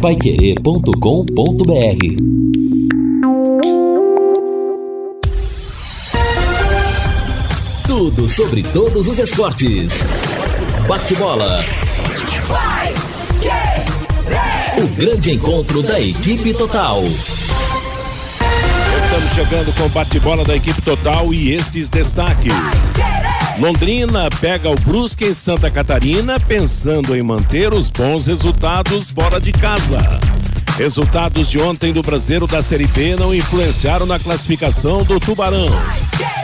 paiquerê.com.br 0.00 0.90
Tudo 7.86 8.26
sobre 8.26 8.62
todos 8.62 9.06
os 9.06 9.18
esportes. 9.18 10.02
Bate-bola. 10.88 11.62
O 14.78 14.88
grande 14.96 15.32
encontro 15.32 15.82
da 15.82 16.00
equipe 16.00 16.54
total. 16.54 17.02
Estamos 19.02 19.32
chegando 19.34 19.76
com 19.76 19.84
o 19.84 19.88
bate-bola 19.90 20.44
da 20.44 20.56
equipe 20.56 20.80
total 20.80 21.34
e 21.34 21.52
estes 21.52 21.90
destaques. 21.90 22.54
Londrina 23.60 24.30
pega 24.40 24.70
o 24.70 24.74
Brusque 24.74 25.26
em 25.26 25.34
Santa 25.34 25.70
Catarina, 25.70 26.40
pensando 26.40 27.14
em 27.14 27.22
manter 27.22 27.74
os 27.74 27.90
bons 27.90 28.26
resultados 28.26 29.10
fora 29.10 29.38
de 29.38 29.52
casa. 29.52 29.98
Resultados 30.78 31.50
de 31.50 31.60
ontem 31.60 31.92
do 31.92 32.00
Brasileiro 32.00 32.46
da 32.46 32.62
Série 32.62 32.86
B 32.86 33.16
não 33.16 33.34
influenciaram 33.34 34.06
na 34.06 34.18
classificação 34.18 35.04
do 35.04 35.20
Tubarão. 35.20 35.68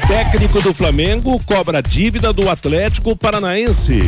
Técnico 0.06 0.60
do 0.60 0.74
Flamengo 0.74 1.40
cobra 1.46 1.80
dívida 1.80 2.34
do 2.34 2.50
Atlético 2.50 3.16
Paranaense. 3.16 3.98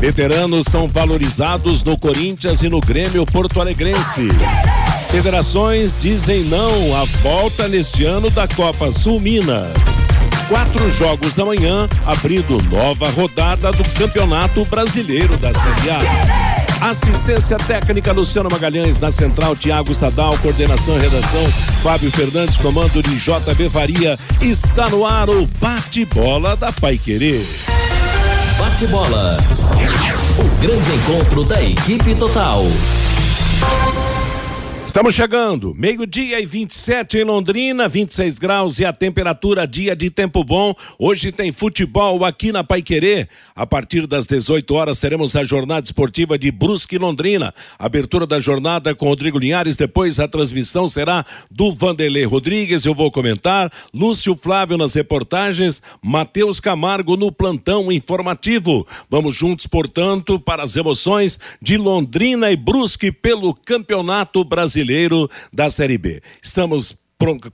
Veteranos 0.00 0.64
são 0.68 0.88
valorizados 0.88 1.84
no 1.84 1.96
Corinthians 1.96 2.62
e 2.62 2.68
no 2.68 2.80
Grêmio 2.80 3.24
Porto 3.24 3.60
Alegrense. 3.60 4.26
Federações 5.08 5.94
dizem 6.00 6.42
não 6.42 6.96
à 7.00 7.04
volta 7.22 7.68
neste 7.68 8.04
ano 8.04 8.28
da 8.28 8.48
Copa 8.48 8.90
Sul 8.90 9.20
Minas. 9.20 9.93
Quatro 10.48 10.90
jogos 10.92 11.34
da 11.36 11.44
manhã, 11.44 11.88
abrindo 12.04 12.58
nova 12.70 13.08
rodada 13.10 13.72
do 13.72 13.82
Campeonato 13.98 14.62
Brasileiro 14.66 15.36
da 15.38 15.52
Série 15.54 15.90
A. 15.90 16.90
Assistência 16.90 17.56
técnica 17.56 18.12
Luciano 18.12 18.50
Magalhães 18.52 18.98
na 18.98 19.10
central, 19.10 19.56
Tiago 19.56 19.94
Sadal, 19.94 20.36
coordenação 20.42 20.98
e 20.98 21.00
redação, 21.00 21.50
Fábio 21.82 22.10
Fernandes, 22.10 22.58
comando 22.58 23.02
de 23.02 23.16
JB 23.16 23.70
Faria. 23.70 24.18
Está 24.42 24.90
no 24.90 25.06
ar 25.06 25.30
o 25.30 25.46
bate-bola 25.58 26.54
da 26.56 26.70
Pai 26.70 26.98
Querer. 26.98 27.42
Bate-bola. 28.58 29.38
O 30.38 30.60
grande 30.60 30.90
encontro 30.92 31.44
da 31.44 31.62
equipe 31.62 32.14
total. 32.16 32.64
Estamos 34.86 35.14
chegando, 35.14 35.74
meio-dia 35.74 36.38
e 36.38 36.44
27 36.44 37.18
em 37.18 37.24
Londrina, 37.24 37.88
26 37.88 38.38
graus 38.38 38.78
e 38.78 38.84
a 38.84 38.92
temperatura 38.92 39.66
dia 39.66 39.96
de 39.96 40.10
tempo 40.10 40.44
bom. 40.44 40.74
Hoje 40.98 41.32
tem 41.32 41.50
futebol 41.50 42.22
aqui 42.22 42.52
na 42.52 42.62
Paiquerê. 42.62 43.26
A 43.56 43.66
partir 43.66 44.06
das 44.06 44.26
18 44.26 44.74
horas 44.74 45.00
teremos 45.00 45.34
a 45.34 45.42
jornada 45.42 45.86
esportiva 45.86 46.38
de 46.38 46.50
Brusque 46.52 46.98
Londrina. 46.98 47.52
Abertura 47.78 48.26
da 48.26 48.38
jornada 48.38 48.94
com 48.94 49.06
Rodrigo 49.06 49.38
Linhares, 49.38 49.76
depois 49.76 50.20
a 50.20 50.28
transmissão 50.28 50.86
será 50.86 51.24
do 51.50 51.72
Vanderlei 51.72 52.24
Rodrigues, 52.24 52.84
eu 52.84 52.94
vou 52.94 53.10
comentar, 53.10 53.72
Lúcio 53.92 54.36
Flávio 54.36 54.76
nas 54.76 54.94
reportagens, 54.94 55.80
Matheus 56.02 56.60
Camargo 56.60 57.16
no 57.16 57.32
plantão 57.32 57.90
informativo. 57.90 58.86
Vamos 59.08 59.34
juntos, 59.34 59.66
portanto, 59.66 60.38
para 60.38 60.62
as 60.62 60.76
emoções 60.76 61.40
de 61.60 61.78
Londrina 61.78 62.50
e 62.50 62.56
Brusque 62.56 63.10
pelo 63.10 63.54
Campeonato 63.54 64.44
Brasileiro 64.44 64.73
brasileiro 64.74 65.30
da 65.52 65.70
Série 65.70 65.96
B. 65.96 66.20
Estamos 66.42 66.98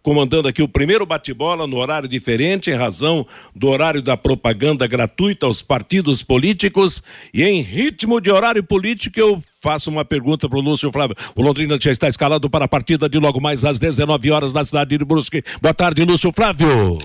comandando 0.02 0.48
aqui 0.48 0.62
o 0.62 0.68
primeiro 0.68 1.04
bate-bola 1.04 1.66
no 1.66 1.76
horário 1.76 2.08
diferente, 2.08 2.70
em 2.70 2.74
razão 2.74 3.26
do 3.54 3.68
horário 3.68 4.02
da 4.02 4.16
propaganda 4.16 4.86
gratuita 4.86 5.46
aos 5.46 5.60
partidos 5.62 6.22
políticos. 6.22 7.02
E 7.32 7.44
em 7.44 7.60
ritmo 7.60 8.20
de 8.20 8.32
horário 8.32 8.64
político, 8.64 9.20
eu 9.20 9.38
faço 9.60 9.90
uma 9.90 10.04
pergunta 10.04 10.48
para 10.48 10.58
o 10.58 10.62
Lúcio 10.62 10.90
Flávio. 10.90 11.14
O 11.36 11.42
Londrina 11.42 11.78
já 11.78 11.92
está 11.92 12.08
escalado 12.08 12.48
para 12.48 12.64
a 12.64 12.68
partida 12.68 13.08
de 13.08 13.18
logo 13.18 13.40
mais 13.40 13.64
às 13.64 13.78
19 13.78 14.30
horas 14.30 14.52
na 14.52 14.64
cidade 14.64 14.96
de 14.96 15.04
Brusque. 15.04 15.44
Boa 15.60 15.74
tarde, 15.74 16.04
Lúcio 16.04 16.32
Flávio. 16.32 16.98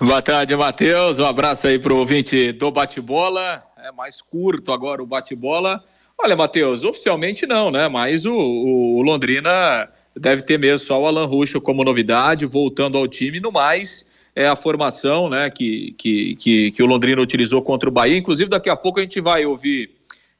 Boa 0.00 0.20
tarde, 0.20 0.54
Matheus. 0.56 1.20
Um 1.20 1.26
abraço 1.26 1.68
aí 1.68 1.78
para 1.78 1.94
o 1.94 1.98
ouvinte 1.98 2.52
do 2.52 2.70
bate-bola. 2.70 3.62
É 3.78 3.92
mais 3.92 4.20
curto 4.20 4.72
agora 4.72 5.02
o 5.02 5.06
bate-bola 5.06 5.82
Olha, 6.18 6.36
Matheus, 6.36 6.84
oficialmente 6.84 7.46
não, 7.46 7.70
né? 7.70 7.88
Mas 7.88 8.24
o, 8.24 8.34
o, 8.34 9.02
Londrina 9.02 9.88
deve 10.16 10.42
ter 10.42 10.58
mesmo 10.58 10.86
só 10.86 11.00
o 11.00 11.06
Alan 11.06 11.26
Ruschel 11.26 11.60
como 11.60 11.84
novidade, 11.84 12.46
voltando 12.46 12.96
ao 12.96 13.08
time. 13.08 13.40
No 13.40 13.50
mais, 13.50 14.10
é 14.34 14.46
a 14.46 14.56
formação 14.56 15.28
né, 15.28 15.50
que, 15.50 15.94
que, 15.98 16.36
que, 16.36 16.70
que 16.72 16.82
o 16.82 16.86
Londrina 16.86 17.20
utilizou 17.20 17.60
contra 17.62 17.88
o 17.88 17.92
Bahia. 17.92 18.16
Inclusive, 18.16 18.48
daqui 18.48 18.70
a 18.70 18.76
pouco 18.76 19.00
a 19.00 19.02
gente 19.02 19.20
vai 19.20 19.44
ouvir 19.44 19.90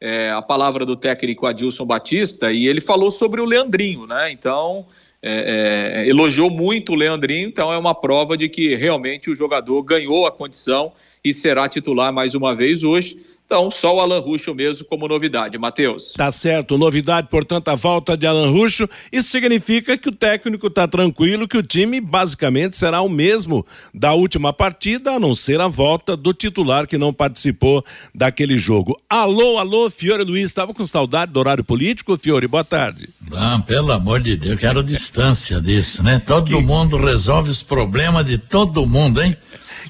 é, 0.01 0.31
a 0.31 0.43
palavra 0.43 0.85
do 0.85 0.97
técnico 0.97 1.47
Adilson 1.47 1.87
Batista 1.87 2.53
e 2.53 2.67
ele 2.67 2.81
falou 2.81 3.11
sobre 3.11 3.41
o 3.41 3.45
Leandrinho, 3.45 4.07
né? 4.07 4.31
Então, 4.31 4.87
é, 5.23 6.03
é, 6.05 6.09
elogiou 6.09 6.51
muito 6.51 6.93
o 6.93 6.95
Leandrinho, 6.95 7.49
então 7.49 7.73
é 7.73 7.79
uma 7.79 7.95
prova 7.95 8.37
de 8.37 8.49
que 8.49 8.75
realmente 8.75 9.31
o 9.31 9.37
jogador 9.37 9.83
ganhou 9.83 10.27
a 10.27 10.33
condição 10.33 10.93
e 11.25 11.33
será 11.33 11.69
titular 11.69 12.13
mais 12.13 12.35
uma 12.35 12.55
vez 12.55 12.83
hoje. 12.83 13.19
Então, 13.47 13.71
só 13.71 13.97
o 13.97 14.01
Alan 14.01 14.21
Ruxo 14.21 14.55
mesmo 14.55 14.87
como 14.87 15.07
novidade, 15.07 15.59
Matheus. 15.59 16.15
Tá 16.15 16.33
certo, 16.33 16.79
novidade, 16.79 17.29
portanto, 17.29 17.69
a 17.69 17.75
volta 17.75 18.17
de 18.17 18.27
Alan 18.27 18.51
Ruxo. 18.51 18.89
Isso 19.13 19.31
significa 19.31 19.99
que 19.99 20.09
o 20.09 20.13
técnico 20.13 20.69
está 20.69 20.89
tranquilo, 20.89 21.47
que 21.47 21.59
o 21.59 21.63
time 21.63 22.01
basicamente 22.01 22.75
será 22.75 23.03
o 23.03 23.09
mesmo 23.09 23.65
da 23.93 24.15
última 24.15 24.51
partida, 24.53 25.13
a 25.13 25.21
não 25.21 25.35
ser 25.35 25.61
a 25.61 25.69
volta 25.69 26.17
do 26.17 26.33
titular 26.33 26.87
que 26.87 26.97
não 26.97 27.13
participou 27.13 27.85
daquele 28.15 28.57
jogo. 28.57 28.97
Alô, 29.11 29.59
alô, 29.59 29.91
Fiore 29.91 30.25
Luiz, 30.25 30.45
estava 30.45 30.73
com 30.73 30.87
saudade 30.87 31.31
do 31.31 31.39
horário 31.39 31.63
político, 31.63 32.17
Fiore? 32.17 32.47
Boa 32.47 32.65
tarde. 32.65 33.11
Não, 33.31 33.61
pelo 33.61 33.93
amor 33.93 34.21
de 34.21 34.37
Deus, 34.37 34.59
quero 34.59 34.83
distância 34.83 35.61
disso, 35.61 36.03
né? 36.03 36.19
Todo 36.19 36.47
que... 36.47 36.63
mundo 36.63 36.97
resolve 36.97 37.51
os 37.51 37.63
problemas 37.63 38.25
de 38.25 38.39
todo 38.39 38.87
mundo, 38.87 39.23
hein? 39.23 39.37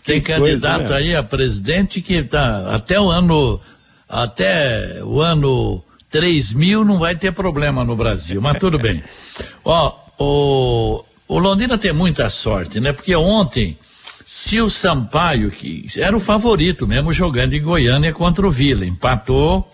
Tem 0.02 0.20
candidato 0.20 0.78
coisa, 0.78 0.88
né? 0.88 0.96
aí 0.96 1.16
a 1.16 1.22
presidente 1.22 2.00
que 2.00 2.22
tá 2.22 2.74
até 2.74 3.00
o 3.00 3.10
ano 3.10 3.60
até 4.08 5.02
o 5.02 5.20
ano 5.20 5.82
3000 6.10 6.84
não 6.84 6.98
vai 6.98 7.16
ter 7.16 7.32
problema 7.32 7.84
no 7.84 7.96
Brasil, 7.96 8.40
mas 8.40 8.58
tudo 8.58 8.78
bem. 8.78 9.02
Ó, 9.64 9.94
o, 10.18 11.04
o 11.26 11.38
Londrina 11.38 11.76
tem 11.76 11.92
muita 11.92 12.28
sorte, 12.28 12.78
né? 12.80 12.92
Porque 12.92 13.14
ontem, 13.16 13.76
se 14.24 14.60
o 14.60 14.70
Sampaio, 14.70 15.50
que 15.50 15.86
era 15.98 16.16
o 16.16 16.20
favorito 16.20 16.86
mesmo 16.86 17.12
jogando 17.12 17.54
em 17.54 17.62
Goiânia 17.62 18.12
contra 18.12 18.46
o 18.46 18.50
Vila, 18.50 18.86
empatou. 18.86 19.70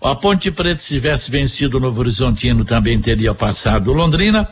A 0.00 0.14
Ponte 0.14 0.50
Preta, 0.50 0.80
se 0.80 0.94
tivesse 0.94 1.30
vencido 1.30 1.76
o 1.76 1.80
Novo 1.80 2.00
Horizontino, 2.00 2.64
também 2.64 3.00
teria 3.00 3.34
passado 3.34 3.90
o 3.90 3.94
Londrina 3.94 4.48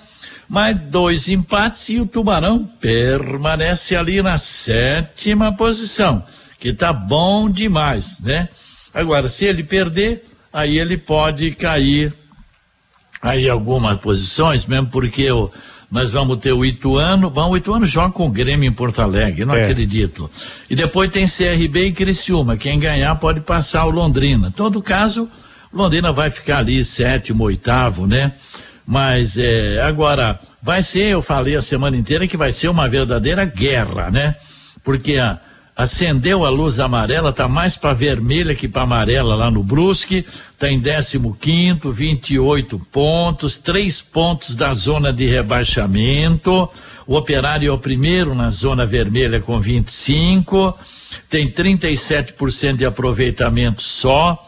mas 0.48 0.78
dois 0.78 1.28
empates 1.28 1.88
e 1.88 2.00
o 2.00 2.06
Tubarão 2.06 2.68
permanece 2.80 3.96
ali 3.96 4.22
na 4.22 4.38
sétima 4.38 5.52
posição, 5.52 6.24
que 6.58 6.72
tá 6.72 6.92
bom 6.92 7.50
demais, 7.50 8.20
né? 8.20 8.48
Agora, 8.94 9.28
se 9.28 9.44
ele 9.44 9.62
perder, 9.62 10.24
aí 10.52 10.78
ele 10.78 10.96
pode 10.96 11.50
cair 11.52 12.14
aí 13.20 13.48
algumas 13.48 13.98
posições, 13.98 14.64
mesmo 14.66 14.86
porque 14.86 15.30
o, 15.30 15.50
nós 15.90 16.10
vamos 16.10 16.38
ter 16.38 16.52
o 16.52 16.64
Ituano, 16.64 17.28
bom, 17.28 17.50
o 17.50 17.56
Ituano 17.56 17.86
joga 17.86 18.12
com 18.12 18.26
o 18.26 18.30
Grêmio 18.30 18.68
em 18.68 18.72
Porto 18.72 19.00
Alegre, 19.00 19.44
não 19.44 19.54
é. 19.54 19.64
acredito. 19.64 20.30
E 20.68 20.76
depois 20.76 21.10
tem 21.10 21.26
CRB 21.26 21.88
e 21.88 21.92
Criciúma, 21.92 22.56
quem 22.56 22.78
ganhar 22.78 23.14
pode 23.16 23.40
passar 23.40 23.84
o 23.84 23.90
Londrina. 23.90 24.48
Em 24.48 24.52
todo 24.52 24.82
caso, 24.82 25.28
Londrina 25.72 26.12
vai 26.12 26.30
ficar 26.30 26.58
ali 26.58 26.84
sétimo, 26.84 27.44
oitavo, 27.44 28.06
né? 28.06 28.32
Mas 28.86 29.36
é, 29.36 29.82
agora, 29.82 30.38
vai 30.62 30.82
ser, 30.82 31.10
eu 31.10 31.20
falei 31.20 31.56
a 31.56 31.62
semana 31.62 31.96
inteira 31.96 32.28
que 32.28 32.36
vai 32.36 32.52
ser 32.52 32.68
uma 32.68 32.88
verdadeira 32.88 33.44
guerra, 33.44 34.10
né? 34.12 34.36
Porque 34.84 35.16
a, 35.16 35.40
acendeu 35.76 36.44
a 36.44 36.48
luz 36.48 36.78
amarela, 36.78 37.32
tá 37.32 37.48
mais 37.48 37.76
para 37.76 37.92
vermelha 37.92 38.54
que 38.54 38.68
para 38.68 38.82
amarela 38.82 39.34
lá 39.34 39.50
no 39.50 39.62
Brusque, 39.62 40.24
tá 40.56 40.70
em 40.70 40.80
15 40.80 41.20
28 41.92 42.78
pontos, 42.90 43.58
três 43.58 44.00
pontos 44.00 44.54
da 44.54 44.72
zona 44.72 45.12
de 45.12 45.26
rebaixamento. 45.26 46.70
O 47.06 47.16
Operário 47.16 47.68
é 47.68 47.72
o 47.72 47.78
primeiro 47.78 48.34
na 48.34 48.50
zona 48.50 48.86
vermelha 48.86 49.40
com 49.40 49.60
25, 49.60 50.78
tem 51.28 51.50
37% 51.50 52.76
de 52.76 52.86
aproveitamento 52.86 53.82
só. 53.82 54.42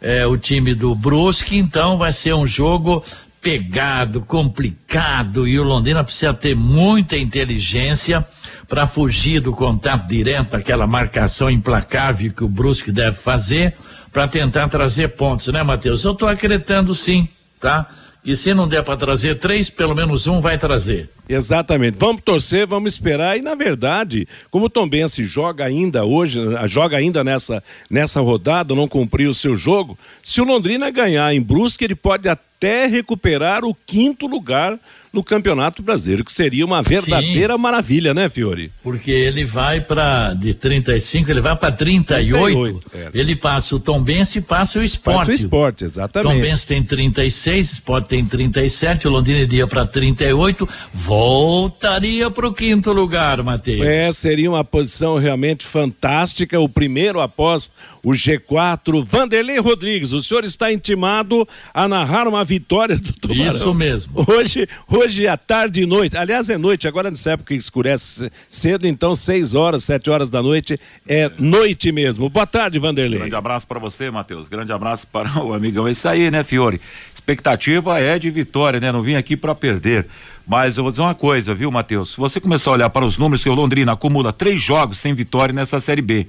É, 0.00 0.24
o 0.24 0.36
time 0.38 0.76
do 0.76 0.94
Brusque, 0.94 1.56
então 1.56 1.98
vai 1.98 2.12
ser 2.12 2.32
um 2.32 2.46
jogo 2.46 3.02
pegado, 3.40 4.20
complicado, 4.20 5.46
e 5.46 5.58
o 5.58 5.62
Londrina 5.62 6.02
precisa 6.04 6.34
ter 6.34 6.54
muita 6.54 7.16
inteligência 7.16 8.26
para 8.68 8.86
fugir 8.86 9.40
do 9.40 9.52
contato 9.52 10.06
direto, 10.08 10.54
aquela 10.54 10.86
marcação 10.86 11.50
implacável 11.50 12.32
que 12.32 12.44
o 12.44 12.48
Brusque 12.48 12.92
deve 12.92 13.16
fazer, 13.16 13.74
para 14.12 14.28
tentar 14.28 14.68
trazer 14.68 15.08
pontos, 15.08 15.48
né, 15.48 15.62
Matheus? 15.62 16.04
Eu 16.04 16.12
estou 16.12 16.28
acreditando 16.28 16.94
sim, 16.94 17.28
tá? 17.60 17.88
E 18.24 18.36
se 18.36 18.52
não 18.52 18.68
der 18.68 18.82
para 18.82 18.96
trazer 18.96 19.38
três, 19.38 19.70
pelo 19.70 19.94
menos 19.94 20.26
um 20.26 20.40
vai 20.40 20.58
trazer. 20.58 21.08
Exatamente. 21.28 21.96
Vamos 21.98 22.20
torcer, 22.22 22.66
vamos 22.66 22.94
esperar. 22.94 23.38
E 23.38 23.42
na 23.42 23.54
verdade, 23.54 24.26
como 24.50 24.66
o 24.66 24.70
Tom 24.70 24.88
Bense 24.88 25.24
joga 25.24 25.64
ainda 25.64 26.04
hoje, 26.04 26.38
joga 26.66 26.96
ainda 26.96 27.22
nessa, 27.22 27.62
nessa 27.88 28.20
rodada, 28.20 28.74
não 28.74 28.88
cumpriu 28.88 29.30
o 29.30 29.34
seu 29.34 29.54
jogo, 29.56 29.96
se 30.22 30.40
o 30.40 30.44
Londrina 30.44 30.90
ganhar 30.90 31.32
em 31.32 31.40
Brusque, 31.40 31.84
ele 31.84 31.94
pode 31.94 32.28
até 32.28 32.47
até 32.58 32.86
recuperar 32.86 33.64
o 33.64 33.72
quinto 33.72 34.26
lugar 34.26 34.78
no 35.12 35.22
Campeonato 35.22 35.82
Brasileiro, 35.82 36.24
que 36.24 36.32
seria 36.32 36.64
uma 36.64 36.82
verdadeira 36.82 37.54
Sim, 37.54 37.60
maravilha, 37.60 38.14
né, 38.14 38.28
Fiore? 38.28 38.70
Porque 38.82 39.10
ele 39.10 39.44
vai 39.44 39.80
para 39.80 40.34
de 40.34 40.54
35, 40.54 41.30
ele 41.30 41.40
vai 41.40 41.56
para 41.56 41.72
38, 41.72 42.80
38 42.80 42.90
é. 42.94 43.18
ele 43.18 43.36
passa 43.36 43.76
o 43.76 43.80
Tombense 43.80 44.38
e 44.38 44.42
passa 44.42 44.80
o 44.80 44.82
Esporte. 44.82 45.18
Passa 45.18 45.30
o 45.30 45.34
Esporte, 45.34 45.84
exatamente. 45.84 46.34
Tombense 46.34 46.66
tem 46.66 46.82
36, 46.82 47.72
Esporte 47.72 48.08
tem 48.08 48.24
37, 48.24 49.08
o 49.08 49.10
Londrina 49.10 49.40
iria 49.40 49.66
para 49.66 49.86
38, 49.86 50.68
voltaria 50.92 52.30
para 52.30 52.46
o 52.46 52.52
quinto 52.52 52.92
lugar, 52.92 53.42
Matheus. 53.42 53.86
É, 53.86 54.10
seria 54.12 54.50
uma 54.50 54.64
posição 54.64 55.18
realmente 55.18 55.66
fantástica, 55.66 56.60
o 56.60 56.68
primeiro 56.68 57.20
após 57.20 57.70
o 58.02 58.12
G4. 58.12 59.04
Vanderlei 59.04 59.58
Rodrigues, 59.58 60.12
o 60.12 60.22
senhor 60.22 60.44
está 60.44 60.72
intimado 60.72 61.46
a 61.72 61.88
narrar 61.88 62.26
uma 62.26 62.44
vitória 62.44 62.96
do 62.96 63.12
Tubarão. 63.12 63.48
Isso 63.48 63.74
mesmo. 63.74 64.24
Hoje, 64.28 64.68
hoje 64.88 65.07
à 65.26 65.36
tarde 65.36 65.82
e 65.82 65.86
noite, 65.86 66.16
aliás 66.16 66.50
é 66.50 66.58
noite, 66.58 66.86
agora 66.86 67.10
nessa 67.10 67.32
época 67.32 67.54
que 67.54 67.58
escurece 67.58 68.30
cedo, 68.48 68.86
então 68.86 69.14
seis 69.14 69.54
horas, 69.54 69.84
sete 69.84 70.10
horas 70.10 70.28
da 70.28 70.42
noite, 70.42 70.78
é 71.06 71.30
noite 71.38 71.90
mesmo. 71.90 72.28
Boa 72.28 72.46
tarde, 72.46 72.78
Vanderlei. 72.78 73.18
Grande 73.18 73.34
abraço 73.34 73.66
para 73.66 73.78
você, 73.78 74.10
Matheus. 74.10 74.48
Grande 74.48 74.72
abraço 74.72 75.06
para 75.06 75.42
o 75.42 75.54
amigão. 75.54 75.88
É 75.88 75.92
isso 75.92 76.08
aí, 76.08 76.30
né, 76.30 76.44
Fiore? 76.44 76.80
Expectativa 77.14 77.98
é 77.98 78.18
de 78.18 78.30
vitória, 78.30 78.80
né? 78.80 78.92
Não 78.92 79.02
vim 79.02 79.14
aqui 79.14 79.36
para 79.36 79.54
perder. 79.54 80.06
Mas 80.46 80.76
eu 80.76 80.82
vou 80.82 80.90
dizer 80.90 81.02
uma 81.02 81.14
coisa, 81.14 81.54
viu, 81.54 81.70
Matheus? 81.70 82.12
Se 82.12 82.16
você 82.16 82.40
começar 82.40 82.70
a 82.70 82.74
olhar 82.74 82.90
para 82.90 83.04
os 83.04 83.18
números 83.18 83.42
que 83.42 83.50
o 83.50 83.54
Londrina 83.54 83.92
acumula 83.92 84.32
três 84.32 84.60
jogos 84.60 84.98
sem 84.98 85.12
vitória 85.14 85.52
nessa 85.52 85.80
Série 85.80 86.02
B. 86.02 86.26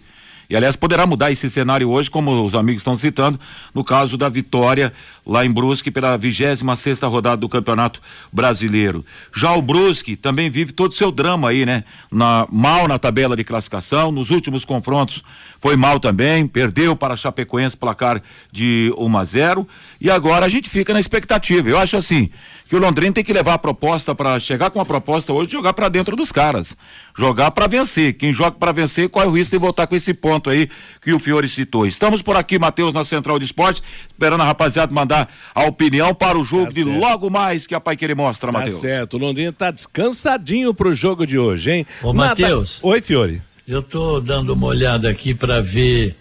E 0.50 0.56
aliás, 0.56 0.76
poderá 0.76 1.06
mudar 1.06 1.32
esse 1.32 1.48
cenário 1.48 1.90
hoje, 1.90 2.10
como 2.10 2.44
os 2.44 2.56
amigos 2.56 2.82
estão 2.82 2.96
citando, 2.96 3.40
no 3.74 3.84
caso 3.84 4.18
da 4.18 4.28
vitória 4.28 4.92
lá 5.30 5.46
em 5.46 5.52
Brusque 5.52 5.92
pela 5.92 6.18
26 6.18 6.62
sexta 6.80 7.08
rodada 7.08 7.38
do 7.38 7.48
Campeonato 7.48 8.02
Brasileiro. 8.34 9.06
Já 9.34 9.54
o 9.54 9.62
Brusque 9.62 10.16
também 10.16 10.50
vive 10.50 10.72
todo 10.72 10.90
o 10.90 10.96
seu 10.96 11.12
drama 11.12 11.50
aí, 11.50 11.68
né? 11.68 11.84
Na, 12.12 12.48
mal 12.52 12.88
na 12.88 12.98
tabela 12.98 13.36
de 13.36 13.44
classificação, 13.44 14.12
nos 14.12 14.32
últimos 14.32 14.66
confrontos 14.66 15.24
foi 15.62 15.76
mal 15.76 16.00
também, 16.00 16.48
perdeu 16.48 16.96
para 16.96 17.14
a 17.14 17.18
Chapecoense 17.18 17.76
placar 17.76 18.22
de 18.52 18.94
1 18.98 19.18
a 19.18 19.26
0 19.26 19.68
e 20.00 20.10
agora 20.10 20.46
a 20.46 20.50
gente 20.50 20.70
fica 20.70 20.94
na 20.94 21.00
expectativa. 21.00 21.70
Eu 21.70 21.78
acho 21.78 21.98
assim, 21.98 22.30
que 22.66 22.76
o 22.76 22.80
Londrina 22.80 23.14
tem 23.14 23.24
que 23.24 23.34
levar 23.34 23.56
a 23.56 23.58
proposta 23.58 24.16
para 24.16 24.40
chegar 24.40 24.70
com 24.70 24.80
a 24.80 24.86
proposta 24.86 25.34
hoje 25.34 25.52
jogar 25.52 25.74
para 25.74 25.90
dentro 25.90 26.16
dos 26.16 26.32
caras, 26.32 26.78
jogar 27.18 27.52
para 27.52 27.68
vencer. 27.68 28.14
Quem 28.14 28.32
joga 28.32 28.52
para 28.58 28.72
vencer, 28.72 29.10
qual 29.10 29.26
é 29.26 29.28
o 29.28 29.32
risco 29.32 29.52
de 29.52 29.58
voltar 29.58 29.86
com 29.86 29.96
esse 29.96 30.14
ponto 30.14 30.50
aí 30.50 30.70
que 31.02 31.12
o 31.12 31.20
Fiore 31.20 31.50
citou. 31.50 31.86
Estamos 31.86 32.22
por 32.22 32.38
aqui, 32.38 32.58
Matheus, 32.58 32.94
na 32.94 33.04
Central 33.04 33.38
de 33.38 33.46
Esportes, 33.46 33.84
esperando 34.08 34.42
a 34.42 34.46
rapaziada 34.46 34.94
mandar 34.94 35.19
a 35.54 35.64
opinião 35.64 36.14
para 36.14 36.38
o 36.38 36.44
jogo 36.44 36.66
tá 36.66 36.72
de 36.72 36.84
logo 36.84 37.30
mais 37.30 37.66
que 37.66 37.76
a 37.76 37.80
Pai 37.80 37.96
Querer 37.96 38.16
mostra, 38.16 38.52
tá 38.52 38.60
Matheus. 38.60 38.80
certo, 38.80 39.16
o 39.16 39.18
Londrina 39.18 39.52
tá 39.52 39.72
descansadinho 39.72 40.74
pro 40.74 40.94
jogo 40.94 41.26
de 41.26 41.38
hoje, 41.38 41.72
hein? 41.72 41.86
Ô, 42.04 42.14
Matheus. 42.14 42.80
Oi, 42.84 43.02
Fiore. 43.02 43.42
Eu 43.68 43.84
tô 43.84 44.20
dando 44.20 44.54
uma 44.54 44.68
olhada 44.68 45.10
aqui 45.10 45.34
para 45.34 45.62
ver 45.62 46.16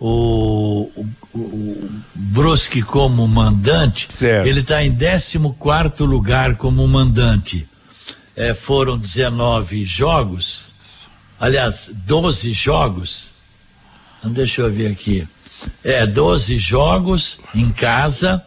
o, 0.00 0.90
o, 0.96 1.06
o, 1.34 1.90
Brusque 2.14 2.82
como 2.82 3.26
mandante. 3.26 4.06
Certo. 4.12 4.46
Ele 4.46 4.60
está 4.60 4.82
em 4.82 4.96
14 4.96 5.36
lugar 6.00 6.56
como 6.56 6.86
mandante. 6.86 7.68
É, 8.36 8.54
foram 8.54 8.96
19 8.96 9.84
jogos, 9.84 10.66
aliás, 11.40 11.90
12 11.92 12.52
jogos. 12.52 13.30
Deixa 14.22 14.62
eu 14.62 14.70
ver 14.70 14.92
aqui. 14.92 15.26
É, 15.82 16.06
12 16.06 16.58
jogos 16.58 17.40
em 17.54 17.70
casa 17.70 18.44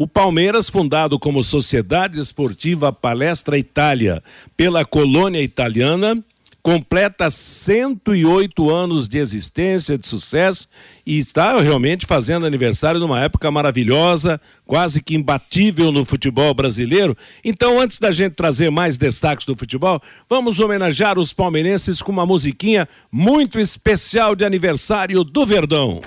O 0.00 0.08
Palmeiras, 0.08 0.70
fundado 0.70 1.18
como 1.18 1.42
Sociedade 1.42 2.18
Esportiva 2.18 2.90
Palestra 2.90 3.58
Itália 3.58 4.22
pela 4.56 4.82
colônia 4.82 5.42
italiana, 5.42 6.16
completa 6.62 7.28
108 7.28 8.70
anos 8.70 9.06
de 9.06 9.18
existência, 9.18 9.98
de 9.98 10.06
sucesso 10.06 10.66
e 11.04 11.18
está 11.18 11.60
realmente 11.60 12.06
fazendo 12.06 12.46
aniversário 12.46 12.98
numa 12.98 13.20
época 13.20 13.50
maravilhosa, 13.50 14.40
quase 14.64 15.02
que 15.02 15.14
imbatível 15.14 15.92
no 15.92 16.06
futebol 16.06 16.54
brasileiro. 16.54 17.14
Então, 17.44 17.78
antes 17.78 17.98
da 17.98 18.10
gente 18.10 18.32
trazer 18.32 18.70
mais 18.70 18.96
destaques 18.96 19.44
do 19.44 19.54
futebol, 19.54 20.00
vamos 20.30 20.58
homenagear 20.58 21.18
os 21.18 21.34
palmeirenses 21.34 22.00
com 22.00 22.10
uma 22.10 22.24
musiquinha 22.24 22.88
muito 23.12 23.60
especial 23.60 24.34
de 24.34 24.46
aniversário 24.46 25.22
do 25.22 25.44
Verdão. 25.44 26.00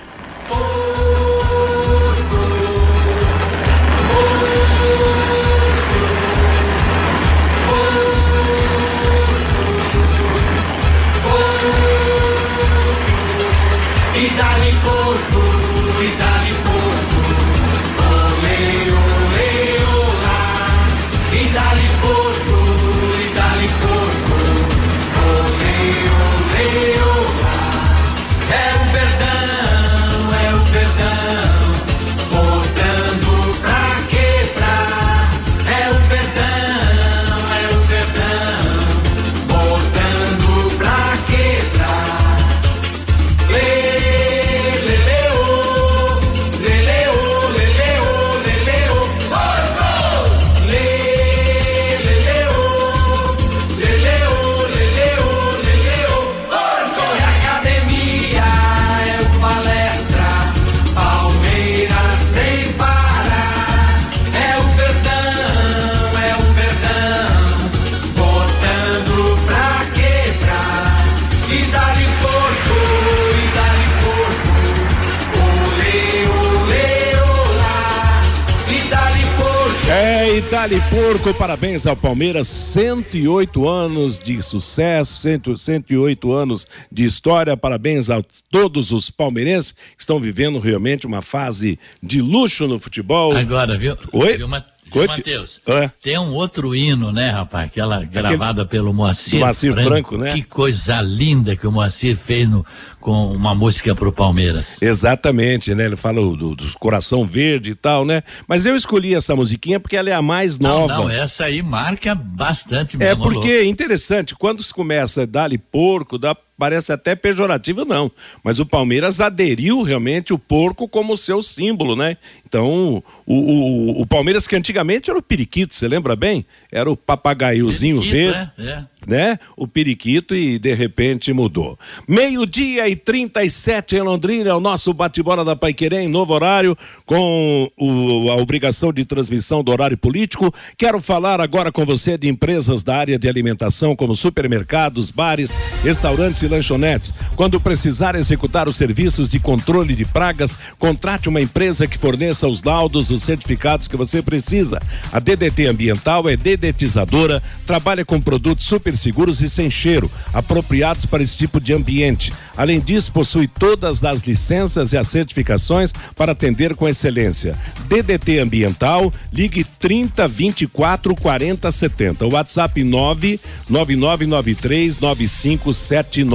Parabéns 81.54 81.86
ao 81.86 81.94
Palmeiras, 81.94 82.48
108 82.48 83.68
anos 83.68 84.18
de 84.18 84.42
sucesso, 84.42 85.20
108 85.56 86.32
anos 86.32 86.66
de 86.90 87.04
história, 87.04 87.56
parabéns 87.56 88.10
a 88.10 88.20
todos 88.50 88.90
os 88.90 89.08
palmeirenses 89.08 89.70
que 89.70 90.00
estão 90.00 90.18
vivendo 90.18 90.58
realmente 90.58 91.06
uma 91.06 91.22
fase 91.22 91.78
de 92.02 92.20
luxo 92.20 92.66
no 92.66 92.80
futebol. 92.80 93.36
Agora, 93.36 93.78
viu? 93.78 93.96
Oi? 94.12 94.36
Viu, 94.36 94.48
Matheus, 94.94 95.60
é. 95.66 95.90
tem 96.02 96.18
um 96.18 96.34
outro 96.34 96.74
hino, 96.74 97.12
né, 97.12 97.30
rapaz? 97.30 97.66
Aquela 97.66 98.04
gravada 98.04 98.62
Aquele... 98.62 98.82
pelo 98.82 98.92
Moacir, 98.94 99.40
Moacir 99.40 99.72
Franco, 99.72 99.88
Franco, 99.88 100.16
né? 100.18 100.34
Que 100.34 100.42
coisa 100.42 101.00
linda 101.00 101.56
que 101.56 101.66
o 101.66 101.72
Moacir 101.72 102.16
fez 102.16 102.48
no, 102.48 102.64
com 103.00 103.32
uma 103.32 103.54
música 103.54 103.94
para 103.94 104.08
o 104.08 104.12
Palmeiras. 104.12 104.80
Exatamente, 104.80 105.74
né? 105.74 105.84
Ele 105.84 105.96
fala 105.96 106.20
do, 106.20 106.54
do, 106.54 106.78
Coração 106.78 107.26
Verde 107.26 107.72
e 107.72 107.74
tal, 107.74 108.04
né? 108.04 108.22
Mas 108.48 108.64
eu 108.64 108.74
escolhi 108.74 109.14
essa 109.14 109.36
musiquinha 109.36 109.78
porque 109.78 109.96
ela 109.96 110.08
é 110.08 110.14
a 110.14 110.22
mais 110.22 110.58
nova. 110.58 110.94
Não, 110.94 111.04
não 111.04 111.10
essa 111.10 111.44
aí 111.44 111.62
marca 111.62 112.14
bastante 112.14 112.96
mesmo. 112.96 113.12
É 113.12 113.14
porque 113.14 113.48
é 113.48 113.64
interessante, 113.66 114.34
quando 114.34 114.62
se 114.62 114.72
começa 114.72 115.26
dali 115.26 115.58
porco, 115.58 116.18
dá 116.18 116.34
parece 116.58 116.92
até 116.92 117.14
pejorativo, 117.14 117.84
não. 117.84 118.10
Mas 118.42 118.58
o 118.58 118.66
Palmeiras 118.66 119.20
aderiu 119.20 119.82
realmente 119.82 120.32
o 120.32 120.38
porco 120.38 120.88
como 120.88 121.16
seu 121.16 121.42
símbolo, 121.42 121.96
né? 121.96 122.16
Então, 122.46 123.02
o, 123.26 123.34
o, 123.34 124.02
o 124.02 124.06
Palmeiras 124.06 124.46
que 124.46 124.56
antigamente 124.56 125.10
era 125.10 125.18
o 125.18 125.22
periquito, 125.22 125.74
você 125.74 125.88
lembra 125.88 126.14
bem? 126.14 126.44
Era 126.70 126.90
o 126.90 126.96
papagaiozinho 126.96 128.00
verde. 128.00 128.50
É, 128.58 128.62
é 128.62 128.84
né? 129.06 129.38
O 129.56 129.66
periquito 129.66 130.34
e 130.34 130.58
de 130.58 130.74
repente 130.74 131.32
mudou. 131.32 131.78
Meio-dia 132.08 132.88
e 132.88 132.96
37 132.96 133.96
em 133.96 134.00
Londrina, 134.00 134.50
é 134.50 134.54
o 134.54 134.60
nosso 134.60 134.92
bate-bola 134.92 135.44
da 135.44 135.54
Paiquerê 135.54 136.02
em 136.02 136.08
novo 136.08 136.32
horário, 136.32 136.76
com 137.04 137.70
o, 137.76 138.30
a 138.30 138.36
obrigação 138.36 138.92
de 138.92 139.04
transmissão 139.04 139.62
do 139.62 139.72
horário 139.72 139.96
político. 139.96 140.52
Quero 140.76 141.00
falar 141.00 141.40
agora 141.40 141.70
com 141.70 141.84
você 141.84 142.16
de 142.16 142.28
empresas 142.28 142.82
da 142.82 142.96
área 142.96 143.18
de 143.18 143.28
alimentação, 143.28 143.94
como 143.94 144.14
supermercados, 144.14 145.10
bares, 145.10 145.52
restaurantes 145.82 146.42
e 146.44 146.48
lanchonetes. 146.48 147.12
Quando 147.36 147.60
precisar 147.60 148.14
executar 148.14 148.68
os 148.68 148.76
serviços 148.76 149.28
de 149.28 149.38
controle 149.38 149.94
de 149.94 150.04
pragas, 150.04 150.56
contrate 150.78 151.28
uma 151.28 151.40
empresa 151.40 151.86
que 151.86 151.98
forneça 151.98 152.46
os 152.46 152.62
laudos, 152.62 153.10
os 153.10 153.22
certificados 153.22 153.88
que 153.88 153.96
você 153.96 154.22
precisa. 154.22 154.78
A 155.12 155.18
DDT 155.18 155.66
Ambiental 155.66 156.28
é 156.28 156.36
dedetizadora, 156.36 157.42
trabalha 157.66 158.04
com 158.04 158.20
produtos 158.20 158.66
super 158.66 158.96
seguros 158.96 159.40
e 159.40 159.48
sem 159.48 159.70
cheiro, 159.70 160.10
apropriados 160.32 161.04
para 161.04 161.22
esse 161.22 161.36
tipo 161.36 161.60
de 161.60 161.72
ambiente. 161.72 162.32
Além 162.56 162.80
disso, 162.80 163.10
possui 163.10 163.48
todas 163.48 164.04
as 164.04 164.20
licenças 164.20 164.92
e 164.92 164.96
as 164.96 165.08
certificações 165.08 165.92
para 166.14 166.32
atender 166.32 166.74
com 166.74 166.88
excelência. 166.88 167.56
DDT 167.88 168.38
Ambiental, 168.38 169.12
ligue 169.32 169.64
30 169.64 170.28
24 170.28 171.14
40 171.14 171.70
70. 171.70 172.26
WhatsApp 172.26 172.82
99993 172.82 175.00
9579. 175.00 176.33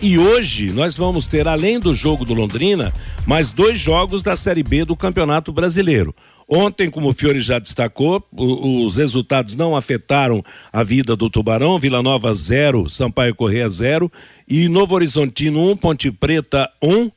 E 0.00 0.16
hoje 0.18 0.70
nós 0.70 0.96
vamos 0.96 1.26
ter, 1.26 1.48
além 1.48 1.80
do 1.80 1.92
jogo 1.92 2.24
do 2.24 2.32
Londrina, 2.32 2.92
mais 3.26 3.50
dois 3.50 3.76
jogos 3.76 4.22
da 4.22 4.36
Série 4.36 4.62
B 4.62 4.84
do 4.84 4.94
Campeonato 4.94 5.52
Brasileiro. 5.52 6.14
Ontem, 6.48 6.88
como 6.88 7.08
o 7.08 7.12
Fiore 7.12 7.40
já 7.40 7.58
destacou, 7.58 8.24
os 8.32 8.96
resultados 8.96 9.56
não 9.56 9.74
afetaram 9.74 10.44
a 10.72 10.84
vida 10.84 11.16
do 11.16 11.28
Tubarão. 11.28 11.76
Vila 11.76 12.04
Nova 12.04 12.32
0, 12.32 12.88
Sampaio 12.88 13.34
Correia 13.34 13.68
0 13.68 14.12
e 14.46 14.68
Novo 14.68 14.94
Horizontino 14.94 15.58
1, 15.58 15.70
um, 15.70 15.76
Ponte 15.76 16.08
Preta 16.12 16.70
1. 16.80 16.88
Um, 16.88 17.10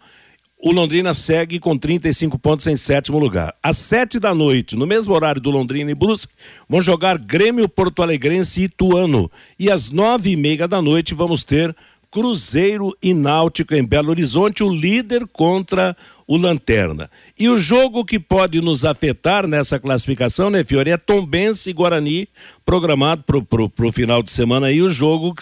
o 0.62 0.74
Londrina 0.74 1.14
segue 1.14 1.58
com 1.58 1.78
35 1.78 2.38
pontos 2.38 2.68
em 2.68 2.76
sétimo 2.76 3.18
lugar. 3.18 3.56
Às 3.64 3.78
sete 3.78 4.20
da 4.20 4.36
noite, 4.36 4.76
no 4.76 4.86
mesmo 4.86 5.14
horário 5.14 5.40
do 5.40 5.50
Londrina 5.50 5.90
e 5.90 5.96
Brusque, 5.96 6.34
vão 6.68 6.82
jogar 6.82 7.18
Grêmio 7.18 7.70
Porto 7.70 8.04
Alegrense 8.04 8.60
e 8.60 8.64
Ituano. 8.66 9.32
E 9.58 9.72
às 9.72 9.90
nove 9.90 10.32
e 10.32 10.36
meia 10.36 10.68
da 10.68 10.82
noite 10.82 11.14
vamos 11.14 11.46
ter 11.46 11.74
Cruzeiro 12.12 12.96
e 13.02 13.14
Náutico 13.14 13.76
em 13.76 13.86
Belo 13.86 14.10
Horizonte, 14.10 14.64
o 14.64 14.70
líder 14.70 15.28
contra 15.28 15.96
o 16.28 16.38
Lanterna. 16.38 17.10
E 17.38 17.50
o 17.50 17.58
jogo 17.58 18.06
que 18.06 18.20
pode 18.20 18.62
nos 18.62 18.86
afetar 18.86 19.48
nessa 19.48 19.80
classificação, 19.80 20.50
né, 20.50 20.64
Fiore, 20.64 20.92
é 20.92 20.98
Tombense 20.98 21.70
e 21.70 21.74
Guarani, 21.74 22.28
programado 22.66 23.24
para 23.24 23.88
o 23.88 23.92
final 23.92 24.22
de 24.22 24.32
semana 24.32 24.68
aí, 24.68 24.82
o 24.82 24.90
jogo 24.90 25.36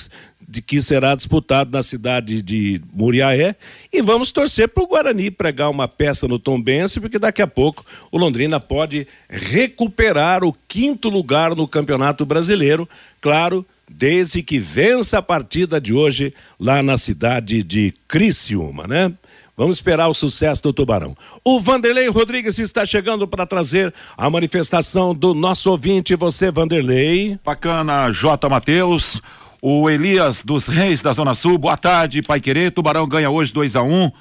de 0.50 0.62
que 0.62 0.82
será 0.82 1.14
disputado 1.14 1.72
na 1.72 1.84
cidade 1.84 2.42
de 2.42 2.82
Muriaé. 2.94 3.58
E 3.92 4.02
vamos 4.02 4.32
torcer 4.32 4.70
para 4.70 4.82
o 4.84 4.88
Guarani 4.88 5.30
pregar 5.30 5.70
uma 5.70 5.90
peça 5.90 6.26
no 6.26 6.40
Tombense, 6.40 7.02
porque 7.02 7.20
daqui 7.20 7.42
a 7.42 7.48
pouco 7.48 7.86
o 8.10 8.18
Londrina 8.18 8.58
pode 8.58 9.06
recuperar 9.30 10.46
o 10.46 10.56
quinto 10.68 11.10
lugar 11.10 11.54
no 11.54 11.68
Campeonato 11.68 12.26
Brasileiro. 12.26 12.88
Claro, 13.20 13.66
desde 13.90 14.44
que 14.44 14.60
vença 14.60 15.20
a 15.20 15.22
partida 15.22 15.80
de 15.80 15.94
hoje 15.94 16.34
lá 16.60 16.84
na 16.84 16.98
cidade 16.98 17.64
de 17.64 17.94
Criciúma, 18.08 18.86
né? 18.88 19.14
Vamos 19.56 19.78
esperar 19.78 20.08
o 20.08 20.14
sucesso 20.14 20.62
do 20.62 20.72
Tubarão. 20.72 21.16
O 21.44 21.60
Vanderlei 21.60 22.08
Rodrigues 22.10 22.60
está 22.60 22.86
chegando 22.86 23.28
para 23.28 23.44
trazer 23.46 23.92
a 24.16 24.30
manifestação 24.30 25.16
do 25.16 25.34
nosso 25.34 25.72
ouvinte, 25.72 26.16
você, 26.16 26.52
Vanderlei. 26.52 27.40
Bacana, 27.44 28.12
J. 28.12 28.48
Matheus. 28.48 29.20
O 29.60 29.90
Elias 29.90 30.44
dos 30.44 30.68
Reis 30.68 31.02
da 31.02 31.12
Zona 31.12 31.34
Sul, 31.34 31.58
boa 31.58 31.76
tarde, 31.76 32.22
Pai 32.22 32.40
Querer. 32.40 32.72
Tubarão 32.72 33.08
ganha 33.08 33.32
hoje 33.32 33.52
2 33.52 33.76
a 33.76 33.82
1 33.82 33.92
um 33.92 34.12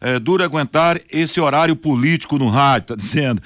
é, 0.00 0.18
dura 0.18 0.44
aguentar 0.44 1.00
esse 1.10 1.40
horário 1.40 1.76
político 1.76 2.38
no 2.38 2.48
rádio, 2.48 2.88
tá 2.88 2.96
dizendo. 2.96 3.42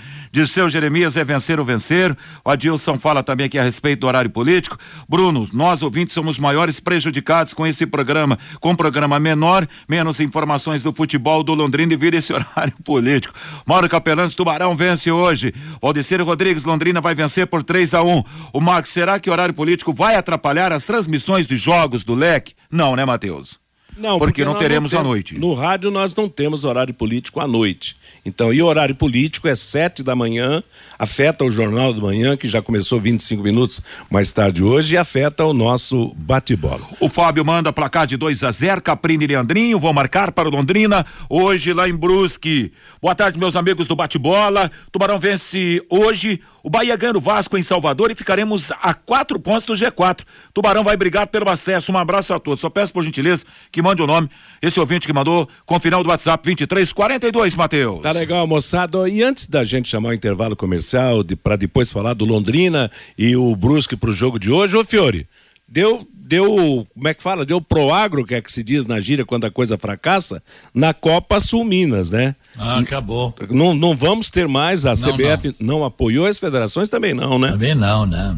seu 0.46 0.68
Jeremias 0.68 1.16
é 1.16 1.24
vencer 1.24 1.58
ou 1.58 1.64
vencer. 1.64 2.16
O 2.44 2.50
Adilson 2.50 2.98
fala 2.98 3.22
também 3.22 3.46
aqui 3.46 3.58
a 3.58 3.62
respeito 3.62 4.00
do 4.00 4.06
horário 4.06 4.30
político. 4.30 4.76
Bruno, 5.08 5.48
nós 5.52 5.82
ouvintes 5.82 6.14
somos 6.14 6.38
maiores 6.38 6.80
prejudicados 6.80 7.54
com 7.54 7.66
esse 7.66 7.86
programa. 7.86 8.38
Com 8.60 8.70
um 8.70 8.76
programa 8.76 9.20
menor, 9.20 9.66
menos 9.88 10.20
informações 10.20 10.82
do 10.82 10.92
futebol 10.92 11.42
do 11.42 11.54
Londrina 11.54 11.92
e 11.92 11.96
vira 11.96 12.16
esse 12.16 12.32
horário 12.34 12.74
político. 12.84 13.34
Mauro 13.66 13.88
Capelães, 13.88 14.34
Tubarão 14.34 14.74
vence 14.74 15.10
hoje. 15.10 15.52
Valdecir 15.80 16.22
Rodrigues, 16.24 16.64
Londrina 16.64 17.00
vai 17.00 17.14
vencer 17.14 17.46
por 17.46 17.62
3 17.62 17.94
a 17.94 18.02
1 18.02 18.22
O 18.52 18.60
Marcos, 18.60 18.92
será 18.92 19.18
que 19.18 19.30
horário 19.30 19.54
político 19.54 19.92
vai 19.92 20.16
atrapalhar 20.16 20.72
as 20.72 20.84
transmissões 20.84 21.46
de 21.46 21.56
jogos 21.56 22.04
do 22.04 22.14
leque? 22.14 22.54
Não, 22.70 22.96
né, 22.96 23.04
Matheus? 23.04 23.59
Não, 24.00 24.18
porque, 24.18 24.42
porque 24.42 24.44
não 24.44 24.54
teremos 24.54 24.92
não 24.92 25.00
à 25.00 25.02
noite. 25.02 25.38
No 25.38 25.52
rádio 25.52 25.90
nós 25.90 26.14
não 26.14 26.28
temos 26.28 26.64
horário 26.64 26.94
político 26.94 27.38
à 27.38 27.46
noite. 27.46 27.94
Então, 28.24 28.52
e 28.52 28.62
horário 28.62 28.94
político 28.94 29.46
é 29.46 29.54
sete 29.54 30.02
da 30.02 30.16
manhã, 30.16 30.62
afeta 30.98 31.44
o 31.44 31.50
Jornal 31.50 31.92
da 31.92 32.00
Manhã, 32.00 32.36
que 32.36 32.48
já 32.48 32.62
começou 32.62 32.98
25 32.98 33.42
minutos 33.42 33.80
mais 34.10 34.32
tarde 34.32 34.64
hoje, 34.64 34.94
e 34.94 34.98
afeta 34.98 35.44
o 35.44 35.52
nosso 35.52 36.14
bate-bola. 36.16 36.86
O 36.98 37.08
Fábio 37.08 37.44
manda 37.44 37.72
placar 37.72 38.06
de 38.06 38.16
2 38.16 38.42
a 38.44 38.50
0 38.50 38.80
Caprini 38.80 39.24
e 39.24 39.26
Leandrinho 39.28 39.78
vão 39.78 39.92
marcar 39.92 40.32
para 40.32 40.48
o 40.48 40.52
Londrina, 40.52 41.04
hoje 41.28 41.72
lá 41.72 41.88
em 41.88 41.94
Brusque. 41.94 42.72
Boa 43.00 43.14
tarde, 43.14 43.38
meus 43.38 43.54
amigos 43.54 43.86
do 43.86 43.94
bate-bola. 43.94 44.70
Tubarão 44.90 45.18
vence 45.18 45.84
hoje 45.90 46.40
o 46.62 46.68
Bahia 46.68 46.96
ganha 46.96 47.16
o 47.16 47.20
Vasco 47.20 47.56
em 47.56 47.62
Salvador 47.62 48.10
e 48.10 48.14
ficaremos 48.14 48.70
a 48.82 48.92
quatro 48.92 49.40
pontos 49.40 49.64
do 49.64 49.72
G4. 49.72 50.20
Tubarão 50.52 50.84
vai 50.84 50.96
brigar 50.96 51.26
pelo 51.26 51.48
acesso. 51.48 51.90
Um 51.90 51.96
abraço 51.96 52.34
a 52.34 52.40
todos. 52.40 52.60
Só 52.60 52.68
peço 52.68 52.92
por 52.92 53.02
gentileza 53.02 53.44
que 53.72 53.80
mande 53.90 54.02
o 54.02 54.06
nome. 54.06 54.28
Esse 54.62 54.78
ouvinte 54.78 55.06
que 55.06 55.12
mandou 55.12 55.48
com 55.66 55.76
o 55.76 55.80
final 55.80 56.02
do 56.02 56.10
WhatsApp 56.10 56.42
2342, 56.44 57.56
Matheus. 57.56 58.00
Tá 58.00 58.12
legal, 58.12 58.46
moçada. 58.46 59.08
E 59.08 59.22
antes 59.22 59.46
da 59.46 59.64
gente 59.64 59.88
chamar 59.88 60.10
o 60.10 60.14
intervalo 60.14 60.54
comercial 60.54 61.22
de, 61.22 61.34
para 61.34 61.56
depois 61.56 61.90
falar 61.90 62.14
do 62.14 62.24
Londrina 62.24 62.90
e 63.18 63.36
o 63.36 63.54
Brusque 63.56 63.96
pro 63.96 64.12
jogo 64.12 64.38
de 64.38 64.50
hoje, 64.50 64.76
ô 64.76 64.84
Fiore, 64.84 65.26
deu 65.66 66.06
deu, 66.30 66.86
como 66.94 67.08
é 67.08 67.12
que 67.12 67.24
fala? 67.24 67.44
Deu 67.44 67.60
proagro, 67.60 68.24
que 68.24 68.36
é 68.36 68.40
que 68.40 68.52
se 68.52 68.62
diz 68.62 68.86
na 68.86 69.00
gíria 69.00 69.24
quando 69.24 69.46
a 69.46 69.50
coisa 69.50 69.76
fracassa, 69.76 70.40
na 70.72 70.94
Copa 70.94 71.40
Sul 71.40 71.64
Minas, 71.64 72.08
né? 72.12 72.36
Ah, 72.56 72.78
acabou. 72.78 73.34
Não, 73.50 73.74
não 73.74 73.96
vamos 73.96 74.30
ter 74.30 74.46
mais, 74.46 74.86
a 74.86 74.90
não, 74.90 74.94
CBF 74.94 75.56
não. 75.58 75.78
não. 75.78 75.84
apoiou 75.84 76.26
as 76.26 76.38
federações 76.38 76.88
também 76.88 77.12
não, 77.12 77.36
né? 77.36 77.48
Também 77.48 77.74
não, 77.74 78.06
né? 78.06 78.36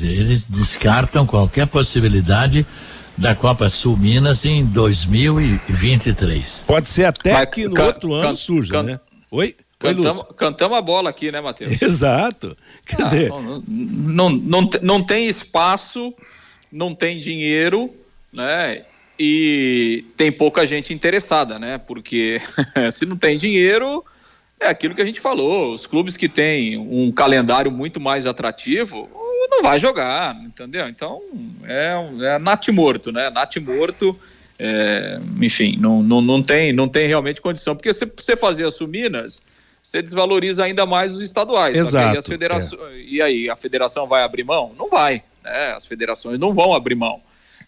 Eles 0.00 0.46
descartam 0.46 1.26
qualquer 1.26 1.66
possibilidade 1.66 2.66
da 3.16 3.34
Copa 3.34 3.68
Sul 3.68 3.96
Minas 3.96 4.44
em 4.44 4.64
2023. 4.64 6.64
Pode 6.66 6.88
ser 6.88 7.04
até 7.04 7.32
Mas, 7.32 7.46
que 7.46 7.68
no 7.68 7.74
can, 7.74 7.86
outro 7.86 8.10
can, 8.10 8.28
ano 8.28 8.36
surja, 8.36 8.72
can, 8.72 8.82
né? 8.82 9.00
Oi? 9.30 9.56
Cantamos, 9.78 10.18
Oi, 10.18 10.34
cantamos 10.36 10.78
a 10.78 10.80
bola 10.80 11.10
aqui, 11.10 11.30
né, 11.30 11.40
Matheus? 11.40 11.76
Exato. 11.82 12.56
Quer 12.86 12.96
ah, 12.96 13.02
dizer. 13.02 13.28
Não, 13.28 13.62
não, 13.68 14.30
não, 14.30 14.70
não 14.82 15.02
tem 15.02 15.26
espaço 15.26 16.14
não 16.74 16.92
tem 16.92 17.18
dinheiro, 17.18 17.88
né? 18.32 18.82
E 19.16 20.04
tem 20.16 20.32
pouca 20.32 20.66
gente 20.66 20.92
interessada, 20.92 21.56
né? 21.56 21.78
Porque 21.78 22.42
se 22.90 23.06
não 23.06 23.16
tem 23.16 23.38
dinheiro, 23.38 24.04
é 24.58 24.66
aquilo 24.66 24.94
que 24.94 25.00
a 25.00 25.06
gente 25.06 25.20
falou. 25.20 25.72
Os 25.72 25.86
clubes 25.86 26.16
que 26.16 26.28
têm 26.28 26.76
um 26.76 27.12
calendário 27.12 27.70
muito 27.70 28.00
mais 28.00 28.26
atrativo 28.26 29.08
não 29.48 29.62
vai 29.62 29.78
jogar, 29.78 30.34
entendeu? 30.36 30.88
Então 30.88 31.22
é, 31.64 31.94
é 32.34 32.38
nat 32.38 32.68
morto, 32.68 33.12
né? 33.12 33.30
Nat 33.30 33.56
morto. 33.56 34.18
É, 34.58 35.18
enfim, 35.40 35.76
não, 35.78 36.02
não, 36.02 36.20
não, 36.20 36.42
tem, 36.42 36.72
não 36.72 36.88
tem 36.88 37.06
realmente 37.06 37.40
condição. 37.40 37.74
Porque 37.74 37.92
se 37.92 38.06
você 38.06 38.36
fazer 38.36 38.66
as 38.66 38.74
Suminas, 38.74 39.42
você 39.82 40.00
desvaloriza 40.00 40.64
ainda 40.64 40.86
mais 40.86 41.12
os 41.14 41.20
estaduais. 41.20 41.76
Exato. 41.76 42.18
E, 42.18 42.22
federa... 42.22 42.56
é. 42.56 42.98
e, 42.98 43.22
aí, 43.22 43.50
a 43.50 43.56
federação 43.56 44.06
vai 44.06 44.22
abrir 44.22 44.44
mão? 44.44 44.72
Não 44.78 44.88
vai. 44.88 45.22
Né? 45.42 45.72
As 45.72 45.84
federações 45.84 46.38
não 46.38 46.54
vão 46.54 46.74
abrir 46.74 46.94
mão. 46.94 47.20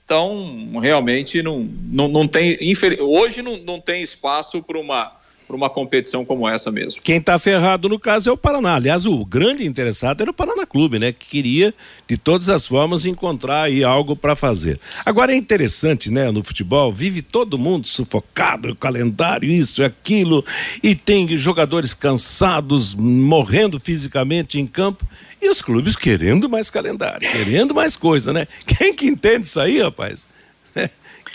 Então, 0.04 0.78
realmente, 0.80 1.42
não, 1.42 1.60
não, 1.60 2.06
não 2.06 2.28
tem. 2.28 2.56
Hoje 3.00 3.42
não, 3.42 3.56
não 3.58 3.80
tem 3.80 4.02
espaço 4.02 4.62
para 4.62 4.78
uma 4.78 5.12
para 5.46 5.56
uma 5.56 5.70
competição 5.70 6.24
como 6.24 6.48
essa 6.48 6.70
mesmo. 6.70 7.00
Quem 7.02 7.18
está 7.18 7.38
ferrado 7.38 7.88
no 7.88 7.98
caso 7.98 8.28
é 8.28 8.32
o 8.32 8.36
Paraná. 8.36 8.74
Aliás, 8.74 9.06
o 9.06 9.24
grande 9.24 9.64
interessado 9.64 10.20
era 10.20 10.30
o 10.30 10.34
Paraná 10.34 10.66
Clube, 10.66 10.98
né? 10.98 11.12
Que 11.12 11.26
queria, 11.26 11.72
de 12.08 12.16
todas 12.16 12.48
as 12.48 12.66
formas, 12.66 13.06
encontrar 13.06 13.62
aí 13.62 13.84
algo 13.84 14.16
para 14.16 14.34
fazer. 14.34 14.80
Agora 15.04 15.32
é 15.32 15.36
interessante, 15.36 16.10
né? 16.10 16.30
No 16.30 16.42
futebol, 16.42 16.92
vive 16.92 17.22
todo 17.22 17.56
mundo 17.56 17.86
sufocado, 17.86 18.74
calendário, 18.74 19.48
isso 19.48 19.84
aquilo, 19.84 20.44
e 20.82 20.94
tem 20.94 21.36
jogadores 21.36 21.94
cansados, 21.94 22.94
morrendo 22.94 23.78
fisicamente 23.78 24.58
em 24.58 24.66
campo. 24.66 25.06
E 25.40 25.48
os 25.48 25.62
clubes 25.62 25.94
querendo 25.94 26.48
mais 26.48 26.70
calendário, 26.70 27.30
querendo 27.30 27.74
mais 27.74 27.94
coisa, 27.94 28.32
né? 28.32 28.48
Quem 28.66 28.94
que 28.94 29.06
entende 29.06 29.46
isso 29.46 29.60
aí, 29.60 29.80
rapaz? 29.80 30.26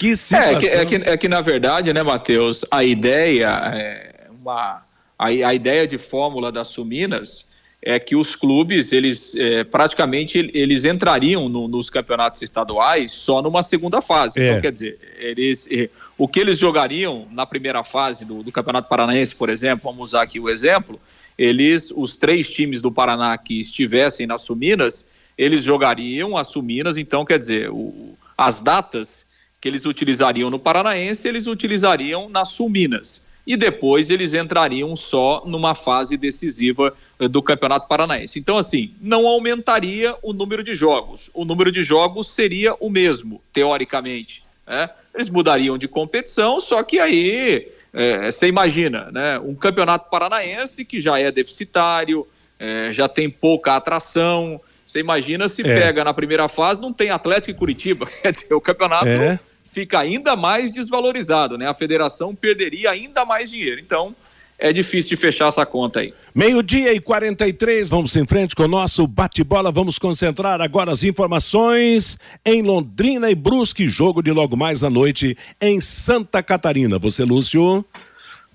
Que 0.02 0.16
situação. 0.16 0.58
É 0.58 0.60
que, 0.60 0.66
é, 0.66 0.86
que, 0.86 0.96
é 1.12 1.18
que, 1.18 1.28
na 1.28 1.42
verdade, 1.42 1.94
né, 1.94 2.02
Matheus, 2.02 2.66
a 2.72 2.84
ideia, 2.84 3.50
é 3.72 4.30
uma, 4.32 4.82
a, 5.18 5.28
a 5.28 5.54
ideia 5.54 5.86
de 5.86 6.00
fórmula 6.00 6.52
das 6.52 6.70
Suminas 6.70 7.52
é 7.84 8.00
que 8.00 8.16
os 8.16 8.36
clubes, 8.36 8.92
eles 8.94 9.36
é, 9.36 9.64
praticamente 9.64 10.50
eles 10.56 10.86
entrariam 10.86 11.48
no, 11.48 11.68
nos 11.68 11.90
campeonatos 11.92 12.42
estaduais 12.42 13.12
só 13.12 13.44
numa 13.44 13.62
segunda 13.62 14.02
fase. 14.02 14.40
É. 14.40 14.50
Então, 14.50 14.62
quer 14.62 14.72
dizer, 14.72 14.98
eles, 15.20 15.68
é, 15.72 15.88
o 16.18 16.28
que 16.28 16.40
eles 16.40 16.58
jogariam 16.58 17.28
na 17.32 17.46
primeira 17.46 17.84
fase 17.84 18.26
do, 18.26 18.42
do, 18.42 18.52
Campeonato 18.52 18.90
Paranaense, 18.90 19.36
por 19.36 19.50
exemplo, 19.50 19.84
vamos 19.84 20.10
usar 20.10 20.24
aqui 20.24 20.40
o 20.40 20.50
exemplo, 20.50 21.00
eles, 21.38 21.94
os 21.96 22.18
três 22.18 22.50
times 22.50 22.82
do 22.82 22.92
Paraná 22.92 23.38
que 23.38 23.60
estivessem 23.60 24.26
nas 24.26 24.42
Suminas, 24.42 25.08
eles 25.38 25.64
jogariam 25.64 26.36
as 26.38 26.48
Suminas, 26.48 26.98
então, 26.98 27.24
quer 27.24 27.38
dizer, 27.38 27.70
o, 27.70 28.16
as 28.36 28.62
datas 28.62 29.30
que 29.62 29.68
eles 29.70 29.86
utilizariam 29.86 30.50
no 30.50 30.58
Paranaense, 30.58 31.28
eles 31.28 31.46
utilizariam 31.46 32.28
na 32.28 32.44
Sul-Minas. 32.44 33.24
E 33.46 33.56
depois 33.56 34.10
eles 34.10 34.34
entrariam 34.34 34.96
só 34.96 35.44
numa 35.46 35.76
fase 35.76 36.18
decisiva 36.18 36.94
eh, 37.20 37.28
do 37.28 37.42
Campeonato 37.42 37.88
Paranaense. 37.88 38.40
Então, 38.40 38.58
assim, 38.58 38.94
não 39.00 39.28
aumentaria 39.28 40.16
o 40.22 40.34
número 40.34 40.64
de 40.64 40.76
jogos. 40.76 41.30
O 41.34 41.46
número 41.46 41.72
de 41.72 41.84
jogos 41.84 42.30
seria 42.30 42.76
o 42.80 42.90
mesmo, 42.90 43.42
teoricamente. 43.54 44.44
Né? 44.66 44.90
Eles 45.14 45.30
mudariam 45.30 45.78
de 45.78 45.88
competição, 45.88 46.60
só 46.60 46.84
que 46.84 47.00
aí 47.00 47.68
é, 47.94 48.32
você 48.32 48.48
imagina, 48.48 49.12
né? 49.12 49.40
Um 49.40 49.56
campeonato 49.56 50.10
paranaense 50.10 50.86
que 50.86 51.02
já 51.02 51.20
é 51.20 51.32
deficitário, 51.32 52.28
é, 52.60 52.94
já 52.94 53.08
tem 53.08 53.30
pouca 53.30 53.76
atração. 53.76 54.62
Você 54.86 55.00
imagina 55.00 55.50
se 55.50 55.62
é. 55.62 55.82
pega 55.82 56.04
na 56.04 56.14
primeira 56.14 56.48
fase, 56.48 56.80
não 56.80 56.94
tem 56.94 57.10
Atlético 57.10 57.52
e 57.52 57.54
Curitiba. 57.54 58.06
Quer 58.22 58.32
dizer, 58.32 58.54
o 58.54 58.62
campeonato 58.62 59.08
é 59.08 59.40
fica 59.72 60.00
ainda 60.00 60.36
mais 60.36 60.72
desvalorizado, 60.72 61.58
né? 61.58 61.68
A 61.68 61.74
federação 61.74 62.36
perderia 62.36 62.92
ainda 62.92 63.24
mais 63.24 63.50
dinheiro. 63.50 63.80
Então, 63.80 64.14
é 64.60 64.72
difícil 64.74 65.12
de 65.12 65.16
fechar 65.16 65.48
essa 65.48 65.66
conta 65.66 66.02
aí. 66.02 66.14
Meio-dia 66.36 66.94
e 66.94 67.00
43, 67.00 67.90
vamos 67.90 68.16
em 68.16 68.28
frente 68.28 68.56
com 68.56 68.64
o 68.64 68.68
nosso 68.68 69.08
bate-bola. 69.08 69.72
Vamos 69.72 69.98
concentrar 69.98 70.62
agora 70.62 70.92
as 70.92 71.04
informações 71.04 72.18
em 72.46 72.62
Londrina 72.62 73.32
e 73.32 73.36
Brusque, 73.36 73.88
jogo 73.88 74.22
de 74.22 74.32
logo 74.32 74.58
mais 74.58 74.84
à 74.84 74.90
noite 74.90 75.38
em 75.60 75.80
Santa 75.80 76.44
Catarina. 76.44 77.00
Você, 77.00 77.24
Lúcio? 77.24 77.84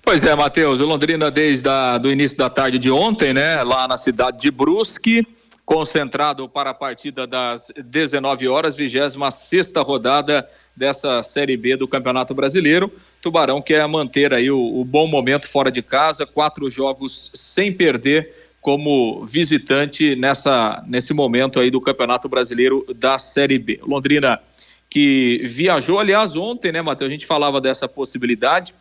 Pois 0.03 0.23
é, 0.23 0.33
Matheus. 0.35 0.79
O 0.79 0.85
Londrina, 0.85 1.31
desde 1.31 1.67
o 1.67 2.11
início 2.11 2.37
da 2.37 2.49
tarde 2.49 2.77
de 2.77 2.91
ontem, 2.91 3.33
né, 3.33 3.61
lá 3.63 3.87
na 3.87 3.97
cidade 3.97 4.39
de 4.39 4.51
Brusque, 4.51 5.27
concentrado 5.65 6.47
para 6.47 6.69
a 6.69 6.73
partida 6.73 7.27
das 7.27 7.73
19 7.75 8.47
horas, 8.47 8.75
26 8.75 9.73
rodada 9.85 10.47
dessa 10.77 11.23
Série 11.23 11.57
B 11.57 11.75
do 11.75 11.87
Campeonato 11.87 12.35
Brasileiro. 12.35 12.91
Tubarão 13.19 13.61
quer 13.61 13.85
manter 13.87 14.31
aí 14.31 14.51
o, 14.51 14.79
o 14.79 14.85
bom 14.85 15.07
momento 15.07 15.49
fora 15.49 15.71
de 15.71 15.81
casa, 15.81 16.25
quatro 16.25 16.69
jogos 16.69 17.31
sem 17.33 17.73
perder 17.73 18.31
como 18.61 19.25
visitante 19.25 20.15
nessa, 20.15 20.83
nesse 20.87 21.13
momento 21.13 21.59
aí 21.59 21.71
do 21.71 21.81
Campeonato 21.81 22.29
Brasileiro 22.29 22.85
da 22.95 23.17
Série 23.17 23.57
B. 23.57 23.79
Londrina 23.81 24.39
que 24.89 25.41
viajou, 25.45 25.99
aliás, 25.99 26.35
ontem, 26.35 26.71
né, 26.71 26.81
Matheus? 26.81 27.09
A 27.09 27.11
gente 27.11 27.25
falava 27.25 27.59
dessa 27.59 27.87
possibilidade. 27.87 28.73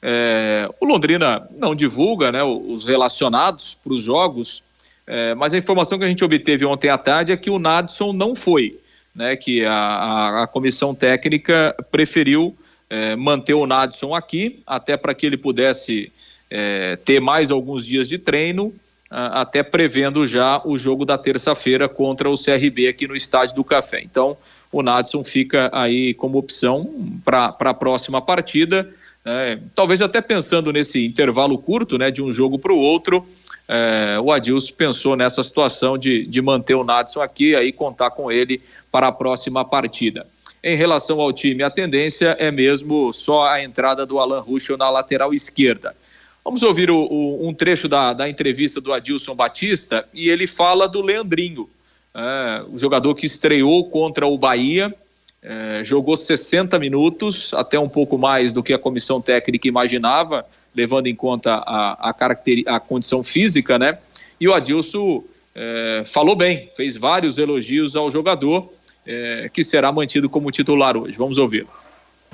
É, 0.00 0.68
o 0.80 0.86
Londrina 0.86 1.46
não 1.56 1.74
divulga 1.74 2.32
né, 2.32 2.42
os 2.42 2.84
relacionados 2.84 3.74
para 3.74 3.92
os 3.92 4.00
jogos, 4.00 4.64
é, 5.06 5.34
mas 5.34 5.54
a 5.54 5.58
informação 5.58 5.98
que 5.98 6.04
a 6.04 6.08
gente 6.08 6.24
obteve 6.24 6.64
ontem 6.64 6.88
à 6.88 6.98
tarde 6.98 7.30
é 7.30 7.36
que 7.36 7.50
o 7.50 7.58
Nadson 7.58 8.12
não 8.12 8.34
foi 8.34 8.80
né, 9.14 9.36
que 9.36 9.64
a, 9.64 10.42
a, 10.42 10.46
comissão 10.46 10.94
técnica 10.94 11.74
preferiu 11.90 12.56
é, 12.88 13.14
manter 13.14 13.54
o 13.54 13.66
Nadson 13.66 14.14
aqui, 14.14 14.62
até 14.66 14.96
para 14.96 15.14
que 15.14 15.26
ele 15.26 15.36
pudesse 15.36 16.12
é, 16.50 16.96
ter 16.96 17.20
mais 17.20 17.50
alguns 17.50 17.84
dias 17.84 18.08
de 18.08 18.18
treino, 18.18 18.72
a, 19.10 19.42
até 19.42 19.62
prevendo 19.62 20.26
já 20.26 20.60
o 20.64 20.78
jogo 20.78 21.04
da 21.04 21.18
terça-feira 21.18 21.88
contra 21.88 22.30
o 22.30 22.34
CRB 22.34 22.88
aqui 22.88 23.06
no 23.06 23.16
Estádio 23.16 23.56
do 23.56 23.64
Café. 23.64 24.00
Então, 24.00 24.36
o 24.70 24.82
Nadson 24.82 25.22
fica 25.22 25.70
aí 25.72 26.14
como 26.14 26.38
opção 26.38 27.20
para 27.24 27.54
a 27.58 27.74
próxima 27.74 28.22
partida. 28.22 28.88
É, 29.24 29.58
talvez 29.74 30.00
até 30.00 30.20
pensando 30.20 30.72
nesse 30.72 31.04
intervalo 31.04 31.56
curto, 31.58 31.96
né, 31.96 32.10
de 32.10 32.22
um 32.22 32.32
jogo 32.32 32.58
para 32.58 32.72
o 32.72 32.78
outro, 32.78 33.26
é, 33.68 34.18
o 34.20 34.32
Adilson 34.32 34.74
pensou 34.74 35.16
nessa 35.16 35.42
situação 35.42 35.96
de, 35.96 36.26
de 36.26 36.42
manter 36.42 36.74
o 36.74 36.84
Nadson 36.84 37.20
aqui, 37.20 37.54
aí 37.54 37.72
contar 37.72 38.10
com 38.10 38.30
ele 38.30 38.60
para 38.92 39.08
a 39.08 39.12
próxima 39.12 39.64
partida. 39.64 40.26
Em 40.62 40.76
relação 40.76 41.20
ao 41.20 41.32
time, 41.32 41.64
a 41.64 41.70
tendência 41.70 42.36
é 42.38 42.50
mesmo 42.50 43.12
só 43.12 43.48
a 43.48 43.64
entrada 43.64 44.06
do 44.06 44.20
Alan 44.20 44.40
Ruschel 44.40 44.76
na 44.76 44.88
lateral 44.90 45.34
esquerda. 45.34 45.96
Vamos 46.44 46.62
ouvir 46.62 46.90
o, 46.90 46.98
o, 46.98 47.48
um 47.48 47.54
trecho 47.54 47.88
da, 47.88 48.12
da, 48.12 48.28
entrevista 48.28 48.80
do 48.80 48.92
Adilson 48.92 49.34
Batista 49.34 50.06
e 50.12 50.28
ele 50.28 50.46
fala 50.46 50.88
do 50.88 51.00
Leandrinho, 51.00 51.68
é, 52.14 52.64
o 52.70 52.78
jogador 52.78 53.14
que 53.14 53.26
estreou 53.26 53.88
contra 53.88 54.26
o 54.26 54.36
Bahia, 54.36 54.94
é, 55.42 55.82
jogou 55.82 56.16
60 56.16 56.78
minutos, 56.78 57.52
até 57.54 57.78
um 57.78 57.88
pouco 57.88 58.16
mais 58.16 58.52
do 58.52 58.62
que 58.62 58.72
a 58.72 58.78
comissão 58.78 59.20
técnica 59.20 59.66
imaginava, 59.66 60.46
levando 60.74 61.06
em 61.08 61.14
conta 61.14 61.54
a, 61.54 62.10
a, 62.10 62.76
a 62.76 62.80
condição 62.80 63.24
física, 63.24 63.78
né? 63.78 63.98
E 64.40 64.46
o 64.46 64.54
Adilson 64.54 65.24
é, 65.54 66.02
falou 66.06 66.36
bem, 66.36 66.70
fez 66.76 66.96
vários 66.96 67.38
elogios 67.38 67.96
ao 67.96 68.10
jogador 68.10 68.72
é, 69.06 69.48
que 69.52 69.62
será 69.64 69.90
mantido 69.92 70.28
como 70.28 70.50
titular 70.50 70.96
hoje. 70.96 71.16
Vamos 71.18 71.38
ouvir. 71.38 71.66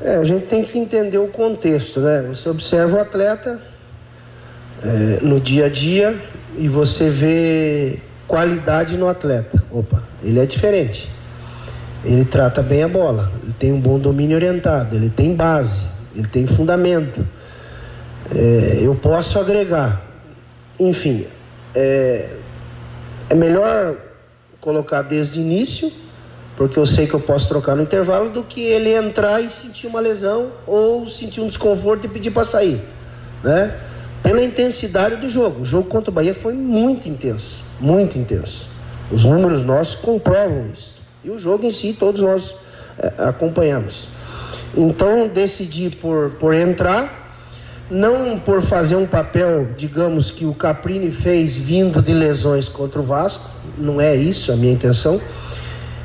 É, 0.01 0.17
a 0.17 0.25
gente 0.25 0.47
tem 0.47 0.65
que 0.65 0.79
entender 0.79 1.19
o 1.19 1.29
contexto, 1.29 2.01
né? 2.01 2.23
Você 2.29 2.49
observa 2.49 2.99
o 2.99 3.01
atleta 3.01 3.61
é, 4.83 5.19
no 5.23 5.41
dia 5.41 5.67
a 5.67 5.69
dia 5.69 6.21
e 6.57 6.69
você 6.69 7.11
vê 7.11 7.99
qualidade 8.27 8.97
no 8.97 9.09
atleta. 9.09 9.63
Opa, 9.71 10.03
ele 10.23 10.39
é 10.39 10.47
diferente. 10.47 11.09
Ele 12.05 12.25
trata 12.25 12.63
bem 12.63 12.85
a 12.85 12.89
bola, 12.89 13.33
ele 13.43 13.55
tem 13.59 13.73
um 13.73 13.81
bom 13.81 13.99
domínio 13.99 14.37
orientado, 14.37 14.95
ele 14.95 15.11
tem 15.11 15.35
base, 15.35 15.83
ele 16.15 16.29
tem 16.29 16.47
fundamento. 16.47 17.27
É, 18.33 18.79
eu 18.81 18.95
posso 18.95 19.39
agregar. 19.41 20.01
Enfim, 20.79 21.27
é, 21.75 22.29
é 23.29 23.35
melhor 23.35 23.97
colocar 24.61 25.03
desde 25.03 25.41
o 25.41 25.43
início 25.43 25.91
porque 26.59 26.77
eu 26.77 26.85
sei 26.85 27.07
que 27.07 27.15
eu 27.15 27.21
posso 27.21 27.47
trocar 27.47 27.77
no 27.77 27.85
intervalo, 27.85 28.31
do 28.31 28.43
que 28.43 28.61
ele 28.61 28.93
entrar 28.93 29.41
e 29.41 29.49
sentir 29.49 29.87
uma 29.87 30.01
lesão 30.01 30.51
ou 30.67 31.09
sentir 31.09 31.41
um 31.41 31.47
desconforto 31.47 32.05
e 32.05 32.09
pedir 32.09 32.33
para 32.33 32.45
sair, 32.45 32.81
né? 33.45 33.73
Pela 34.25 34.43
intensidade 34.43 35.15
do 35.15 35.29
jogo. 35.29 35.63
O 35.63 35.65
jogo 35.65 35.89
contra 35.89 36.11
o 36.11 36.13
Bahia 36.13 36.35
foi 36.35 36.55
muito 36.55 37.09
intenso, 37.09 37.63
muito 37.81 38.19
intenso. 38.19 38.67
Os 39.09 39.25
números 39.25 39.63
nossos 39.63 39.95
comprovam 39.95 40.71
isso. 40.75 40.97
E 41.25 41.31
o 41.31 41.39
jogo 41.39 41.65
em 41.65 41.71
si, 41.71 41.93
todos 41.97 42.21
nós 42.21 42.57
é, 42.99 43.13
acompanhamos. 43.19 44.09
Então, 44.77 45.29
decidi 45.29 45.91
por, 45.91 46.31
por 46.41 46.53
entrar, 46.53 47.37
não 47.89 48.37
por 48.37 48.63
fazer 48.63 48.97
um 48.97 49.07
papel, 49.07 49.69
digamos, 49.77 50.33
que 50.33 50.45
o 50.45 50.53
Caprini 50.53 51.13
fez 51.13 51.57
vindo 51.57 52.03
de 52.03 52.13
lesões 52.13 52.69
contra 52.69 53.01
o 53.01 53.05
Vasco, 53.05 53.49
não 53.79 54.01
é 54.01 54.17
isso 54.17 54.51
a 54.51 54.57
minha 54.57 54.73
intenção 54.73 55.21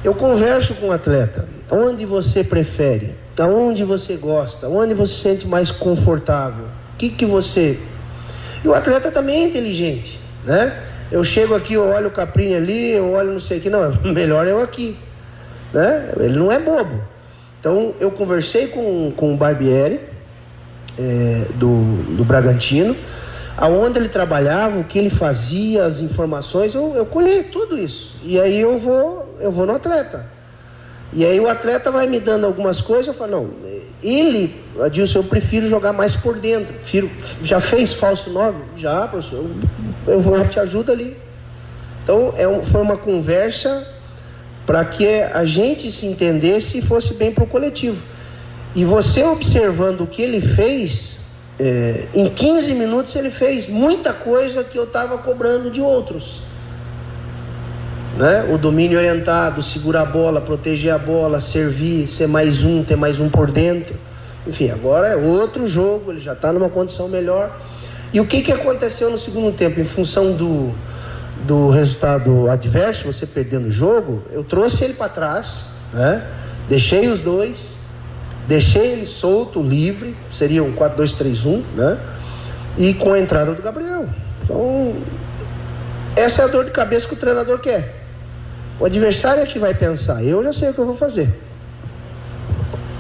eu 0.03 0.13
converso 0.13 0.75
com 0.75 0.87
o 0.87 0.91
atleta. 0.91 1.47
Onde 1.71 2.05
você 2.05 2.43
prefere? 2.43 3.15
Aonde 3.39 3.83
você 3.83 4.15
gosta? 4.15 4.67
Onde 4.67 4.93
você 4.93 5.13
se 5.13 5.19
sente 5.21 5.47
mais 5.47 5.71
confortável? 5.71 6.65
O 6.65 6.97
que, 6.97 7.09
que 7.09 7.25
você. 7.25 7.79
E 8.63 8.67
o 8.67 8.73
atleta 8.73 9.11
também 9.11 9.43
é 9.43 9.47
inteligente, 9.47 10.19
né? 10.45 10.77
Eu 11.11 11.23
chego 11.23 11.55
aqui, 11.55 11.73
eu 11.73 11.83
olho 11.83 12.07
o 12.07 12.11
Caprini 12.11 12.55
ali, 12.55 12.91
eu 12.91 13.11
olho 13.11 13.33
não 13.33 13.39
sei 13.39 13.59
o 13.59 13.61
que. 13.61 13.69
Não, 13.69 13.91
melhor 14.13 14.47
eu 14.47 14.61
aqui. 14.61 14.97
Né? 15.73 16.11
Ele 16.19 16.37
não 16.37 16.51
é 16.51 16.59
bobo. 16.59 17.01
Então 17.59 17.93
eu 17.99 18.11
conversei 18.11 18.67
com, 18.67 19.11
com 19.15 19.33
o 19.33 19.37
Barbieri, 19.37 19.99
é, 20.97 21.45
do, 21.55 22.15
do 22.15 22.25
Bragantino. 22.25 22.95
aonde 23.55 23.99
ele 23.99 24.09
trabalhava, 24.09 24.79
o 24.79 24.83
que 24.83 24.99
ele 24.99 25.09
fazia, 25.09 25.85
as 25.85 26.01
informações, 26.01 26.73
eu, 26.73 26.93
eu 26.95 27.05
colhei 27.05 27.43
tudo 27.43 27.77
isso. 27.77 28.15
E 28.23 28.39
aí 28.39 28.59
eu 28.59 28.77
vou, 28.77 29.32
eu 29.43 29.51
vou 29.51 29.65
no 29.65 29.75
atleta. 29.75 30.25
E 31.11 31.23
aí 31.23 31.39
o 31.39 31.47
atleta 31.47 31.91
vai 31.91 32.07
me 32.07 32.19
dando 32.19 32.45
algumas 32.45 32.81
coisas, 32.81 33.07
eu 33.07 33.13
falo, 33.13 33.31
não, 33.31 33.49
ele, 34.01 34.59
Adilson, 34.81 35.19
eu 35.19 35.23
prefiro 35.23 35.67
jogar 35.67 35.93
mais 35.93 36.15
por 36.15 36.37
dentro. 36.37 36.73
Já 37.43 37.59
fez 37.59 37.93
falso 37.93 38.31
9? 38.31 38.57
Já, 38.77 39.07
professor. 39.07 39.45
Eu, 40.07 40.19
vou, 40.19 40.45
te 40.47 40.59
ajudo 40.59 40.91
ali. 40.91 41.15
Então 42.03 42.33
é 42.35 42.47
um, 42.47 42.63
foi 42.63 42.81
uma 42.81 42.97
conversa 42.97 43.87
para 44.65 44.83
que 44.83 45.21
a 45.21 45.45
gente 45.45 45.91
se 45.91 46.05
entendesse 46.05 46.79
e 46.79 46.81
fosse 46.81 47.13
bem 47.13 47.31
para 47.31 47.43
o 47.43 47.47
coletivo. 47.47 48.01
E 48.75 48.83
você 48.83 49.23
observando 49.23 50.01
o 50.01 50.07
que 50.07 50.21
ele 50.21 50.41
fez, 50.41 51.19
é, 51.59 52.07
em 52.13 52.27
15 52.29 52.73
minutos 52.73 53.15
ele 53.15 53.29
fez 53.29 53.67
muita 53.67 54.11
coisa 54.11 54.63
que 54.63 54.77
eu 54.77 54.85
estava 54.85 55.17
cobrando 55.19 55.69
de 55.69 55.79
outros. 55.79 56.41
Né? 58.15 58.47
O 58.53 58.57
domínio 58.57 58.97
orientado, 58.97 59.63
segurar 59.63 60.01
a 60.01 60.05
bola, 60.05 60.39
proteger 60.39 60.93
a 60.93 60.97
bola, 60.97 61.41
servir, 61.41 62.07
ser 62.07 62.27
mais 62.27 62.63
um, 62.63 62.83
ter 62.83 62.95
mais 62.95 63.19
um 63.19 63.29
por 63.29 63.49
dentro. 63.49 63.95
Enfim, 64.45 64.69
agora 64.69 65.07
é 65.07 65.15
outro 65.15 65.65
jogo, 65.67 66.11
ele 66.11 66.19
já 66.19 66.33
está 66.33 66.53
numa 66.53 66.69
condição 66.69 67.07
melhor. 67.07 67.59
E 68.13 68.19
o 68.19 68.27
que, 68.27 68.41
que 68.41 68.51
aconteceu 68.51 69.09
no 69.09 69.17
segundo 69.17 69.55
tempo? 69.55 69.79
Em 69.79 69.85
função 69.85 70.33
do, 70.33 70.71
do 71.45 71.69
resultado 71.69 72.49
adverso, 72.49 73.11
você 73.11 73.25
perdendo 73.25 73.69
o 73.69 73.71
jogo, 73.71 74.23
eu 74.31 74.43
trouxe 74.43 74.83
ele 74.83 74.93
para 74.93 75.09
trás, 75.09 75.69
né? 75.91 76.23
deixei 76.69 77.07
os 77.07 77.21
dois, 77.21 77.77
deixei 78.47 78.91
ele 78.91 79.07
solto, 79.07 79.63
livre, 79.63 80.15
seria 80.31 80.63
um 80.63 80.73
4-2-3-1, 80.73 81.63
né? 81.75 81.97
E 82.77 82.93
com 82.93 83.13
a 83.13 83.19
entrada 83.19 83.53
do 83.53 83.61
Gabriel. 83.61 84.07
Então, 84.43 84.95
essa 86.15 86.43
é 86.43 86.45
a 86.45 86.47
dor 86.47 86.65
de 86.65 86.71
cabeça 86.71 87.07
que 87.07 87.13
o 87.13 87.17
treinador 87.17 87.59
quer. 87.59 88.02
O 88.79 88.85
adversário 88.85 89.43
é 89.43 89.45
que 89.45 89.59
vai 89.59 89.73
pensar, 89.73 90.23
eu 90.23 90.43
já 90.43 90.53
sei 90.53 90.69
o 90.69 90.73
que 90.73 90.79
eu 90.79 90.85
vou 90.85 90.95
fazer. 90.95 91.29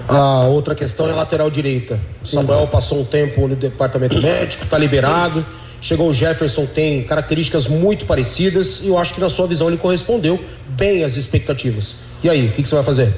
A 0.07 0.43
outra 0.43 0.75
questão 0.75 1.07
é 1.07 1.11
a 1.11 1.15
lateral 1.15 1.49
direita. 1.49 1.99
Samuel 2.23 2.67
passou 2.67 3.01
um 3.01 3.05
tempo 3.05 3.47
no 3.47 3.55
departamento 3.55 4.21
médico, 4.21 4.63
está 4.63 4.77
liberado. 4.77 5.45
Chegou 5.81 6.09
o 6.09 6.13
Jefferson, 6.13 6.65
tem 6.65 7.03
características 7.03 7.67
muito 7.67 8.05
parecidas 8.05 8.81
e 8.81 8.87
eu 8.87 8.97
acho 8.97 9.13
que 9.13 9.19
na 9.19 9.29
sua 9.29 9.47
visão 9.47 9.67
ele 9.67 9.77
correspondeu 9.77 10.39
bem 10.67 11.03
às 11.03 11.17
expectativas. 11.17 11.95
E 12.23 12.29
aí, 12.29 12.47
o 12.47 12.51
que, 12.53 12.63
que 12.63 12.69
você 12.69 12.75
vai 12.75 12.83
fazer? 12.85 13.13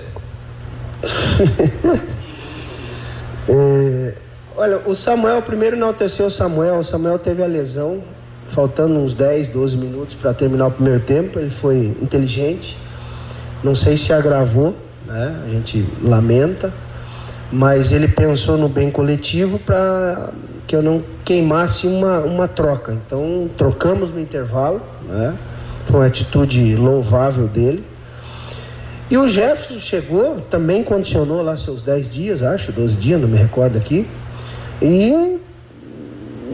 é, 3.47 4.13
olha, 4.57 4.79
o 4.85 4.95
Samuel, 4.95 5.43
primeiro 5.43 5.75
enalteceu 5.75 6.25
o 6.25 6.31
Samuel. 6.31 6.79
O 6.79 6.83
Samuel 6.83 7.19
teve 7.19 7.43
a 7.43 7.47
lesão, 7.47 8.03
faltando 8.49 8.95
uns 8.95 9.13
10, 9.13 9.49
12 9.49 9.77
minutos 9.77 10.15
para 10.15 10.33
terminar 10.33 10.67
o 10.67 10.71
primeiro 10.71 10.99
tempo. 11.01 11.39
Ele 11.39 11.49
foi 11.49 11.95
inteligente. 12.01 12.77
Não 13.63 13.75
sei 13.75 13.97
se 13.97 14.13
agravou, 14.13 14.75
né? 15.05 15.43
A 15.45 15.49
gente 15.49 15.85
lamenta, 16.01 16.73
mas 17.51 17.91
ele 17.91 18.07
pensou 18.07 18.57
no 18.57 18.69
bem 18.69 18.91
coletivo 18.91 19.59
para 19.59 20.31
que 20.67 20.75
eu 20.75 20.81
não 20.81 21.03
queimasse 21.23 21.87
uma, 21.87 22.19
uma 22.19 22.47
troca. 22.47 22.93
Então 22.93 23.49
trocamos 23.57 24.09
no 24.09 24.19
intervalo, 24.19 24.81
né? 25.07 25.33
Foi 25.87 25.99
uma 25.99 26.07
atitude 26.07 26.75
louvável 26.75 27.47
dele. 27.47 27.83
E 29.09 29.17
o 29.17 29.27
Jefferson 29.27 29.79
chegou, 29.79 30.41
também 30.49 30.83
condicionou 30.83 31.43
lá 31.43 31.55
seus 31.57 31.83
10 31.83 32.11
dias, 32.11 32.41
acho, 32.41 32.71
12 32.71 32.97
dias, 32.97 33.21
não 33.21 33.27
me 33.27 33.37
recordo 33.37 33.77
aqui. 33.77 34.07
E 34.81 35.39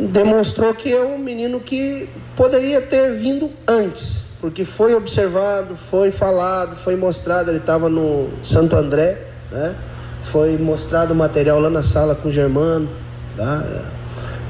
demonstrou 0.08 0.74
que 0.74 0.92
é 0.92 1.02
um 1.02 1.18
menino 1.18 1.60
que 1.60 2.10
poderia 2.36 2.82
ter 2.82 3.14
vindo 3.14 3.52
antes, 3.68 4.24
porque 4.40 4.66
foi 4.66 4.96
observado, 4.96 5.76
foi 5.76 6.12
falado, 6.12 6.76
foi 6.76 6.96
mostrado, 6.96 7.52
ele 7.52 7.60
estava 7.60 7.90
no 7.90 8.30
Santo 8.44 8.76
André, 8.76 9.18
né? 9.52 9.76
Foi 10.24 10.58
mostrado 10.58 11.14
o 11.14 11.16
material 11.16 11.60
lá 11.60 11.70
na 11.70 11.84
sala 11.84 12.16
com 12.16 12.30
o 12.30 12.32
Germano, 12.32 12.88
tá? 13.36 13.64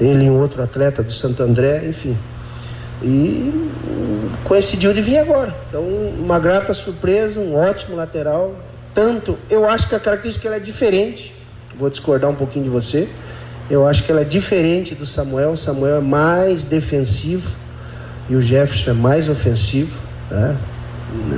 ele 0.01 0.25
e 0.25 0.29
um 0.29 0.39
outro 0.39 0.61
atleta 0.63 1.03
do 1.03 1.13
Santo 1.13 1.43
André, 1.43 1.87
enfim. 1.87 2.17
E 3.03 3.69
coincidiu 4.43 4.93
de 4.93 5.01
vir 5.01 5.17
agora. 5.17 5.55
Então, 5.67 5.83
uma 5.83 6.39
grata 6.39 6.73
surpresa, 6.73 7.39
um 7.39 7.55
ótimo 7.55 7.95
lateral. 7.95 8.55
Tanto, 8.93 9.37
eu 9.49 9.67
acho 9.67 9.87
que 9.87 9.95
a 9.95 9.99
característica 9.99 10.49
é 10.49 10.59
diferente. 10.59 11.33
Vou 11.77 11.89
discordar 11.89 12.29
um 12.29 12.35
pouquinho 12.35 12.65
de 12.65 12.69
você. 12.69 13.07
Eu 13.71 13.87
acho 13.87 14.03
que 14.03 14.11
ela 14.11 14.19
é 14.19 14.25
diferente 14.25 14.93
do 14.93 15.05
Samuel. 15.05 15.51
O 15.53 15.57
Samuel 15.57 15.99
é 15.99 16.01
mais 16.01 16.65
defensivo 16.65 17.49
e 18.29 18.35
o 18.35 18.41
Jefferson 18.41 18.91
é 18.91 18.93
mais 18.93 19.29
ofensivo. 19.29 19.97
Né? 20.29 20.57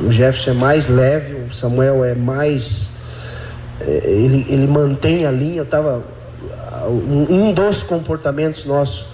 O 0.03 0.11
Jefferson 0.11 0.49
é 0.49 0.53
mais 0.55 0.89
leve, 0.89 1.35
o 1.51 1.53
Samuel 1.53 2.03
é 2.03 2.15
mais. 2.15 2.97
É, 3.79 4.01
ele, 4.05 4.47
ele 4.49 4.65
mantém 4.65 5.27
a 5.27 5.31
linha. 5.31 5.57
Eu 5.57 5.63
estava 5.63 6.03
um 6.89 7.53
dos 7.53 7.83
comportamentos 7.83 8.65
nossos 8.65 9.05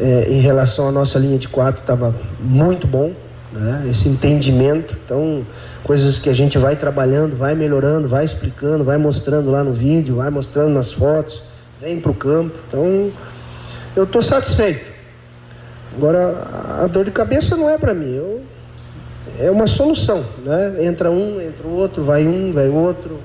é, 0.00 0.26
em 0.28 0.40
relação 0.40 0.88
à 0.88 0.92
nossa 0.92 1.20
linha 1.20 1.38
de 1.38 1.48
quatro 1.48 1.80
estava 1.80 2.12
muito 2.40 2.84
bom, 2.84 3.12
né? 3.52 3.86
esse 3.88 4.08
entendimento. 4.08 4.96
Então, 5.04 5.46
coisas 5.84 6.18
que 6.18 6.28
a 6.28 6.34
gente 6.34 6.58
vai 6.58 6.74
trabalhando, 6.74 7.36
vai 7.36 7.54
melhorando, 7.54 8.08
vai 8.08 8.24
explicando, 8.24 8.82
vai 8.82 8.98
mostrando 8.98 9.52
lá 9.52 9.62
no 9.62 9.72
vídeo, 9.72 10.16
vai 10.16 10.30
mostrando 10.30 10.70
nas 10.70 10.90
fotos, 10.90 11.42
vem 11.80 12.00
para 12.00 12.10
o 12.10 12.14
campo. 12.14 12.56
Então, 12.68 13.10
eu 13.96 14.04
estou 14.04 14.22
satisfeito. 14.22 14.90
Agora, 15.96 16.46
a 16.82 16.86
dor 16.86 17.04
de 17.04 17.10
cabeça 17.10 17.56
não 17.56 17.68
é 17.68 17.76
para 17.76 17.94
mim. 17.94 18.14
Eu, 18.14 18.42
é 19.38 19.50
uma 19.50 19.66
solução, 19.66 20.24
né? 20.44 20.84
Entra 20.84 21.10
um, 21.10 21.40
entra 21.40 21.66
o 21.66 21.72
outro, 21.72 22.04
vai 22.04 22.26
um, 22.26 22.52
vai 22.52 22.68
outro 22.68 23.18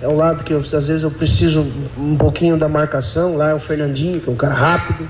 é 0.00 0.08
um 0.08 0.16
lado 0.16 0.42
que 0.42 0.52
eu, 0.52 0.60
às 0.60 0.70
vezes 0.70 1.02
eu 1.02 1.10
preciso 1.10 1.66
um 1.98 2.16
pouquinho 2.16 2.56
da 2.56 2.68
marcação. 2.68 3.36
Lá 3.36 3.50
é 3.50 3.54
o 3.54 3.60
Fernandinho, 3.60 4.18
que 4.20 4.28
é 4.30 4.32
um 4.32 4.36
cara 4.36 4.54
rápido, 4.54 5.08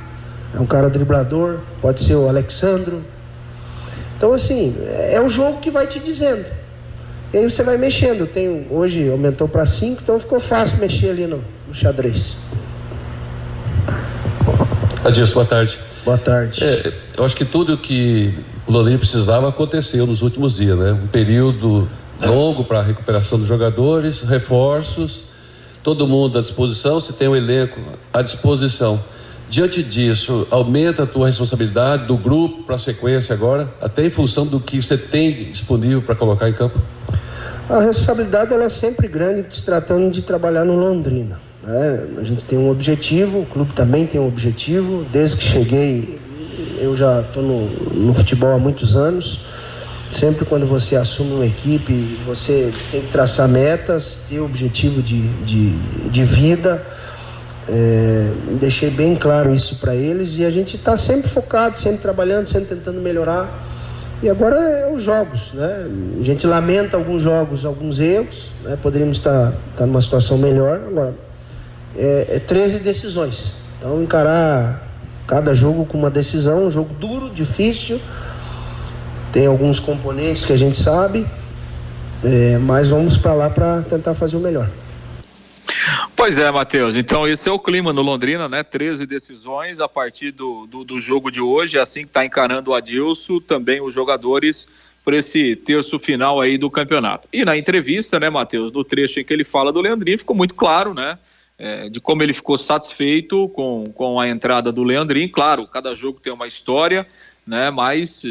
é 0.55 0.59
um 0.59 0.67
cara 0.67 0.91
driblador, 0.91 1.61
pode 1.81 2.03
ser 2.03 2.17
o 2.17 2.29
Alexandro. 2.29 3.01
Então, 4.17 4.33
assim, 4.33 4.77
é 5.11 5.21
o 5.21 5.29
jogo 5.29 5.61
que 5.61 5.71
vai 5.71 5.87
te 5.87 6.01
dizendo. 6.01 6.45
E 7.33 7.39
aí 7.39 7.49
você 7.49 7.63
vai 7.63 7.79
mexendo. 7.79 8.27
Tem, 8.27 8.67
hoje 8.69 9.09
aumentou 9.09 9.47
para 9.47 9.65
5, 9.65 10.01
então 10.03 10.19
ficou 10.19 10.41
fácil 10.41 10.79
mexer 10.79 11.11
ali 11.11 11.27
no, 11.27 11.41
no 11.69 11.75
xadrez. 11.75 12.37
Adilson, 15.05 15.35
boa 15.35 15.47
tarde. 15.47 15.79
Boa 16.05 16.19
tarde. 16.19 16.63
É, 16.63 16.93
eu 17.17 17.25
acho 17.25 17.35
que 17.35 17.45
tudo 17.45 17.77
que 17.79 18.35
o 18.67 18.73
Loli 18.73 18.99
precisava 18.99 19.49
aconteceu 19.49 20.07
nos 20.07 20.21
últimos 20.21 20.57
dias, 20.57 20.79
né? 20.79 20.93
Um 20.93 21.07
período 21.07 21.89
longo 22.23 22.65
para 22.65 22.81
a 22.81 22.83
recuperação 22.83 23.39
dos 23.39 23.49
jogadores, 23.49 24.21
reforços, 24.23 25.25
todo 25.83 26.07
mundo 26.07 26.39
à 26.39 26.43
disposição, 26.43 27.01
se 27.01 27.15
tem 27.15 27.29
um 27.29 27.37
elenco 27.37 27.81
à 28.13 28.21
disposição. 28.21 29.03
Diante 29.49 29.83
disso, 29.83 30.47
aumenta 30.51 31.05
a 31.05 31.07
tua 31.07 31.27
responsabilidade 31.27 32.05
do 32.05 32.17
grupo 32.17 32.63
para 32.65 32.77
a 32.77 32.79
sequência 32.79 33.35
agora, 33.35 33.73
até 33.81 34.05
em 34.05 34.11
função 34.11 34.47
do 34.47 34.61
que 34.61 34.81
você 34.81 34.99
tem 34.99 35.51
disponível 35.51 36.03
para 36.03 36.15
colocar 36.15 36.49
em 36.49 36.53
campo? 36.53 36.79
A 37.69 37.81
responsabilidade 37.81 38.53
ela 38.53 38.65
é 38.65 38.69
sempre 38.69 39.09
grande 39.09 39.47
se 39.57 39.65
tratando 39.65 40.11
de 40.11 40.23
trabalhar 40.23 40.65
no 40.65 40.77
Londrina. 40.77 41.50
Né? 41.63 42.07
A 42.19 42.25
gente 42.25 42.45
tem 42.45 42.59
um 42.59 42.71
objetivo, 42.71 43.41
o 43.41 43.47
clube 43.47 43.73
também 43.73 44.07
tem 44.07 44.21
um 44.21 44.27
objetivo. 44.27 45.05
Desde 45.13 45.37
que 45.37 45.45
cheguei, 45.45 46.19
eu 46.79 46.97
já 46.97 47.21
estou 47.21 47.43
no, 47.43 47.67
no 47.95 48.15
futebol 48.15 48.53
há 48.53 48.59
muitos 48.59 48.97
anos. 48.97 49.45
Sempre 50.11 50.45
quando 50.45 50.67
você 50.67 50.97
assume 50.97 51.35
uma 51.35 51.47
equipe, 51.47 51.93
você 52.27 52.73
tem 52.91 53.01
que 53.01 53.13
traçar 53.13 53.49
metas, 53.49 54.23
ter 54.29 54.41
objetivo 54.41 55.01
de, 55.03 55.29
de, 55.45 55.71
de 56.09 56.25
vida. 56.25 56.85
É, 57.69 58.33
deixei 58.59 58.91
bem 58.91 59.15
claro 59.15 59.55
isso 59.55 59.77
para 59.77 59.95
eles 59.95 60.37
e 60.37 60.45
a 60.45 60.51
gente 60.51 60.75
está 60.75 60.97
sempre 60.97 61.29
focado, 61.29 61.79
sempre 61.79 62.01
trabalhando, 62.01 62.49
sempre 62.49 62.75
tentando 62.75 63.01
melhorar. 63.01 63.69
E 64.23 64.29
agora 64.29 64.61
é 64.61 64.93
os 64.93 65.03
jogos, 65.03 65.53
né? 65.55 65.87
A 66.21 66.25
gente 66.25 66.47
lamenta 66.47 66.97
alguns 66.97 67.23
jogos, 67.23 67.65
alguns 67.65 68.01
erros, 68.01 68.51
né? 68.65 68.77
Poderíamos 68.83 69.19
estar, 69.19 69.53
estar 69.71 69.87
numa 69.87 70.03
situação 70.03 70.37
melhor. 70.37 70.81
Agora, 70.89 71.15
é, 71.97 72.37
é 72.37 72.39
13 72.39 72.81
decisões. 72.81 73.57
Então, 73.79 74.03
encarar 74.03 74.87
cada 75.27 75.55
jogo 75.55 75.87
com 75.87 75.97
uma 75.97 76.11
decisão, 76.11 76.67
um 76.67 76.71
jogo 76.71 76.93
duro, 76.95 77.31
difícil, 77.31 78.01
tem 79.33 79.47
alguns 79.47 79.79
componentes 79.79 80.45
que 80.45 80.53
a 80.53 80.57
gente 80.57 80.77
sabe, 80.77 81.27
é, 82.25 82.59
mas 82.59 82.89
vamos 82.89 83.17
para 83.17 83.33
lá 83.33 83.49
para 83.49 83.83
tentar 83.83 84.15
fazer 84.15 84.37
o 84.37 84.41
melhor. 84.41 84.69
Pois 86.17 86.37
é, 86.37 86.51
Matheus. 86.51 86.97
Então, 86.97 87.27
esse 87.27 87.49
é 87.49 87.53
o 87.53 87.59
clima 87.59 87.93
no 87.93 88.03
Londrina, 88.03 88.49
né? 88.49 88.63
13 88.63 89.07
decisões 89.07 89.81
a 89.81 89.89
partir 89.89 90.33
do, 90.33 90.67
do, 90.67 90.85
do 90.85 91.01
jogo 91.01 91.31
de 91.31 91.41
hoje, 91.41 91.79
assim 91.79 92.03
que 92.03 92.09
está 92.09 92.25
encarando 92.25 92.71
o 92.71 92.75
Adilson, 92.75 93.41
também 93.41 93.81
os 93.81 93.95
jogadores 93.95 94.69
por 95.03 95.15
esse 95.15 95.57
terço 95.57 95.99
final 95.99 96.41
aí 96.41 96.59
do 96.59 96.71
campeonato. 96.71 97.27
E 97.33 97.45
na 97.45 97.57
entrevista, 97.57 98.21
né, 98.21 98.29
Matheus, 98.29 98.71
no 98.71 98.85
trecho 98.85 99.19
em 99.19 99.25
que 99.25 99.33
ele 99.33 99.45
fala 99.45 99.73
do 99.73 99.81
Leandrinho, 99.81 100.19
ficou 100.19 100.37
muito 100.37 100.55
claro, 100.55 100.93
né? 100.93 101.19
É, 101.61 101.91
de 101.91 102.01
como 102.01 102.23
ele 102.23 102.33
ficou 102.33 102.57
satisfeito 102.57 103.49
com, 103.51 103.85
com 103.95 104.19
a 104.19 104.27
entrada 104.27 104.73
do 104.73 104.83
Leandrinho. 104.83 105.31
Claro, 105.31 105.67
cada 105.67 105.95
jogo 105.95 106.19
tem 106.19 106.33
uma 106.33 106.47
história, 106.47 107.07
né? 107.47 107.71
Mas 107.71 108.23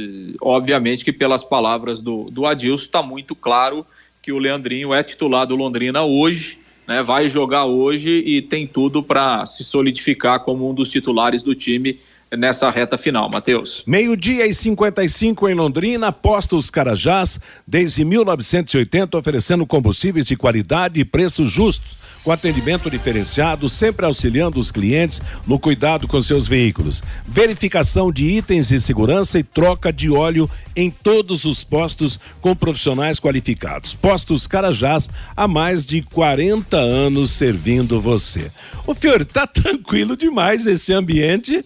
obviamente 0.42 1.06
que 1.06 1.14
pelas 1.14 1.44
palavras 1.44 2.02
do, 2.02 2.32
do 2.32 2.48
Adilson 2.48 2.84
está 2.84 3.04
muito 3.04 3.36
claro 3.36 3.86
que 4.20 4.32
o 4.32 4.40
Leandrinho 4.40 4.94
é 4.94 5.04
titular 5.04 5.46
do 5.46 5.56
Londrina 5.56 6.04
hoje, 6.04 6.58
né? 6.88 7.04
Vai 7.04 7.30
jogar 7.30 7.66
hoje 7.66 8.10
e 8.26 8.42
tem 8.42 8.66
tudo 8.66 9.04
para 9.04 9.46
se 9.46 9.64
solidificar 9.64 10.40
como 10.40 10.68
um 10.68 10.74
dos 10.74 10.90
titulares 10.90 11.44
do 11.44 11.54
time 11.54 12.00
nessa 12.38 12.70
reta 12.70 12.98
final, 12.98 13.30
Matheus. 13.30 13.84
Meio-dia 13.86 14.46
e 14.46 14.54
55 14.54 15.50
em 15.50 15.54
Londrina, 15.54 16.12
Postos 16.12 16.70
Carajás, 16.70 17.40
desde 17.68 18.06
1980 18.06 19.18
oferecendo 19.18 19.66
combustíveis 19.66 20.26
de 20.26 20.36
qualidade 20.36 21.00
e 21.00 21.06
preços 21.06 21.52
justos 21.52 22.00
com 22.24 22.32
atendimento 22.32 22.90
diferenciado, 22.90 23.70
sempre 23.70 24.06
auxiliando 24.06 24.60
os 24.60 24.72
clientes 24.72 25.22
no 25.48 25.58
cuidado 25.58 26.08
com 26.08 26.22
seus 26.22 26.48
veículos. 26.48 27.02
Verificação 27.26 28.12
de 28.12 28.26
itens 28.26 28.68
de 28.68 28.80
segurança 28.80 29.40
e 29.40 29.44
troca 29.44 29.92
de 29.92 30.10
óleo 30.10 30.50
em 30.76 30.90
todos 30.90 31.46
os 31.46 31.64
postos 31.64 32.20
com 32.42 32.56
profissionais 32.56 33.20
qualificados. 33.20 33.94
Postos 33.94 34.48
Carajás 34.48 35.10
há 35.36 35.48
mais 35.48 35.86
de 35.86 36.02
40 36.02 36.78
anos 36.78 37.32
servindo 37.32 38.02
você. 38.02 38.52
O 38.86 38.94
Fiore, 38.94 39.26
tá 39.26 39.48
tranquilo 39.48 40.16
demais 40.16 40.66
esse 40.66 40.94
ambiente 40.94 41.64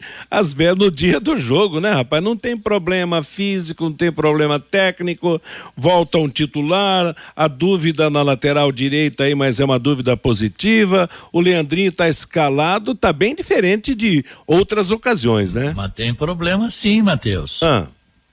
vezes 0.54 0.78
no 0.78 0.90
dia 0.90 1.20
do 1.20 1.36
jogo, 1.36 1.80
né, 1.80 1.92
rapaz? 1.92 2.24
Não 2.24 2.38
tem 2.38 2.56
problema 2.58 3.22
físico, 3.24 3.84
não 3.86 3.94
tem 3.94 4.12
problema 4.12 4.60
técnico, 4.60 5.42
volta 5.76 6.18
um 6.18 6.30
titular, 6.30 7.16
a 7.36 7.48
dúvida 7.48 8.10
na 8.10 8.22
lateral 8.22 8.72
direita 8.72 9.24
aí, 9.24 9.36
mas 9.36 9.60
é 9.60 9.66
uma 9.66 9.80
dúvida 9.80 10.16
positiva 10.16 11.10
o 11.32 11.40
Leandrinho 11.40 11.90
está 11.90 12.08
escalado, 12.08 12.92
está 12.92 13.12
bem 13.12 13.36
diferente 13.36 13.96
de 13.96 14.24
outras 14.46 14.92
ocasiões, 14.92 15.54
né? 15.54 15.74
Mas 15.76 15.92
tem 15.94 16.14
problema 16.14 16.70
sim, 16.70 17.02
Matheus. 17.02 17.62
Ah. 17.64 17.88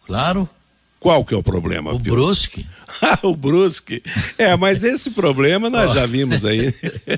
Claro. 0.07 0.49
Qual 1.01 1.25
que 1.25 1.33
é 1.33 1.37
o 1.37 1.43
problema? 1.43 1.93
O 1.95 1.99
filho? 1.99 2.15
Brusque. 2.15 2.67
o 3.25 3.35
Brusque. 3.35 4.03
É, 4.37 4.55
mas 4.55 4.85
esse 4.85 5.11
problema 5.11 5.71
nós 5.71 5.95
já 5.95 6.05
vimos 6.05 6.45
aí. 6.45 6.75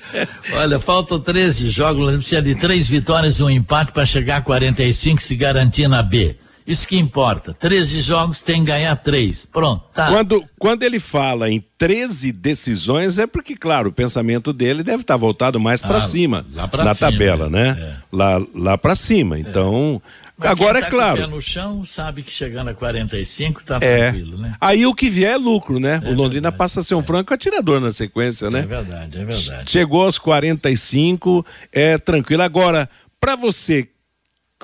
Olha, 0.55 0.79
faltam 0.79 1.19
13 1.19 1.69
jogos, 1.69 2.15
precisa 2.17 2.41
de 2.41 2.55
três 2.55 2.89
vitórias 2.89 3.41
e 3.41 3.43
um 3.43 3.51
empate 3.51 3.91
para 3.91 4.07
chegar 4.07 4.37
a 4.37 4.41
45 4.43 5.21
e 5.21 5.25
se 5.25 5.35
garantir 5.35 5.89
na 5.89 6.01
B. 6.03 6.37
Isso 6.65 6.87
que 6.87 6.97
importa. 6.97 7.53
13 7.53 8.01
jogos 8.01 8.41
tem 8.41 8.61
que 8.61 8.67
ganhar 8.67 8.95
três. 8.95 9.45
Pronto, 9.47 9.83
tá. 9.93 10.07
Quando, 10.07 10.45
quando 10.57 10.85
ele 10.85 11.01
fala 11.01 11.51
em 11.51 11.61
13 11.77 12.31
decisões, 12.31 13.19
é 13.19 13.27
porque, 13.27 13.57
claro, 13.57 13.89
o 13.89 13.93
pensamento 13.93 14.53
dele 14.53 14.85
deve 14.85 15.01
estar 15.03 15.17
voltado 15.17 15.59
mais 15.59 15.83
para 15.83 15.97
Ah, 15.97 16.03
cima 16.03 16.47
lá 16.55 16.69
pra 16.69 16.85
na 16.85 16.95
cima, 16.95 17.11
tabela, 17.11 17.51
né? 17.51 17.77
é. 17.81 17.95
Lá, 18.17 18.41
lá 18.55 18.79
para 18.79 18.95
cima. 18.95 19.41
Então, 19.41 20.01
Mas 20.37 20.51
agora 20.51 20.79
é 20.79 20.83
tá 20.83 20.87
pé 20.87 20.91
claro. 20.91 21.27
no 21.29 21.41
chão 21.41 21.85
sabe 21.85 22.23
que 22.23 22.31
chegando 22.31 22.69
a 22.69 22.75
45 22.75 23.63
tá 23.65 23.79
É. 23.81 24.11
tranquilo, 24.11 24.39
né? 24.39 24.53
Aí 24.61 24.87
o 24.87 24.95
que 24.95 25.09
vier 25.11 25.33
é 25.33 25.37
lucro, 25.37 25.79
né? 25.79 25.99
o 26.05 26.09
Londrina 26.15 26.51
verdade, 26.51 26.57
passa 26.57 26.81
a 26.81 26.83
ser 26.83 26.95
um 26.95 27.03
franco 27.03 27.33
atirador 27.33 27.81
na 27.81 27.93
sequência, 27.93 28.47
É 28.47 28.51
né? 28.51 28.63
verdade, 28.63 29.19
é 29.19 29.25
verdade. 29.25 29.71
Chegou 29.71 30.03
aos 30.05 30.19
45, 30.19 31.45
é 31.73 31.99
tranquilo. 31.99 32.43
Agora, 32.43 32.89
para 33.21 33.37
você, 33.37 33.89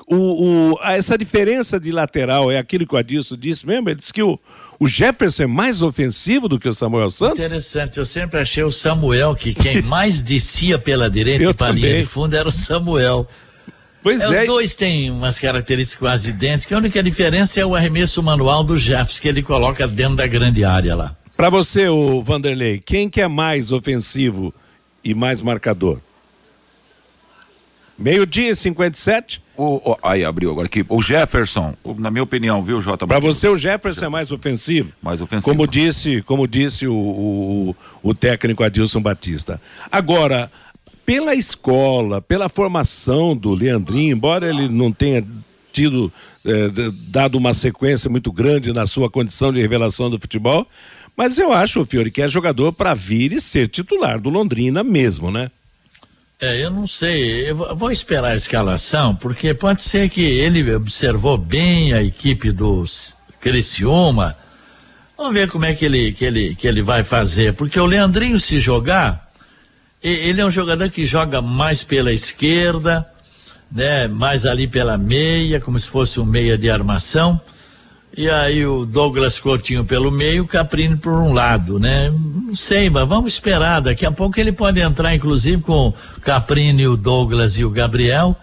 o, 0.07 0.71
o- 0.73 0.79
a- 0.81 0.97
essa 0.97 1.17
diferença 1.17 1.79
de 1.79 1.91
lateral 1.91 2.51
é 2.51 2.57
aquilo 2.57 2.85
que 2.87 2.95
o 2.95 2.97
Adilson 2.97 3.37
disse 3.37 3.65
mesmo? 3.65 3.89
Ele 3.89 3.95
disse 3.95 4.11
que 4.13 4.23
o, 4.23 4.39
o 4.79 4.87
Jefferson 4.87 5.43
é 5.43 5.47
mais 5.47 5.81
ofensivo 5.81 6.47
do 6.49 6.59
que 6.59 6.67
o 6.67 6.73
Samuel 6.73 7.11
Santos? 7.11 7.39
Interessante, 7.45 7.97
eu 7.97 8.05
sempre 8.05 8.39
achei 8.39 8.63
o 8.63 8.71
Samuel 8.71 9.35
que 9.35 9.53
quem 9.53 9.81
mais 9.81 10.21
descia 10.21 10.77
pela 10.79 11.09
direita 11.09 11.43
e 11.43 11.53
para 11.53 11.71
linha 11.71 11.99
de 12.01 12.05
fundo 12.05 12.35
era 12.35 12.47
o 12.47 12.51
Samuel. 12.51 13.27
Pois 14.01 14.21
É, 14.21 14.25
é. 14.37 14.41
Os 14.41 14.47
dois 14.47 14.75
têm 14.75 15.11
umas 15.11 15.37
características 15.37 15.99
quase 15.99 16.29
idênticas. 16.29 16.73
A 16.75 16.79
única 16.79 17.03
diferença 17.03 17.59
é 17.59 17.65
o 17.65 17.75
arremesso 17.75 18.23
manual 18.23 18.63
do 18.63 18.77
Jefferson, 18.77 19.21
que 19.21 19.27
ele 19.27 19.43
coloca 19.43 19.87
dentro 19.87 20.15
da 20.15 20.27
grande 20.27 20.63
área 20.63 20.95
lá. 20.95 21.15
Para 21.35 21.49
você, 21.49 21.87
o 21.87 22.21
Vanderlei, 22.21 22.79
quem 22.85 23.09
que 23.09 23.21
é 23.21 23.27
mais 23.27 23.71
ofensivo 23.71 24.53
e 25.03 25.13
mais 25.13 25.41
marcador? 25.41 25.99
Meio-dia 27.97 28.51
e 28.51 28.55
57? 28.55 29.41
O, 29.57 29.91
o, 29.91 29.97
aí 30.01 30.23
abriu 30.23 30.51
agora 30.51 30.67
aqui. 30.67 30.85
O 30.87 31.01
Jefferson, 31.01 31.75
o- 31.83 31.93
na 31.95 32.09
minha 32.09 32.23
opinião, 32.23 32.63
viu, 32.63 32.79
Jota? 32.79 33.05
Para 33.05 33.19
você, 33.19 33.49
o 33.49 33.57
Jefferson 33.57 34.05
é 34.05 34.09
mais 34.09 34.31
ofensivo? 34.31 34.93
Mais 35.01 35.19
ofensivo. 35.21 35.43
Como 35.51 35.67
disse, 35.67 36.21
como 36.21 36.47
disse 36.47 36.87
o, 36.87 36.93
o, 36.95 37.75
o 38.01 38.13
técnico 38.13 38.63
Adilson 38.63 39.01
Batista. 39.01 39.59
Agora, 39.91 40.49
pela 41.09 41.33
escola, 41.33 42.21
pela 42.21 42.47
formação 42.47 43.35
do 43.35 43.55
Leandrinho, 43.55 44.15
embora 44.15 44.47
ele 44.47 44.69
não 44.69 44.91
tenha 44.91 45.25
tido 45.73 46.13
d- 46.43 46.91
dado 47.07 47.35
uma 47.35 47.51
sequência 47.51 48.07
muito 48.11 48.31
grande 48.31 48.71
na 48.71 48.85
sua 48.85 49.09
condição 49.09 49.51
de 49.51 49.59
revelação 49.59 50.07
do 50.07 50.19
futebol, 50.19 50.67
mas 51.17 51.39
eu 51.39 51.51
acho, 51.51 51.83
Fiore, 51.83 52.11
que 52.11 52.21
é 52.21 52.27
jogador 52.27 52.71
para 52.73 52.93
vir 52.93 53.33
e 53.33 53.41
ser 53.41 53.67
titular 53.67 54.19
do 54.21 54.29
Londrina 54.29 54.83
mesmo, 54.83 55.31
né? 55.31 55.49
É, 56.39 56.63
eu 56.63 56.69
não 56.69 56.85
sei, 56.85 57.49
eu 57.49 57.55
vou- 57.75 57.89
esperar 57.91 58.33
a 58.33 58.35
escalação, 58.35 59.15
porque 59.15 59.51
pode 59.55 59.81
ser 59.81 60.09
que 60.11 60.21
ele 60.21 60.75
observou 60.75 61.39
bem 61.39 61.91
a 61.91 62.03
equipe 62.03 62.51
dos 62.51 63.15
Criciúma. 63.41 64.37
Vamos 65.17 65.33
ver 65.33 65.49
como 65.49 65.65
é 65.65 65.73
que 65.73 65.85
ele, 65.85 66.11
que 66.11 66.23
ele, 66.23 66.55
que 66.55 66.67
ele 66.67 66.83
vai 66.83 67.03
fazer, 67.03 67.53
porque 67.55 67.79
o 67.79 67.85
Leandrinho 67.87 68.39
se 68.39 68.59
jogar, 68.59 69.28
ele 70.01 70.41
é 70.41 70.45
um 70.45 70.51
jogador 70.51 70.89
que 70.89 71.05
joga 71.05 71.41
mais 71.41 71.83
pela 71.83 72.11
esquerda, 72.11 73.07
né, 73.71 74.07
mais 74.07 74.45
ali 74.45 74.67
pela 74.67 74.97
meia, 74.97 75.59
como 75.59 75.77
se 75.79 75.87
fosse 75.87 76.19
um 76.19 76.25
meia 76.25 76.57
de 76.57 76.69
armação. 76.69 77.39
E 78.17 78.29
aí 78.29 78.65
o 78.65 78.85
Douglas 78.85 79.37
Coutinho 79.37 79.85
pelo 79.85 80.11
meio, 80.11 80.43
o 80.43 80.47
Caprini 80.47 80.97
por 80.97 81.13
um 81.13 81.31
lado, 81.31 81.79
né? 81.79 82.09
Não 82.09 82.55
sei, 82.55 82.89
mas 82.89 83.07
vamos 83.07 83.33
esperar. 83.33 83.81
Daqui 83.81 84.05
a 84.05 84.11
pouco 84.11 84.39
ele 84.39 84.51
pode 84.51 84.79
entrar, 84.79 85.13
inclusive, 85.13 85.61
com 85.61 85.89
o 85.89 85.93
Caprini, 86.21 86.87
o 86.87 86.97
Douglas 86.97 87.59
e 87.59 87.63
o 87.63 87.69
Gabriel. 87.69 88.35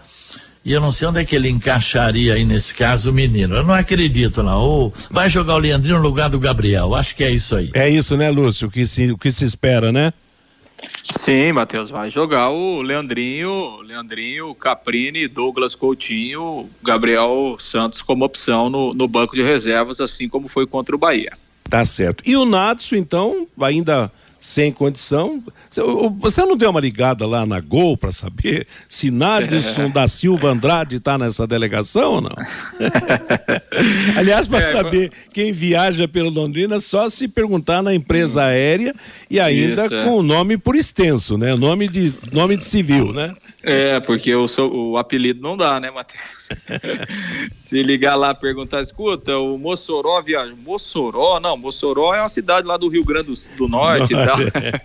E 0.63 0.71
eu 0.71 0.81
não 0.81 0.91
sei 0.91 1.07
onde 1.07 1.19
é 1.19 1.25
que 1.25 1.35
ele 1.35 1.49
encaixaria 1.49 2.33
aí 2.33 2.45
nesse 2.45 2.73
caso 2.73 3.11
o 3.11 3.13
menino. 3.13 3.55
Eu 3.55 3.63
não 3.63 3.73
acredito, 3.73 4.41
não. 4.41 4.59
Ou 4.59 4.93
vai 5.11 5.29
jogar 5.29 5.55
o 5.55 5.59
Leandrinho 5.59 5.97
no 5.97 6.03
lugar 6.03 6.29
do 6.29 6.39
Gabriel. 6.39 6.95
Acho 6.95 7.15
que 7.15 7.23
é 7.23 7.31
isso 7.31 7.55
aí. 7.55 7.69
É 7.73 7.89
isso, 7.89 8.15
né, 8.15 8.29
Lúcio? 8.29 8.67
O 8.67 8.71
que 8.71 8.85
se, 8.85 9.11
o 9.11 9.17
que 9.17 9.31
se 9.31 9.43
espera, 9.43 9.91
né? 9.91 10.13
Sim, 11.03 11.53
Matheus, 11.53 11.89
vai 11.89 12.09
jogar 12.09 12.49
o 12.49 12.81
Leandrinho, 12.81 13.81
Leandrinho, 13.81 14.53
Caprini, 14.53 15.27
Douglas 15.27 15.73
Coutinho, 15.73 16.69
Gabriel 16.83 17.57
Santos 17.59 18.01
como 18.01 18.25
opção 18.25 18.69
no, 18.69 18.93
no 18.93 19.07
banco 19.07 19.35
de 19.35 19.41
reservas, 19.41 19.99
assim 19.99 20.27
como 20.27 20.47
foi 20.47 20.67
contra 20.67 20.95
o 20.95 20.99
Bahia. 20.99 21.31
Tá 21.69 21.83
certo. 21.83 22.23
E 22.25 22.35
o 22.35 22.45
Natsu, 22.45 22.95
então, 22.95 23.47
ainda 23.59 24.11
sem 24.39 24.71
condição. 24.71 25.43
Você- 26.19 26.45
não 26.45 26.55
deu 26.57 26.69
uma 26.69 26.79
ligada 26.79 27.25
lá 27.27 27.45
na 27.45 27.59
Gol 27.59 27.97
para 27.97 28.11
saber 28.11 28.65
se 28.89 29.11
Nadson 29.11 29.89
da 29.91 30.07
Silva 30.07 30.49
Andrade 30.49 30.97
está 30.97 31.17
nessa 31.17 31.45
delegação 31.47 32.13
ou 32.13 32.21
não? 32.21 32.35
Aliás, 34.15 34.47
para 34.47 34.59
É, 34.59 34.71
saber 34.71 35.11
quem 35.33 35.51
viaja 35.51 36.07
pelo 36.07 36.29
Londrina, 36.29 36.79
só 36.79 37.07
se 37.09 37.27
perguntar 37.27 37.81
na 37.81 37.93
empresa 37.93 38.43
aérea 38.43 38.93
e 39.29 39.39
ainda 39.39 39.85
Isso, 39.85 39.95
é. 39.95 40.03
com 40.03 40.17
o 40.17 40.23
nome 40.23 40.57
por 40.57 40.75
extenso, 40.75 41.37
né? 41.37 41.55
Nome 41.55 41.87
de, 41.87 42.13
nome 42.31 42.57
de 42.57 42.65
civil, 42.65 43.13
né? 43.13 43.33
É, 43.63 43.99
porque 43.99 44.33
o, 44.35 44.97
apelido 44.97 45.41
não 45.41 45.57
dá, 45.57 45.79
né, 45.79 45.89
Matheus? 45.89 46.47
Se 47.57 47.81
ligar 47.81 48.15
lá 48.15 48.31
e 48.31 48.35
perguntar, 48.35 48.81
escuta, 48.81 49.37
o 49.37 49.57
Mossoró 49.57 50.21
viaja. 50.21 50.53
Mossoró? 50.55 51.39
Não, 51.39 51.57
Mossoró 51.57 52.13
é 52.13 52.21
uma 52.21 52.29
cidade 52.29 52.67
lá 52.67 52.77
do 52.77 52.87
Rio 52.87 53.03
Grande 53.03 53.31
do, 53.31 53.57
do 53.57 53.67
Norte 53.67 54.13
e 54.13 54.15
tal. 54.15 54.37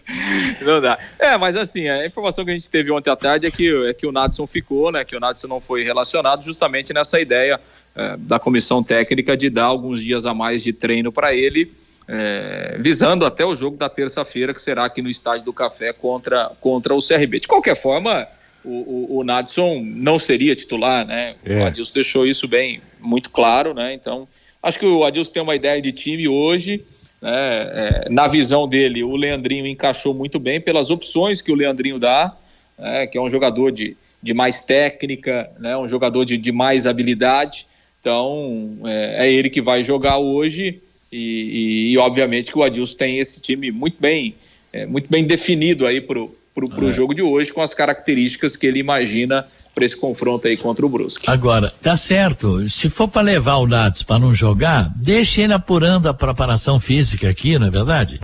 não 0.64 0.80
dá. 0.80 0.98
É, 1.18 1.36
mas 1.36 1.56
assim, 1.56 1.88
a 1.88 2.06
informação 2.06 2.44
que 2.44 2.50
a 2.50 2.54
gente 2.54 2.68
teve 2.68 2.90
ontem 2.90 3.10
à 3.10 3.16
tarde 3.16 3.46
é 3.46 3.50
que, 3.50 3.72
é 3.86 3.92
que 3.92 4.06
o 4.06 4.12
Nadson 4.12 4.46
ficou, 4.46 4.90
né? 4.90 5.04
Que 5.04 5.14
o 5.14 5.20
Nadson 5.20 5.48
não 5.48 5.60
foi 5.60 5.84
relacionado 5.84 6.42
justamente 6.42 6.94
nessa 6.94 7.20
ideia 7.20 7.60
eh, 7.94 8.16
da 8.18 8.38
comissão 8.38 8.82
técnica 8.82 9.36
de 9.36 9.50
dar 9.50 9.64
alguns 9.64 10.00
dias 10.00 10.24
a 10.24 10.32
mais 10.32 10.62
de 10.62 10.72
treino 10.72 11.12
para 11.12 11.34
ele. 11.34 11.70
eh, 12.08 12.76
visando 12.80 13.24
até 13.24 13.44
o 13.44 13.54
jogo 13.54 13.76
da 13.76 13.88
terça-feira, 13.88 14.52
que 14.52 14.60
será 14.60 14.86
aqui 14.86 15.00
no 15.00 15.10
Estádio 15.10 15.44
do 15.44 15.52
Café 15.52 15.92
contra, 15.92 16.50
contra 16.60 16.94
o 16.94 16.98
CRB. 16.98 17.40
De 17.40 17.46
qualquer 17.46 17.76
forma, 17.76 18.26
o, 18.64 19.14
o, 19.14 19.18
o 19.18 19.24
Nadson 19.24 19.82
não 19.84 20.18
seria 20.18 20.54
titular, 20.54 21.06
né? 21.06 21.34
É. 21.44 21.62
O 21.62 21.66
Adilson 21.66 21.94
deixou 21.94 22.26
isso 22.26 22.46
bem, 22.46 22.80
muito 23.00 23.30
claro, 23.30 23.74
né? 23.74 23.92
Então, 23.94 24.28
acho 24.62 24.78
que 24.78 24.86
o 24.86 25.04
Adilson 25.04 25.32
tem 25.32 25.42
uma 25.42 25.56
ideia 25.56 25.80
de 25.80 25.92
time 25.92 26.28
hoje, 26.28 26.84
né? 27.20 27.30
É, 27.30 28.08
na 28.10 28.26
visão 28.26 28.66
dele, 28.66 29.04
o 29.04 29.14
Leandrinho 29.14 29.66
encaixou 29.66 30.12
muito 30.12 30.38
bem 30.40 30.60
pelas 30.60 30.90
opções 30.90 31.40
que 31.40 31.52
o 31.52 31.54
Leandrinho 31.54 31.98
dá, 31.98 32.36
né? 32.76 33.06
que 33.06 33.16
é 33.16 33.20
um 33.20 33.30
jogador 33.30 33.70
de, 33.70 33.96
de 34.20 34.34
mais 34.34 34.62
técnica, 34.62 35.48
né? 35.58 35.76
Um 35.76 35.86
jogador 35.86 36.24
de, 36.24 36.36
de 36.36 36.50
mais 36.50 36.86
habilidade. 36.86 37.66
Então, 38.00 38.78
é, 38.84 39.26
é 39.26 39.32
ele 39.32 39.48
que 39.48 39.62
vai 39.62 39.84
jogar 39.84 40.18
hoje 40.18 40.80
e, 41.12 41.16
e, 41.16 41.92
e, 41.92 41.98
obviamente 41.98 42.50
que 42.50 42.58
o 42.58 42.62
Adilson 42.64 42.96
tem 42.96 43.18
esse 43.18 43.40
time 43.40 43.70
muito 43.70 44.00
bem, 44.00 44.34
é, 44.72 44.86
muito 44.86 45.08
bem 45.08 45.24
definido 45.24 45.86
aí 45.86 46.00
pro 46.00 46.34
para 46.54 46.64
o 46.64 46.90
é. 46.90 46.92
jogo 46.92 47.14
de 47.14 47.22
hoje, 47.22 47.52
com 47.52 47.62
as 47.62 47.72
características 47.72 48.56
que 48.56 48.66
ele 48.66 48.78
imagina 48.78 49.46
para 49.74 49.84
esse 49.84 49.96
confronto 49.96 50.46
aí 50.46 50.56
contra 50.56 50.84
o 50.84 50.88
Brusque. 50.88 51.30
Agora, 51.30 51.72
tá 51.82 51.96
certo. 51.96 52.68
Se 52.68 52.90
for 52.90 53.08
para 53.08 53.22
levar 53.22 53.56
o 53.56 53.66
Nats 53.66 54.02
para 54.02 54.18
não 54.18 54.34
jogar, 54.34 54.92
deixe 54.96 55.40
ele 55.40 55.54
apurando 55.54 56.08
a 56.08 56.14
preparação 56.14 56.78
física 56.78 57.28
aqui, 57.28 57.58
não 57.58 57.68
é 57.68 57.70
verdade? 57.70 58.20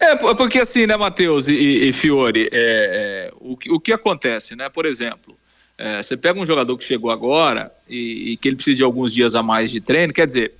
É, 0.00 0.16
porque 0.16 0.58
assim, 0.58 0.86
né, 0.86 0.96
Matheus 0.96 1.46
e, 1.46 1.54
e, 1.54 1.92
Fiore, 1.92 2.48
é, 2.52 3.30
é, 3.30 3.32
o, 3.40 3.56
o 3.74 3.80
que 3.80 3.92
acontece, 3.92 4.56
né? 4.56 4.68
Por 4.68 4.86
exemplo, 4.86 5.36
é, 5.78 6.02
você 6.02 6.16
pega 6.16 6.40
um 6.40 6.46
jogador 6.46 6.76
que 6.76 6.84
chegou 6.84 7.10
agora 7.10 7.72
e, 7.88 8.32
e, 8.32 8.36
que 8.36 8.48
ele 8.48 8.56
precisa 8.56 8.78
de 8.78 8.82
alguns 8.82 9.12
dias 9.12 9.34
a 9.34 9.42
mais 9.42 9.70
de 9.70 9.80
treino, 9.80 10.12
quer 10.12 10.26
dizer, 10.26 10.52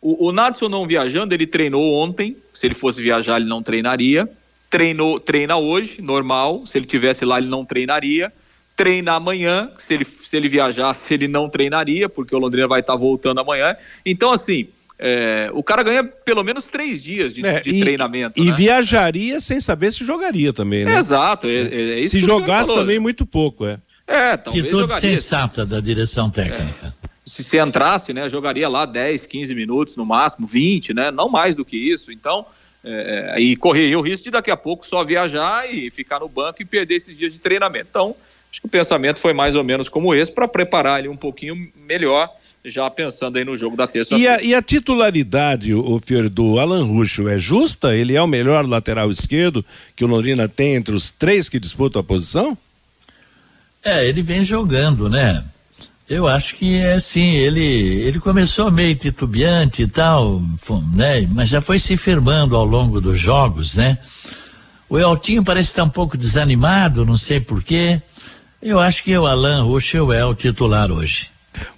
o, 0.00 0.28
o 0.28 0.32
Nadson 0.32 0.68
não 0.68 0.86
viajando, 0.86 1.34
ele 1.34 1.46
treinou 1.46 1.94
ontem, 1.94 2.36
se 2.52 2.66
ele 2.66 2.74
fosse 2.74 3.00
viajar 3.00 3.36
ele 3.36 3.48
não 3.48 3.62
treinaria, 3.62 4.28
treinou, 4.72 5.20
treina 5.20 5.58
hoje, 5.58 6.00
normal, 6.00 6.64
se 6.64 6.78
ele 6.78 6.86
tivesse 6.86 7.26
lá 7.26 7.36
ele 7.36 7.46
não 7.46 7.62
treinaria, 7.62 8.32
treina 8.74 9.12
amanhã, 9.12 9.70
se 9.76 9.92
ele, 9.92 10.06
se 10.06 10.34
ele 10.34 10.48
viajasse 10.48 11.12
ele 11.12 11.28
não 11.28 11.46
treinaria, 11.46 12.08
porque 12.08 12.34
o 12.34 12.38
Londrina 12.38 12.66
vai 12.66 12.80
estar 12.80 12.96
voltando 12.96 13.38
amanhã, 13.38 13.76
então 14.04 14.32
assim... 14.32 14.66
É, 15.04 15.50
o 15.52 15.64
cara 15.64 15.82
ganha 15.82 16.04
pelo 16.04 16.44
menos 16.44 16.68
três 16.68 17.02
dias 17.02 17.34
de, 17.34 17.44
é, 17.44 17.58
de 17.58 17.70
e, 17.70 17.80
treinamento. 17.80 18.40
E 18.40 18.44
né? 18.44 18.52
viajaria 18.52 19.40
sem 19.40 19.58
saber 19.58 19.90
se 19.90 20.04
jogaria 20.04 20.52
também, 20.52 20.84
né? 20.84 20.96
exato. 20.96 21.48
É, 21.48 21.98
é 21.98 22.06
se 22.06 22.20
jogasse 22.20 22.72
também 22.72 23.00
muito 23.00 23.26
pouco, 23.26 23.66
é. 23.66 23.80
É, 24.06 24.36
talvez 24.36 24.64
Atitude 24.64 24.82
jogaria. 24.82 25.16
sensata 25.16 25.66
da 25.66 25.80
direção 25.80 26.30
técnica. 26.30 26.94
É. 27.02 27.08
Se, 27.24 27.42
se 27.42 27.58
entrasse, 27.58 28.12
né, 28.12 28.30
jogaria 28.30 28.68
lá 28.68 28.86
10, 28.86 29.26
15 29.26 29.52
minutos 29.56 29.96
no 29.96 30.06
máximo, 30.06 30.46
20, 30.46 30.94
né? 30.94 31.10
Não 31.10 31.28
mais 31.28 31.56
do 31.56 31.64
que 31.64 31.76
isso. 31.76 32.12
Então, 32.12 32.46
é, 32.84 33.36
e 33.38 33.56
correria 33.56 33.98
o 33.98 34.02
risco 34.02 34.24
de 34.24 34.30
daqui 34.30 34.50
a 34.50 34.56
pouco 34.56 34.86
só 34.86 35.04
viajar 35.04 35.72
e 35.72 35.90
ficar 35.90 36.20
no 36.20 36.28
banco 36.28 36.60
e 36.60 36.64
perder 36.64 36.96
esses 36.96 37.16
dias 37.16 37.32
de 37.32 37.38
treinamento. 37.38 37.86
Então, 37.90 38.16
acho 38.50 38.60
que 38.60 38.66
o 38.66 38.70
pensamento 38.70 39.18
foi 39.18 39.32
mais 39.32 39.54
ou 39.54 39.62
menos 39.62 39.88
como 39.88 40.14
esse 40.14 40.32
para 40.32 40.48
preparar 40.48 40.98
ele 40.98 41.08
um 41.08 41.16
pouquinho 41.16 41.70
melhor 41.76 42.30
já 42.64 42.88
pensando 42.88 43.38
aí 43.38 43.44
no 43.44 43.56
jogo 43.56 43.76
da 43.76 43.86
terça-feira. 43.86 44.42
E, 44.42 44.48
e, 44.48 44.54
a 44.54 44.62
titularidade, 44.62 45.74
o, 45.74 45.98
Fiore, 45.98 46.28
do 46.28 46.58
Alan 46.58 46.84
Ruxo 46.84 47.28
é 47.28 47.36
justa? 47.36 47.94
Ele 47.96 48.14
é 48.14 48.22
o 48.22 48.26
melhor 48.26 48.64
lateral 48.66 49.10
esquerdo 49.10 49.64
que 49.96 50.04
o 50.04 50.06
Londrina 50.08 50.48
tem 50.48 50.76
entre 50.76 50.94
os 50.94 51.10
três 51.10 51.48
que 51.48 51.58
disputam 51.58 52.00
a 52.00 52.04
posição? 52.04 52.56
É, 53.84 54.06
ele 54.06 54.22
vem 54.22 54.44
jogando, 54.44 55.08
né? 55.08 55.44
Eu 56.12 56.28
acho 56.28 56.56
que 56.56 56.76
é 56.76 56.92
assim, 56.92 57.36
ele, 57.36 57.62
ele 57.62 58.20
começou 58.20 58.70
meio 58.70 58.94
titubeante 58.94 59.84
e 59.84 59.86
tal, 59.86 60.42
né? 60.94 61.26
Mas 61.30 61.48
já 61.48 61.62
foi 61.62 61.78
se 61.78 61.96
firmando 61.96 62.54
ao 62.54 62.66
longo 62.66 63.00
dos 63.00 63.18
jogos, 63.18 63.78
né? 63.78 63.96
O 64.90 64.98
Eltinho 64.98 65.42
parece 65.42 65.70
estar 65.70 65.84
um 65.84 65.88
pouco 65.88 66.18
desanimado, 66.18 67.06
não 67.06 67.16
sei 67.16 67.40
porquê. 67.40 68.02
Eu 68.60 68.78
acho 68.78 69.02
que 69.02 69.16
o 69.16 69.26
Alan 69.26 69.62
Ruschel 69.62 70.12
é 70.12 70.22
o 70.22 70.34
titular 70.34 70.92
hoje. 70.92 71.31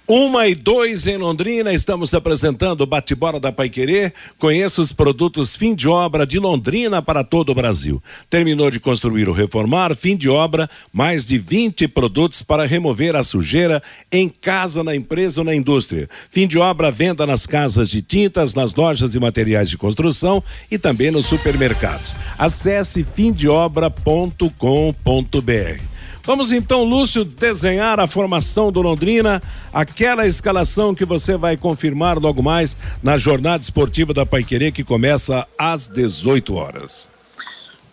Uma 0.07 0.47
e 0.47 0.53
dois 0.53 1.07
em 1.07 1.17
Londrina, 1.17 1.73
estamos 1.73 2.13
apresentando 2.13 2.81
o 2.81 2.85
Bate-Bola 2.85 3.39
da 3.39 3.51
Paiquerê. 3.51 4.13
Conheça 4.37 4.79
os 4.79 4.93
produtos 4.93 5.55
fim 5.55 5.73
de 5.73 5.89
obra 5.89 6.27
de 6.27 6.37
Londrina 6.37 7.01
para 7.01 7.23
todo 7.23 7.49
o 7.49 7.55
Brasil. 7.55 8.01
Terminou 8.29 8.69
de 8.69 8.79
construir 8.79 9.27
ou 9.27 9.33
reformar, 9.33 9.95
fim 9.95 10.15
de 10.15 10.29
obra, 10.29 10.69
mais 10.93 11.25
de 11.25 11.39
20 11.39 11.87
produtos 11.87 12.43
para 12.43 12.67
remover 12.67 13.15
a 13.15 13.23
sujeira 13.23 13.81
em 14.11 14.29
casa, 14.29 14.83
na 14.83 14.95
empresa 14.95 15.41
ou 15.41 15.45
na 15.45 15.55
indústria. 15.55 16.07
Fim 16.29 16.47
de 16.47 16.59
obra, 16.59 16.91
venda 16.91 17.25
nas 17.25 17.47
casas 17.47 17.89
de 17.89 18.03
tintas, 18.03 18.53
nas 18.53 18.75
lojas 18.75 19.13
de 19.13 19.19
materiais 19.19 19.69
de 19.69 19.77
construção 19.77 20.43
e 20.69 20.77
também 20.77 21.09
nos 21.09 21.25
supermercados. 21.25 22.15
Acesse 22.37 23.03
fimdeobra.com.br. 23.03 25.94
Vamos 26.25 26.51
então, 26.51 26.83
Lúcio, 26.83 27.23
desenhar 27.23 27.99
a 27.99 28.07
formação 28.07 28.71
do 28.71 28.81
Londrina, 28.81 29.39
aquela 29.71 30.25
escalação 30.25 30.95
que 30.95 31.05
você 31.05 31.37
vai 31.37 31.55
confirmar 31.55 32.17
logo 32.17 32.41
mais 32.41 32.75
na 33.03 33.15
jornada 33.15 33.61
esportiva 33.61 34.11
da 34.11 34.25
Paiquerê 34.25 34.71
que 34.71 34.83
começa 34.83 35.47
às 35.55 35.87
18 35.87 36.55
horas. 36.55 37.07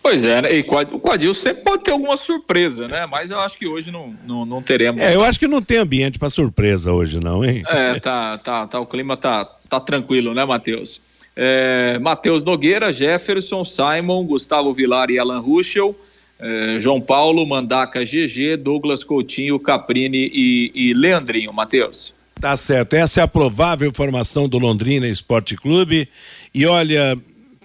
Pois 0.01 0.25
é, 0.25 0.41
né? 0.41 0.57
e 0.57 0.61
o 0.61 0.99
Quadil 0.99 1.33
sempre 1.33 1.63
pode 1.63 1.83
ter 1.83 1.91
alguma 1.91 2.17
surpresa, 2.17 2.87
né? 2.87 3.05
Mas 3.05 3.29
eu 3.29 3.39
acho 3.39 3.57
que 3.57 3.67
hoje 3.67 3.91
não, 3.91 4.15
não, 4.25 4.45
não 4.45 4.61
teremos. 4.61 4.99
É, 4.99 5.15
eu 5.15 5.23
acho 5.23 5.39
que 5.39 5.47
não 5.47 5.61
tem 5.61 5.77
ambiente 5.77 6.17
para 6.17 6.29
surpresa 6.29 6.91
hoje, 6.91 7.19
não, 7.19 7.45
hein? 7.45 7.63
É, 7.67 7.99
tá, 7.99 8.37
tá, 8.39 8.67
tá. 8.67 8.79
O 8.79 8.85
clima 8.87 9.15
tá, 9.15 9.45
tá 9.69 9.79
tranquilo, 9.79 10.33
né, 10.33 10.43
Matheus? 10.43 11.01
É, 11.35 11.97
Matheus 11.99 12.43
Nogueira, 12.43 12.91
Jefferson, 12.91 13.63
Simon, 13.63 14.25
Gustavo 14.25 14.73
Vilar 14.73 15.09
e 15.09 15.17
Alan 15.17 15.39
Ruschel. 15.39 15.95
É, 16.45 16.77
João 16.77 16.99
Paulo, 16.99 17.47
Mandaca 17.47 18.03
GG, 18.03 18.57
Douglas 18.57 19.01
Coutinho, 19.01 19.57
Caprini 19.57 20.29
e, 20.33 20.71
e 20.75 20.93
Leandrinho. 20.93 21.53
Matheus. 21.53 22.13
Tá 22.35 22.57
certo. 22.57 22.95
Essa 22.95 23.21
é 23.21 23.23
a 23.23 23.27
provável 23.27 23.93
formação 23.93 24.49
do 24.49 24.59
Londrina 24.59 25.07
Esporte 25.07 25.55
Clube. 25.55 26.05
E 26.53 26.65
olha, 26.65 27.17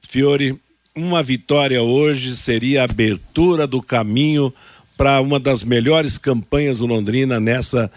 Fiore, 0.07 0.57
uma 0.95 1.25
vitória 1.25 1.83
hoje 1.83 2.37
seria 2.37 2.83
a 2.83 2.85
abertura 2.85 3.67
do 3.67 3.83
caminho 3.83 4.55
para 4.97 5.21
uma 5.21 5.41
das 5.41 5.65
melhores 5.65 6.17
campanhas 6.17 6.79
do 6.79 6.87
Londrina 6.87 7.41
nessa 7.41 7.91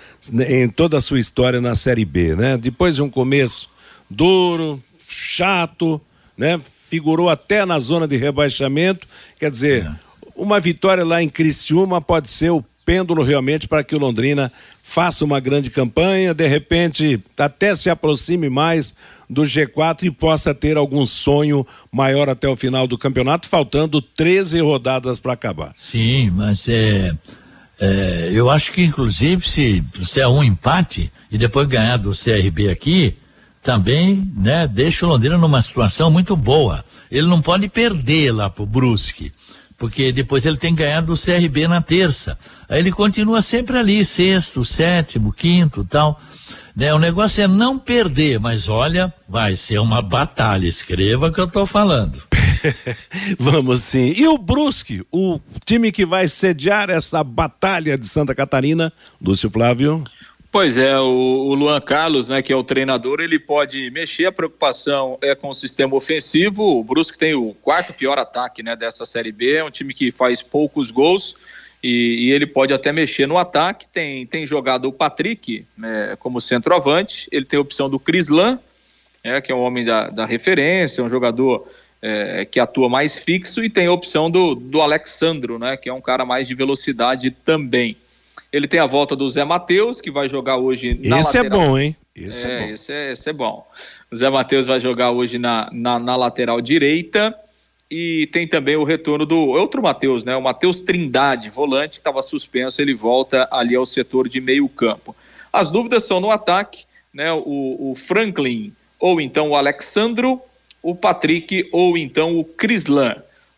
em 0.49 0.67
toda 0.67 0.97
a 0.97 1.01
sua 1.01 1.19
história 1.19 1.61
na 1.61 1.75
Série 1.75 2.05
B, 2.05 2.35
né? 2.35 2.57
Depois 2.57 2.95
de 2.95 3.03
um 3.03 3.09
começo 3.09 3.69
duro, 4.09 4.81
chato, 5.07 6.01
né? 6.35 6.59
Figurou 6.59 7.29
até 7.29 7.65
na 7.65 7.79
zona 7.79 8.07
de 8.07 8.17
rebaixamento, 8.17 9.07
quer 9.39 9.49
dizer, 9.49 9.85
é 9.85 10.10
uma 10.41 10.59
vitória 10.59 11.05
lá 11.05 11.21
em 11.21 11.29
Criciúma 11.29 12.01
pode 12.01 12.27
ser 12.27 12.49
o 12.49 12.65
pêndulo 12.83 13.21
realmente 13.21 13.67
para 13.67 13.83
que 13.83 13.93
o 13.93 13.99
Londrina 13.99 14.51
faça 14.81 15.23
uma 15.23 15.39
grande 15.39 15.69
campanha, 15.69 16.33
de 16.33 16.47
repente 16.47 17.19
até 17.37 17.75
se 17.75 17.91
aproxime 17.91 18.49
mais 18.49 18.95
do 19.29 19.43
G4 19.43 20.05
e 20.05 20.11
possa 20.11 20.51
ter 20.51 20.77
algum 20.77 21.05
sonho 21.05 21.65
maior 21.91 22.27
até 22.27 22.49
o 22.49 22.55
final 22.55 22.87
do 22.87 22.97
campeonato, 22.97 23.47
faltando 23.47 24.01
13 24.01 24.59
rodadas 24.61 25.19
para 25.19 25.33
acabar. 25.33 25.73
Sim, 25.77 26.31
mas 26.31 26.67
é, 26.67 27.13
é, 27.79 28.31
eu 28.33 28.49
acho 28.49 28.73
que 28.73 28.81
inclusive 28.81 29.47
se, 29.47 29.83
se 30.03 30.19
é 30.19 30.27
um 30.27 30.43
empate 30.43 31.11
e 31.29 31.37
depois 31.37 31.67
ganhar 31.67 31.97
do 31.97 32.13
CRB 32.13 32.67
aqui, 32.69 33.15
também 33.61 34.27
né, 34.35 34.67
deixa 34.67 35.05
o 35.05 35.09
Londrina 35.09 35.37
numa 35.37 35.61
situação 35.61 36.09
muito 36.09 36.35
boa. 36.35 36.83
Ele 37.11 37.27
não 37.27 37.43
pode 37.43 37.69
perder 37.69 38.31
lá 38.31 38.49
pro 38.49 38.65
Brusque 38.65 39.31
porque 39.81 40.11
depois 40.11 40.45
ele 40.45 40.57
tem 40.57 40.75
ganhado 40.75 41.07
do 41.07 41.19
CRB 41.19 41.67
na 41.67 41.81
terça. 41.81 42.37
Aí 42.69 42.77
ele 42.77 42.91
continua 42.91 43.41
sempre 43.41 43.79
ali, 43.79 44.05
sexto, 44.05 44.63
sétimo, 44.63 45.33
quinto 45.33 45.83
tal. 45.83 46.21
Né? 46.75 46.93
O 46.93 46.99
negócio 46.99 47.43
é 47.43 47.47
não 47.47 47.79
perder, 47.79 48.39
mas 48.39 48.69
olha, 48.69 49.11
vai 49.27 49.55
ser 49.55 49.79
uma 49.79 49.99
batalha. 49.99 50.67
Escreva 50.67 51.31
que 51.31 51.39
eu 51.39 51.45
estou 51.45 51.65
falando. 51.65 52.21
Vamos 53.39 53.81
sim. 53.81 54.13
E 54.15 54.27
o 54.27 54.37
Brusque, 54.37 55.01
o 55.11 55.39
time 55.65 55.91
que 55.91 56.05
vai 56.05 56.27
sediar 56.27 56.91
essa 56.91 57.23
batalha 57.23 57.97
de 57.97 58.07
Santa 58.07 58.35
Catarina, 58.35 58.93
Lúcio 59.19 59.49
Flávio? 59.49 60.03
Pois 60.51 60.77
é, 60.77 60.99
o, 60.99 61.05
o, 61.05 61.53
Luan 61.53 61.79
Carlos, 61.79 62.27
né, 62.27 62.41
que 62.41 62.51
é 62.51 62.55
o 62.55 62.63
treinador, 62.63 63.21
ele 63.21 63.39
pode 63.39 63.89
mexer. 63.89 64.25
A 64.25 64.31
preocupação 64.33 65.17
é 65.21 65.33
com 65.33 65.47
o 65.47 65.53
sistema 65.53 65.95
ofensivo. 65.95 66.61
O 66.79 66.83
Brusque 66.83 67.17
tem 67.17 67.33
o 67.33 67.53
quarto 67.61 67.93
pior 67.93 68.19
ataque, 68.19 68.61
né, 68.61 68.75
dessa 68.75 69.05
Série 69.05 69.31
B. 69.31 69.53
É 69.53 69.63
um 69.63 69.71
time 69.71 69.93
que 69.93 70.11
faz 70.11 70.41
poucos 70.41 70.91
gols 70.91 71.37
e, 71.81 72.27
e 72.27 72.31
ele 72.31 72.45
pode 72.45 72.73
até 72.73 72.91
mexer 72.91 73.25
no 73.27 73.37
ataque. 73.37 73.87
Tem, 73.87 74.25
tem 74.25 74.45
jogado 74.45 74.89
o 74.89 74.91
Patrick 74.91 75.65
né, 75.77 76.17
como 76.19 76.41
centroavante. 76.41 77.29
Ele 77.31 77.45
tem 77.45 77.57
a 77.57 77.61
opção 77.61 77.89
do 77.89 77.97
Crislan, 77.97 78.59
né, 79.23 79.39
que 79.39 79.53
é 79.53 79.55
um 79.55 79.61
homem 79.61 79.85
da, 79.85 80.09
da 80.09 80.25
referência, 80.25 81.01
um 81.01 81.07
jogador 81.07 81.65
é, 82.01 82.43
que 82.43 82.59
atua 82.59 82.89
mais 82.89 83.17
fixo, 83.17 83.63
e 83.63 83.69
tem 83.69 83.87
a 83.87 83.93
opção 83.93 84.29
do, 84.29 84.55
do 84.55 84.81
Alexandro, 84.81 85.57
né, 85.57 85.77
que 85.77 85.87
é 85.87 85.93
um 85.93 86.01
cara 86.01 86.25
mais 86.25 86.45
de 86.45 86.55
velocidade 86.55 87.31
também. 87.31 87.95
Ele 88.51 88.67
tem 88.67 88.79
a 88.79 88.85
volta 88.85 89.15
do 89.15 89.27
Zé 89.29 89.43
Matheus, 89.43 90.01
que 90.01 90.11
vai 90.11 90.27
jogar 90.27 90.57
hoje 90.57 90.99
na 91.05 91.19
Esse 91.19 91.37
é 91.37 91.41
lateral. 91.41 91.61
é 91.61 91.65
bom, 91.67 91.79
hein? 91.79 91.95
Esse 92.15 92.45
é, 92.45 92.49
é 92.49 92.59
bom. 92.59 92.73
Esse 92.73 92.93
é, 92.93 93.11
esse 93.11 93.29
é 93.29 93.33
bom. 93.33 93.67
O 94.11 94.15
Zé 94.15 94.29
Matheus 94.29 94.67
vai 94.67 94.79
jogar 94.79 95.11
hoje 95.11 95.37
na, 95.37 95.69
na, 95.71 95.97
na, 95.97 96.15
lateral 96.15 96.59
direita. 96.59 97.33
E 97.89 98.27
tem 98.27 98.47
também 98.47 98.75
o 98.75 98.83
retorno 98.83 99.25
do 99.25 99.37
outro 99.37 99.81
Matheus, 99.81 100.23
né? 100.23 100.35
O 100.35 100.41
Matheus 100.41 100.79
Trindade, 100.79 101.49
volante, 101.49 101.95
que 101.95 101.99
estava 101.99 102.23
suspenso, 102.23 102.81
ele 102.81 102.93
volta 102.93 103.47
ali 103.51 103.75
ao 103.75 103.85
setor 103.85 104.29
de 104.29 104.39
meio 104.39 104.67
campo. 104.69 105.15
As 105.51 105.69
dúvidas 105.71 106.05
são 106.05 106.19
no 106.19 106.31
ataque, 106.31 106.85
né? 107.13 107.31
O, 107.33 107.91
o 107.91 107.95
Franklin 107.95 108.73
ou 108.99 109.19
então 109.19 109.49
o 109.49 109.55
Alexandro, 109.55 110.41
o 110.81 110.95
Patrick 110.95 111.67
ou 111.71 111.97
então 111.97 112.39
o 112.39 112.45
Crislan. 112.45 113.15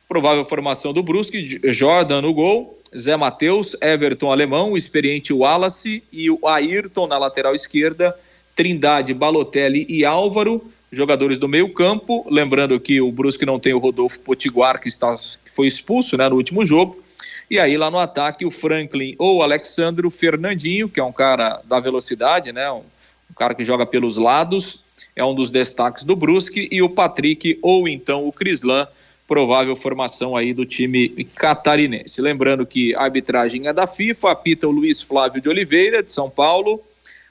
Provável 0.07 0.45
formação 0.45 0.93
do 0.93 1.03
Brusque, 1.03 1.59
Jordan 1.71 2.21
no 2.21 2.33
gol, 2.33 2.79
Zé 2.97 3.15
Matheus, 3.15 3.75
Everton 3.81 4.31
Alemão, 4.31 4.71
o 4.71 4.77
experiente 4.77 5.33
Wallace 5.33 6.03
e 6.11 6.29
o 6.29 6.47
Ayrton 6.47 7.07
na 7.07 7.17
lateral 7.17 7.55
esquerda, 7.55 8.15
Trindade, 8.55 9.13
Balotelli 9.13 9.85
e 9.89 10.05
Álvaro, 10.05 10.71
jogadores 10.91 11.39
do 11.39 11.47
meio 11.47 11.73
campo. 11.73 12.25
Lembrando 12.29 12.79
que 12.79 13.01
o 13.01 13.11
Brusque 13.11 13.45
não 13.45 13.59
tem 13.59 13.73
o 13.73 13.79
Rodolfo 13.79 14.19
Potiguar, 14.19 14.79
que, 14.79 14.87
está, 14.87 15.15
que 15.15 15.51
foi 15.51 15.67
expulso 15.67 16.15
né, 16.17 16.29
no 16.29 16.35
último 16.35 16.65
jogo. 16.65 17.03
E 17.49 17.59
aí 17.59 17.77
lá 17.77 17.91
no 17.91 17.99
ataque 17.99 18.45
o 18.45 18.51
Franklin 18.51 19.15
ou 19.17 19.37
o 19.37 19.43
Alexandro 19.43 20.09
Fernandinho, 20.09 20.87
que 20.87 20.99
é 20.99 21.03
um 21.03 21.11
cara 21.11 21.61
da 21.65 21.79
velocidade, 21.79 22.51
né? 22.51 22.71
Um, 22.71 22.83
um 23.29 23.33
cara 23.35 23.53
que 23.53 23.63
joga 23.63 23.85
pelos 23.85 24.17
lados, 24.17 24.83
é 25.15 25.23
um 25.23 25.35
dos 25.35 25.49
destaques 25.49 26.03
do 26.03 26.15
Brusque, 26.15 26.67
e 26.71 26.81
o 26.81 26.89
Patrick 26.89 27.57
ou 27.61 27.87
então 27.87 28.27
o 28.27 28.31
Crislan, 28.31 28.87
provável 29.27 29.75
formação 29.75 30.35
aí 30.35 30.53
do 30.53 30.65
time 30.65 31.09
catarinense. 31.35 32.21
Lembrando 32.21 32.65
que 32.65 32.93
a 32.95 33.03
arbitragem 33.03 33.67
é 33.67 33.73
da 33.73 33.87
FIFA, 33.87 34.31
apita 34.31 34.67
o 34.67 34.71
Luiz 34.71 35.01
Flávio 35.01 35.41
de 35.41 35.49
Oliveira, 35.49 36.03
de 36.03 36.11
São 36.11 36.29
Paulo, 36.29 36.81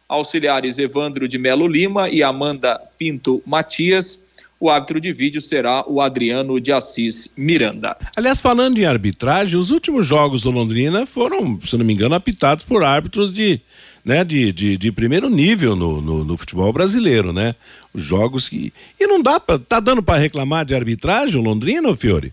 auxiliares 0.09 0.79
Evandro 0.79 1.29
de 1.29 1.39
Melo 1.39 1.67
Lima 1.67 2.09
e 2.09 2.23
Amanda 2.23 2.81
Pinto 2.99 3.43
Matias. 3.47 4.27
O 4.59 4.71
árbitro 4.71 5.01
de 5.01 5.13
vídeo 5.13 5.41
será 5.41 5.85
o 5.89 6.01
Adriano 6.01 6.61
de 6.61 6.71
Assis 6.71 7.35
Miranda. 7.37 7.97
Aliás, 8.17 8.41
falando 8.41 8.79
em 8.79 8.85
arbitragem, 8.85 9.59
os 9.59 9.73
últimos 9.73 10.07
jogos 10.07 10.43
do 10.43 10.51
Londrina 10.51 11.05
foram, 11.05 11.61
se 11.61 11.77
não 11.77 11.85
me 11.85 11.93
engano, 11.93 12.15
apitados 12.15 12.63
por 12.63 12.85
árbitros 12.85 13.35
de, 13.35 13.61
né, 14.05 14.25
de, 14.25 14.53
de, 14.53 14.77
de 14.77 14.93
primeiro 14.93 15.29
nível 15.29 15.77
no, 15.77 16.01
no, 16.01 16.25
no, 16.25 16.37
futebol 16.37 16.73
brasileiro, 16.73 17.33
né? 17.33 17.55
Os 17.95 18.03
jogos 18.03 18.49
que. 18.49 18.73
E 18.99 19.07
não 19.07 19.23
dá 19.23 19.39
para. 19.39 19.59
Tá 19.59 19.81
dando 19.81 20.03
para 20.03 20.19
reclamar 20.19 20.65
de 20.65 20.75
arbitragem 20.75 21.41
o 21.41 21.45
Londrina, 21.45 21.95
Fiore? 21.95 22.33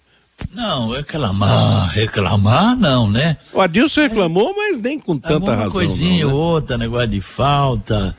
Não, 0.54 0.92
reclamar, 0.92 1.90
reclamar 1.90 2.76
não, 2.76 3.10
né? 3.10 3.38
O 3.54 3.60
Adilson 3.60 4.02
reclamou, 4.02 4.52
é, 4.52 4.54
mas 4.56 4.78
nem 4.78 5.00
com 5.00 5.18
tanta 5.18 5.54
razão. 5.54 5.82
Uma 5.82 5.88
coisinha 5.88 6.28
ou 6.28 6.32
né? 6.32 6.38
outra, 6.38 6.78
negócio 6.78 7.10
de 7.10 7.22
falta. 7.22 8.16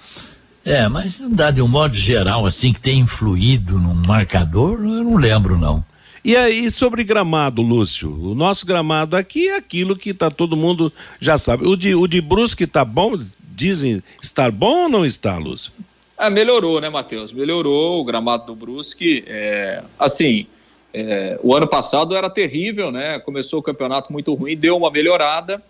É, 0.64 0.86
mas 0.88 1.18
não 1.18 1.30
dá 1.30 1.50
de 1.50 1.62
um 1.62 1.68
modo 1.68 1.94
geral, 1.94 2.44
assim, 2.44 2.72
que 2.72 2.80
tem 2.80 3.00
influído 3.00 3.78
no 3.78 3.94
marcador, 3.94 4.78
eu 4.78 5.02
não 5.02 5.16
lembro, 5.16 5.58
não. 5.58 5.82
E 6.22 6.36
aí, 6.36 6.70
sobre 6.70 7.02
gramado, 7.02 7.62
Lúcio? 7.62 8.10
O 8.10 8.34
nosso 8.34 8.66
gramado 8.66 9.16
aqui 9.16 9.48
é 9.48 9.56
aquilo 9.56 9.96
que 9.96 10.12
tá 10.12 10.30
todo 10.30 10.56
mundo 10.56 10.92
já 11.18 11.38
sabe. 11.38 11.66
O 11.66 11.74
de, 11.76 11.94
o 11.94 12.06
de 12.06 12.20
Brusque 12.20 12.66
tá 12.66 12.84
bom? 12.84 13.16
Dizem 13.54 14.02
estar 14.22 14.50
bom 14.50 14.82
ou 14.82 14.88
não 14.88 15.06
está, 15.06 15.38
Lúcio? 15.38 15.72
É, 16.18 16.28
melhorou, 16.28 16.78
né, 16.80 16.90
Matheus? 16.90 17.32
Melhorou 17.32 18.00
o 18.00 18.04
gramado 18.04 18.46
do 18.46 18.54
Brusque. 18.54 19.24
É, 19.26 19.82
assim, 19.98 20.46
é, 20.92 21.40
o 21.42 21.56
ano 21.56 21.66
passado 21.66 22.14
era 22.14 22.28
terrível, 22.28 22.92
né? 22.92 23.18
Começou 23.20 23.60
o 23.60 23.62
campeonato 23.62 24.12
muito 24.12 24.34
ruim, 24.34 24.54
deu 24.54 24.76
uma 24.76 24.90
melhorada. 24.90 25.62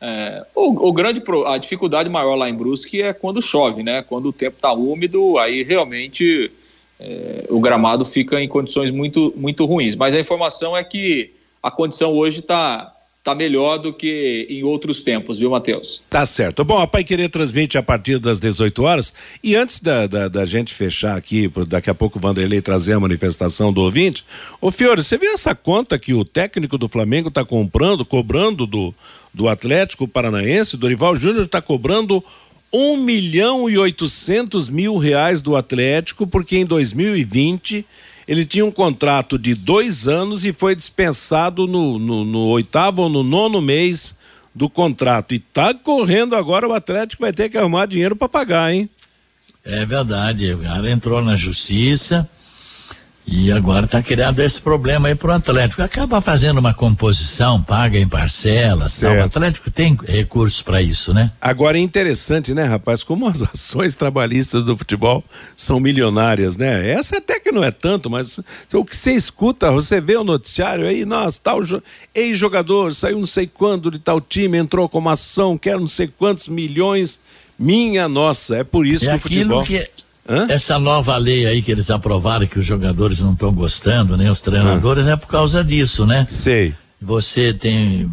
É, 0.00 0.46
o, 0.54 0.88
o, 0.88 0.92
grande 0.92 1.20
a 1.46 1.58
dificuldade 1.58 2.08
maior 2.08 2.36
lá 2.36 2.48
em 2.48 2.54
Brusque 2.54 3.02
é 3.02 3.12
quando 3.12 3.42
chove, 3.42 3.82
né? 3.82 4.04
Quando 4.08 4.28
o 4.28 4.32
tempo 4.32 4.56
está 4.56 4.72
úmido, 4.72 5.36
aí 5.38 5.64
realmente 5.64 6.52
é, 6.98 7.46
o 7.48 7.60
gramado 7.60 8.04
fica 8.04 8.40
em 8.40 8.48
condições 8.48 8.90
muito 8.90 9.32
muito 9.36 9.64
ruins. 9.64 9.94
Mas 9.94 10.14
a 10.14 10.20
informação 10.20 10.76
é 10.76 10.82
que 10.82 11.32
a 11.62 11.70
condição 11.70 12.12
hoje 12.12 12.40
está 12.40 12.92
está 13.26 13.34
melhor 13.34 13.78
do 13.78 13.92
que 13.92 14.46
em 14.48 14.62
outros 14.62 15.02
tempos, 15.02 15.40
viu, 15.40 15.50
Matheus? 15.50 16.00
Tá 16.08 16.24
certo. 16.24 16.64
Bom, 16.64 16.78
a 16.78 16.86
Pai 16.86 17.02
Querer 17.02 17.28
transmite 17.28 17.76
a 17.76 17.82
partir 17.82 18.20
das 18.20 18.38
18 18.38 18.82
horas. 18.84 19.12
E 19.42 19.56
antes 19.56 19.80
da, 19.80 20.06
da, 20.06 20.28
da, 20.28 20.44
gente 20.44 20.72
fechar 20.72 21.16
aqui, 21.16 21.50
daqui 21.66 21.90
a 21.90 21.94
pouco 21.94 22.18
o 22.18 22.22
Vanderlei 22.22 22.60
trazer 22.60 22.92
a 22.92 23.00
manifestação 23.00 23.72
do 23.72 23.80
ouvinte. 23.80 24.24
Ô, 24.60 24.70
Fiore, 24.70 25.02
você 25.02 25.18
viu 25.18 25.32
essa 25.32 25.56
conta 25.56 25.98
que 25.98 26.14
o 26.14 26.24
técnico 26.24 26.78
do 26.78 26.88
Flamengo 26.88 27.26
está 27.26 27.44
comprando, 27.44 28.04
cobrando 28.04 28.64
do, 28.64 28.94
do 29.34 29.48
Atlético 29.48 30.06
Paranaense? 30.06 30.76
Dorival 30.76 31.16
Júnior 31.16 31.46
está 31.46 31.60
cobrando 31.60 32.22
um 32.78 32.98
milhão 32.98 33.70
e 33.70 33.78
oitocentos 33.78 34.68
mil 34.68 34.98
reais 34.98 35.40
do 35.40 35.56
Atlético, 35.56 36.26
porque 36.26 36.58
em 36.58 36.66
2020 36.66 37.86
ele 38.28 38.44
tinha 38.44 38.66
um 38.66 38.70
contrato 38.70 39.38
de 39.38 39.54
dois 39.54 40.06
anos 40.06 40.44
e 40.44 40.52
foi 40.52 40.76
dispensado 40.76 41.66
no, 41.66 41.98
no, 41.98 42.22
no 42.22 42.38
oitavo 42.48 43.02
ou 43.02 43.08
no 43.08 43.22
nono 43.22 43.62
mês 43.62 44.14
do 44.54 44.68
contrato. 44.68 45.34
E 45.34 45.38
tá 45.38 45.72
correndo 45.72 46.36
agora, 46.36 46.68
o 46.68 46.74
Atlético 46.74 47.22
vai 47.22 47.32
ter 47.32 47.48
que 47.48 47.56
arrumar 47.56 47.86
dinheiro 47.86 48.14
para 48.14 48.28
pagar, 48.28 48.74
hein? 48.74 48.90
É 49.64 49.86
verdade, 49.86 50.52
o 50.52 50.58
cara 50.58 50.90
entrou 50.90 51.22
na 51.22 51.34
justiça 51.34 52.28
e 53.26 53.50
agora 53.50 53.86
está 53.86 54.00
criando 54.00 54.40
esse 54.40 54.60
problema 54.60 55.08
aí 55.08 55.14
para 55.14 55.32
o 55.32 55.34
Atlético. 55.34 55.82
Acaba 55.82 56.20
fazendo 56.20 56.58
uma 56.58 56.72
composição, 56.72 57.60
paga 57.60 57.98
em 57.98 58.06
parcelas. 58.06 59.00
Tal. 59.00 59.16
O 59.16 59.24
Atlético 59.24 59.70
tem 59.70 59.98
recursos 60.06 60.62
para 60.62 60.80
isso, 60.80 61.12
né? 61.12 61.32
Agora 61.40 61.76
é 61.76 61.80
interessante, 61.80 62.54
né, 62.54 62.64
rapaz, 62.64 63.02
como 63.02 63.26
as 63.26 63.42
ações 63.52 63.96
trabalhistas 63.96 64.62
do 64.62 64.76
futebol 64.76 65.24
são 65.56 65.80
milionárias, 65.80 66.56
né? 66.56 66.88
Essa 66.88 67.18
até 67.18 67.40
que 67.40 67.50
não 67.50 67.64
é 67.64 67.72
tanto, 67.72 68.08
mas 68.08 68.38
o 68.72 68.84
que 68.84 68.94
você 68.94 69.12
escuta, 69.12 69.72
você 69.72 70.00
vê 70.00 70.16
o 70.16 70.24
noticiário 70.24 70.86
aí, 70.86 71.04
nossa, 71.04 71.40
tal 71.42 71.60
ex-jogador 72.14 72.94
saiu 72.94 73.18
não 73.18 73.26
sei 73.26 73.46
quando 73.46 73.90
de 73.90 73.98
tal 73.98 74.20
time, 74.20 74.56
entrou 74.56 74.88
com 74.88 74.98
uma 74.98 75.12
ação, 75.12 75.58
quer 75.58 75.78
não 75.78 75.88
sei 75.88 76.06
quantos 76.06 76.48
milhões. 76.48 77.18
Minha 77.58 78.06
nossa, 78.06 78.58
é 78.58 78.64
por 78.64 78.86
isso 78.86 79.06
é 79.06 79.12
que 79.12 79.16
o 79.16 79.20
futebol. 79.20 79.62
Que 79.62 79.88
Hã? 80.28 80.46
Essa 80.48 80.78
nova 80.78 81.16
lei 81.16 81.46
aí 81.46 81.62
que 81.62 81.70
eles 81.70 81.90
aprovaram, 81.90 82.46
que 82.46 82.58
os 82.58 82.66
jogadores 82.66 83.20
não 83.20 83.32
estão 83.32 83.52
gostando, 83.52 84.16
nem 84.16 84.28
os 84.28 84.40
treinadores, 84.40 85.06
é 85.06 85.16
por 85.16 85.28
causa 85.28 85.62
disso, 85.62 86.04
né? 86.04 86.26
Sei. 86.28 86.74
Você 87.00 87.52
tem 87.52 88.04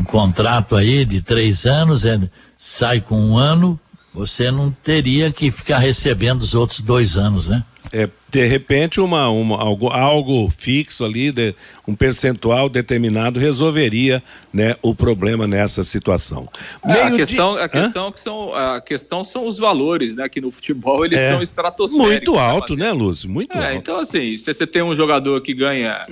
um 0.00 0.04
contrato 0.04 0.74
aí 0.74 1.04
de 1.04 1.20
três 1.20 1.66
anos, 1.66 2.04
é, 2.04 2.18
sai 2.58 3.00
com 3.00 3.20
um 3.20 3.38
ano, 3.38 3.78
você 4.12 4.50
não 4.50 4.70
teria 4.70 5.30
que 5.30 5.50
ficar 5.50 5.78
recebendo 5.78 6.42
os 6.42 6.54
outros 6.54 6.80
dois 6.80 7.16
anos, 7.16 7.48
né? 7.48 7.62
É, 7.92 8.08
de 8.28 8.46
repente, 8.46 9.00
uma, 9.00 9.28
uma, 9.28 9.60
algo, 9.60 9.88
algo 9.88 10.48
fixo 10.48 11.04
ali, 11.04 11.32
de, 11.32 11.52
um 11.86 11.94
percentual 11.94 12.68
determinado, 12.68 13.40
resolveria 13.40 14.22
né, 14.52 14.76
o 14.80 14.94
problema 14.94 15.48
nessa 15.48 15.82
situação. 15.82 16.48
É, 16.86 17.02
a 17.02 17.10
questão, 17.10 17.58
a, 17.58 17.68
questão 17.68 18.12
que 18.12 18.20
são, 18.20 18.54
a 18.54 18.80
questão 18.80 19.24
são 19.24 19.46
os 19.46 19.58
valores, 19.58 20.14
né? 20.14 20.28
Que 20.28 20.40
no 20.40 20.52
futebol 20.52 21.04
eles 21.04 21.18
é, 21.18 21.32
são 21.32 21.42
estratosféricos. 21.42 22.12
Muito 22.12 22.32
né, 22.32 22.38
alto, 22.38 22.76
né, 22.76 22.92
Lúcio? 22.92 23.28
Muito 23.28 23.58
é, 23.58 23.66
alto. 23.66 23.76
Então, 23.76 23.98
assim, 23.98 24.36
se 24.36 24.54
você 24.54 24.66
tem 24.66 24.82
um 24.82 24.94
jogador 24.94 25.40
que 25.40 25.52
ganha 25.52 26.06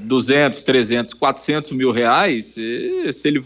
200, 0.00 0.62
300, 0.62 1.12
400 1.12 1.72
mil 1.72 1.90
reais, 1.90 2.46
se 2.46 3.28
ele, 3.28 3.42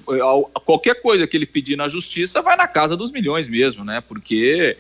qualquer 0.64 1.02
coisa 1.02 1.26
que 1.26 1.36
ele 1.36 1.46
pedir 1.46 1.76
na 1.76 1.88
justiça 1.88 2.40
vai 2.40 2.56
na 2.56 2.68
casa 2.68 2.96
dos 2.96 3.10
milhões 3.10 3.48
mesmo, 3.48 3.84
né? 3.84 4.00
Porque 4.00 4.76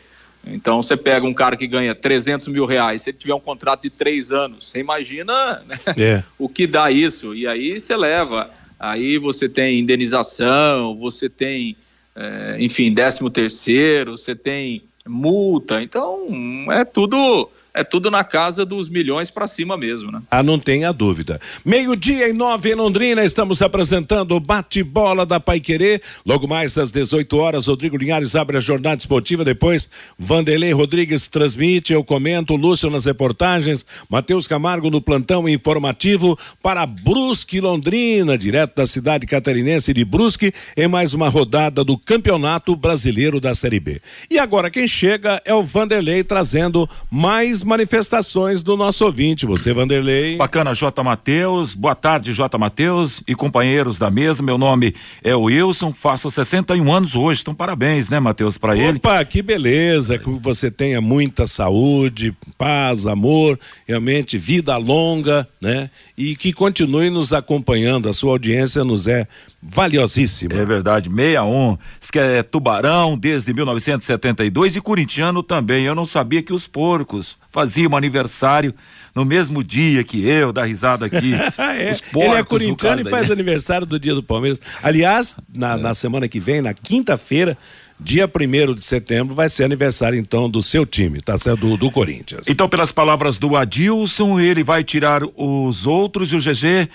então 0.46 0.82
você 0.82 0.96
pega 0.96 1.26
um 1.26 1.34
cara 1.34 1.56
que 1.56 1.66
ganha 1.66 1.94
300 1.94 2.48
mil 2.48 2.66
reais, 2.66 3.02
se 3.02 3.10
ele 3.10 3.18
tiver 3.18 3.34
um 3.34 3.40
contrato 3.40 3.82
de 3.82 3.90
três 3.90 4.32
anos, 4.32 4.68
você 4.68 4.80
imagina 4.80 5.62
né, 5.66 5.78
é. 5.96 6.22
o 6.38 6.48
que 6.48 6.66
dá 6.66 6.90
isso. 6.90 7.34
E 7.34 7.46
aí 7.46 7.78
você 7.78 7.96
leva, 7.96 8.50
aí 8.78 9.18
você 9.18 9.48
tem 9.48 9.78
indenização, 9.78 10.96
você 10.96 11.28
tem, 11.28 11.76
é, 12.16 12.56
enfim, 12.58 12.92
décimo 12.92 13.30
terceiro, 13.30 14.16
você 14.16 14.34
tem 14.34 14.82
multa. 15.06 15.82
Então 15.82 16.26
é 16.72 16.84
tudo 16.84 17.48
é 17.74 17.82
tudo 17.82 18.10
na 18.10 18.22
casa 18.22 18.64
dos 18.66 18.88
milhões 18.88 19.30
para 19.30 19.46
cima 19.46 19.76
mesmo, 19.76 20.12
né? 20.12 20.20
Ah, 20.30 20.42
não 20.42 20.58
tenha 20.58 20.92
dúvida. 20.92 21.40
Meio-dia 21.64 22.28
e 22.28 22.32
nove 22.32 22.72
em 22.72 22.74
Londrina, 22.74 23.24
estamos 23.24 23.62
apresentando 23.62 24.36
o 24.36 24.40
bate-bola 24.40 25.24
da 25.24 25.40
Pai 25.40 25.58
Querer. 25.58 26.02
Logo 26.24 26.46
mais 26.46 26.76
às 26.76 26.90
18 26.90 27.36
horas, 27.36 27.66
Rodrigo 27.66 27.96
Linhares 27.96 28.36
abre 28.36 28.58
a 28.58 28.60
jornada 28.60 28.98
esportiva. 28.98 29.44
Depois, 29.44 29.88
Vanderlei 30.18 30.72
Rodrigues 30.72 31.28
transmite, 31.28 31.92
eu 31.92 32.04
comento, 32.04 32.56
Lúcio 32.56 32.90
nas 32.90 33.06
reportagens, 33.06 33.86
Matheus 34.08 34.46
Camargo 34.46 34.90
no 34.90 35.00
plantão 35.00 35.48
informativo 35.48 36.38
para 36.62 36.84
Brusque 36.84 37.60
Londrina, 37.60 38.36
direto 38.36 38.76
da 38.76 38.86
cidade 38.86 39.26
catarinense 39.26 39.94
de 39.94 40.04
Brusque, 40.04 40.52
em 40.76 40.88
mais 40.88 41.14
uma 41.14 41.28
rodada 41.28 41.82
do 41.82 41.96
Campeonato 41.96 42.76
Brasileiro 42.76 43.40
da 43.40 43.54
Série 43.54 43.80
B. 43.80 44.02
E 44.30 44.38
agora 44.38 44.70
quem 44.70 44.86
chega 44.86 45.40
é 45.44 45.54
o 45.54 45.62
Vanderlei 45.62 46.22
trazendo 46.22 46.88
mais 47.10 47.61
manifestações 47.62 48.62
do 48.62 48.76
nosso 48.76 49.04
ouvinte. 49.04 49.46
Você, 49.46 49.72
Vanderlei. 49.72 50.36
Bacana, 50.36 50.74
J. 50.74 51.02
Matheus. 51.02 51.74
Boa 51.74 51.94
tarde, 51.94 52.32
J. 52.32 52.56
Matheus 52.58 53.22
e 53.26 53.34
companheiros 53.34 53.98
da 53.98 54.10
mesa. 54.10 54.42
Meu 54.42 54.58
nome 54.58 54.94
é 55.22 55.34
Wilson, 55.34 55.92
faço 55.92 56.30
61 56.30 56.92
anos 56.92 57.14
hoje. 57.14 57.42
Então, 57.42 57.54
parabéns, 57.54 58.08
né, 58.08 58.20
Matheus, 58.20 58.58
para 58.58 58.76
ele. 58.76 58.98
Opa, 58.98 59.24
que 59.24 59.42
beleza. 59.42 60.18
Que 60.18 60.30
você 60.30 60.70
tenha 60.70 61.00
muita 61.00 61.46
saúde, 61.46 62.34
paz, 62.56 63.06
amor, 63.06 63.58
realmente 63.86 64.38
vida 64.38 64.76
longa, 64.76 65.48
né? 65.60 65.90
E 66.16 66.36
que 66.36 66.52
continue 66.52 67.10
nos 67.10 67.32
acompanhando. 67.32 68.08
A 68.08 68.12
sua 68.12 68.32
audiência 68.32 68.84
nos 68.84 69.06
é 69.06 69.26
valiosíssima. 69.62 70.54
É 70.54 70.64
verdade, 70.64 71.08
61. 71.08 71.78
Diz 72.00 72.10
que 72.10 72.18
é 72.18 72.42
Tubarão 72.42 73.16
desde 73.16 73.54
1972 73.54 74.76
e 74.76 74.80
corintiano 74.80 75.42
também. 75.42 75.84
Eu 75.84 75.94
não 75.94 76.06
sabia 76.06 76.42
que 76.42 76.52
os 76.52 76.66
porcos 76.66 77.36
faziam 77.52 77.94
aniversário 77.96 78.74
no 79.14 79.24
mesmo 79.24 79.62
dia 79.62 80.02
que 80.02 80.26
eu, 80.26 80.52
da 80.52 80.64
risada 80.64 81.06
aqui. 81.06 81.34
é, 81.58 81.94
ele 82.16 82.34
é 82.34 82.42
corintiano 82.42 83.02
e 83.02 83.04
faz 83.04 83.30
aniversário 83.30 83.86
do 83.86 84.00
dia 84.00 84.14
do 84.14 84.22
Palmeiras. 84.22 84.60
Aliás, 84.82 85.36
na, 85.54 85.74
é. 85.74 85.76
na 85.76 85.94
semana 85.94 86.26
que 86.26 86.40
vem, 86.40 86.62
na 86.62 86.72
quinta-feira, 86.72 87.56
dia 88.00 88.28
1 88.28 88.74
de 88.74 88.82
setembro, 88.82 89.34
vai 89.34 89.50
ser 89.50 89.64
aniversário 89.64 90.18
então 90.18 90.48
do 90.48 90.62
seu 90.62 90.86
time, 90.86 91.20
tá 91.20 91.36
certo? 91.36 91.60
Do, 91.60 91.76
do 91.76 91.90
Corinthians. 91.90 92.48
Então, 92.48 92.68
pelas 92.68 92.90
palavras 92.90 93.36
do 93.36 93.54
Adilson, 93.54 94.40
ele 94.40 94.64
vai 94.64 94.82
tirar 94.82 95.22
os 95.36 95.86
outros 95.86 96.32
e 96.32 96.36
o 96.36 96.38
GG 96.38 96.88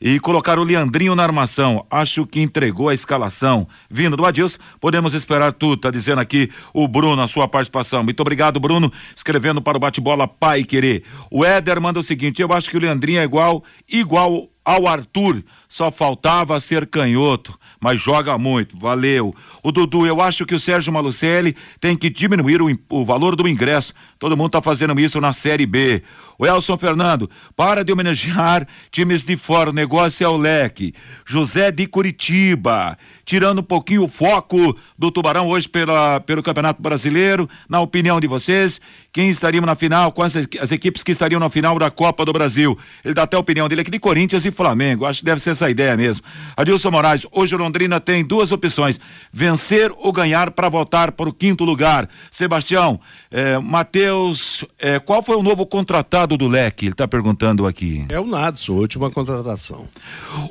e 0.00 0.18
colocar 0.18 0.58
o 0.58 0.64
Leandrinho 0.64 1.14
na 1.14 1.22
armação. 1.22 1.84
Acho 1.90 2.26
que 2.26 2.40
entregou 2.40 2.88
a 2.88 2.94
escalação. 2.94 3.68
Vindo 3.90 4.16
do 4.16 4.24
Adilson, 4.24 4.58
podemos 4.80 5.12
esperar 5.12 5.52
tudo, 5.52 5.80
tá 5.80 5.90
dizendo 5.90 6.20
aqui 6.20 6.50
o 6.72 6.88
Bruno, 6.88 7.20
a 7.20 7.28
sua 7.28 7.46
participação. 7.46 8.02
Muito 8.02 8.20
obrigado, 8.20 8.58
Bruno, 8.58 8.90
escrevendo 9.14 9.60
para 9.60 9.76
o 9.76 9.80
bate-bola 9.80 10.26
Pai 10.26 10.64
Querer. 10.64 11.04
O 11.30 11.44
Éder 11.44 11.80
manda 11.80 12.00
o 12.00 12.02
seguinte: 12.02 12.40
eu 12.40 12.52
acho 12.52 12.70
que 12.70 12.76
o 12.76 12.80
Leandrinho 12.80 13.20
é 13.20 13.24
igual, 13.24 13.62
igual 13.88 14.48
ao 14.64 14.86
Arthur, 14.86 15.42
só 15.70 15.90
faltava 15.90 16.60
ser 16.60 16.86
canhoto 16.86 17.58
mas 17.80 17.98
joga 18.00 18.36
muito. 18.36 18.78
Valeu. 18.78 19.34
O 19.62 19.72
Dudu, 19.72 20.06
eu 20.06 20.20
acho 20.20 20.44
que 20.44 20.54
o 20.54 20.60
Sérgio 20.60 20.92
Malucelli 20.92 21.56
tem 21.80 21.96
que 21.96 22.10
diminuir 22.10 22.60
o, 22.60 22.78
o 22.90 23.04
valor 23.04 23.34
do 23.34 23.48
ingresso. 23.48 23.94
Todo 24.18 24.36
mundo 24.36 24.48
está 24.48 24.60
fazendo 24.60 24.98
isso 25.00 25.18
na 25.20 25.32
Série 25.32 25.64
B. 25.64 26.02
O 26.38 26.46
Elson 26.46 26.76
Fernando, 26.76 27.28
para 27.56 27.82
de 27.82 27.92
homenagear 27.92 28.66
times 28.90 29.22
de 29.22 29.36
fora, 29.36 29.70
o 29.70 29.72
negócio 29.72 30.24
é 30.24 30.28
o 30.28 30.36
leque. 30.36 30.94
José 31.26 31.70
de 31.70 31.86
Curitiba, 31.86 32.96
tirando 33.24 33.60
um 33.60 33.62
pouquinho 33.62 34.04
o 34.04 34.08
foco 34.08 34.76
do 34.98 35.10
Tubarão 35.10 35.48
hoje 35.48 35.68
pela, 35.68 36.20
pelo 36.20 36.42
Campeonato 36.42 36.82
Brasileiro. 36.82 37.48
Na 37.68 37.80
opinião 37.80 38.20
de 38.20 38.26
vocês, 38.26 38.80
quem 39.12 39.30
estaria 39.30 39.60
na 39.60 39.74
final, 39.74 40.12
quais 40.12 40.36
as, 40.36 40.46
as 40.60 40.72
equipes 40.72 41.02
que 41.02 41.12
estariam 41.12 41.40
na 41.40 41.50
final 41.50 41.78
da 41.78 41.90
Copa 41.90 42.24
do 42.24 42.32
Brasil? 42.32 42.78
Ele 43.04 43.14
dá 43.14 43.24
até 43.24 43.36
a 43.36 43.40
opinião 43.40 43.68
dele 43.68 43.82
aqui 43.82 43.90
de 43.90 43.98
Corinthians 43.98 44.44
e 44.44 44.50
Flamengo. 44.50 45.04
Acho 45.04 45.20
que 45.20 45.26
deve 45.26 45.40
ser 45.40 45.54
essa 45.60 45.66
a 45.66 45.70
ideia 45.70 45.96
mesmo. 45.96 46.24
Adilson 46.56 46.90
Moraes, 46.90 47.26
hoje 47.30 47.54
o 47.54 47.58
Londrina 47.58 48.00
tem 48.00 48.24
duas 48.24 48.50
opções: 48.50 48.98
vencer 49.32 49.92
ou 49.98 50.12
ganhar 50.12 50.50
para 50.50 50.68
voltar 50.68 51.12
para 51.12 51.28
o 51.28 51.32
quinto 51.32 51.64
lugar. 51.64 52.08
Sebastião, 52.30 52.98
é, 53.30 53.58
Matheus, 53.58 54.64
é, 54.78 54.98
qual 54.98 55.22
foi 55.22 55.36
o 55.36 55.42
novo 55.42 55.66
contratado 55.66 56.36
do 56.36 56.48
Leque? 56.48 56.86
Ele 56.86 56.92
está 56.92 57.06
perguntando 57.06 57.66
aqui. 57.66 58.06
É 58.08 58.18
o 58.18 58.26
Nadson, 58.26 58.72
última 58.72 59.10
contratação. 59.10 59.88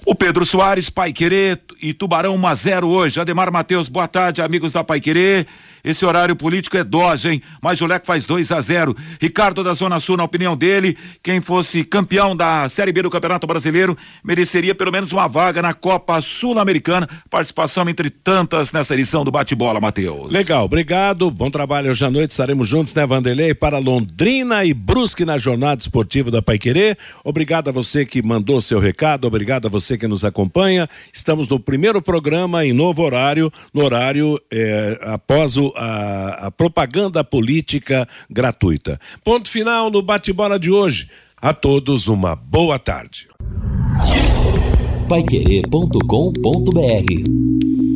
O 0.05 0.13
Pedro 0.13 0.45
Soares, 0.45 0.89
Pai 0.89 1.11
Querer 1.11 1.59
e 1.81 1.93
Tubarão 1.93 2.35
1 2.35 2.47
a 2.47 2.55
0 2.55 2.87
hoje. 2.87 3.19
Ademar 3.19 3.51
Matheus, 3.51 3.89
boa 3.89 4.07
tarde, 4.07 4.41
amigos 4.41 4.71
da 4.71 4.83
Pai 4.83 4.99
Querer. 4.99 5.47
Esse 5.83 6.05
horário 6.05 6.35
político 6.35 6.77
é 6.77 6.83
dose, 6.83 7.29
hein? 7.29 7.41
Mas 7.61 7.81
o 7.81 7.85
Leque 7.85 8.05
faz 8.05 8.25
2 8.25 8.51
a 8.51 8.61
0 8.61 8.95
Ricardo 9.21 9.63
da 9.63 9.73
Zona 9.73 9.99
Sul, 9.99 10.17
na 10.17 10.23
opinião 10.23 10.55
dele, 10.55 10.97
quem 11.23 11.41
fosse 11.41 11.83
campeão 11.83 12.35
da 12.35 12.67
Série 12.69 12.91
B 12.91 13.01
do 13.01 13.09
Campeonato 13.09 13.47
Brasileiro 13.47 13.97
mereceria 14.23 14.75
pelo 14.75 14.91
menos 14.91 15.11
uma 15.11 15.27
vaga 15.27 15.61
na 15.61 15.73
Copa 15.73 16.21
Sul-Americana. 16.21 17.07
Participação 17.29 17.87
entre 17.89 18.09
tantas 18.09 18.71
nessa 18.71 18.93
edição 18.93 19.23
do 19.23 19.31
Bate-Bola, 19.31 19.79
Matheus. 19.79 20.31
Legal, 20.31 20.65
obrigado. 20.65 21.29
Bom 21.31 21.49
trabalho 21.49 21.91
hoje 21.91 22.05
à 22.05 22.09
noite. 22.09 22.31
Estaremos 22.31 22.67
juntos, 22.67 22.93
né, 22.95 23.05
Vanderlei? 23.05 23.53
Para 23.53 23.77
Londrina 23.77 24.65
e 24.65 24.73
Brusque 24.73 25.25
na 25.25 25.37
jornada 25.37 25.81
esportiva 25.81 26.31
da 26.31 26.41
Paiquerê. 26.41 26.97
Obrigado 27.23 27.69
a 27.69 27.71
você 27.71 28.05
que 28.05 28.21
mandou 28.21 28.61
seu 28.61 28.79
recado, 28.79 29.25
obrigado 29.25 29.67
a 29.67 29.69
você 29.69 29.97
que 29.97 30.07
nos 30.07 30.23
acompanha. 30.23 30.87
Estamos 31.13 31.47
no 31.47 31.59
primeiro 31.59 32.01
programa 32.01 32.65
em 32.65 32.73
novo 32.73 33.03
horário, 33.03 33.51
no 33.73 33.83
horário 33.83 34.39
eh, 34.51 34.99
após 35.03 35.55
a, 35.75 36.47
a 36.47 36.51
propaganda 36.51 37.23
política 37.23 38.07
gratuita. 38.29 38.99
Ponto 39.23 39.49
final 39.49 39.89
no 39.89 40.01
bate-bola 40.01 40.59
de 40.59 40.71
hoje. 40.71 41.09
A 41.41 41.53
todos 41.53 42.07
uma 42.07 42.35
boa 42.35 42.77
tarde. 42.77 43.27
Paiquerê.com.br 45.07 47.88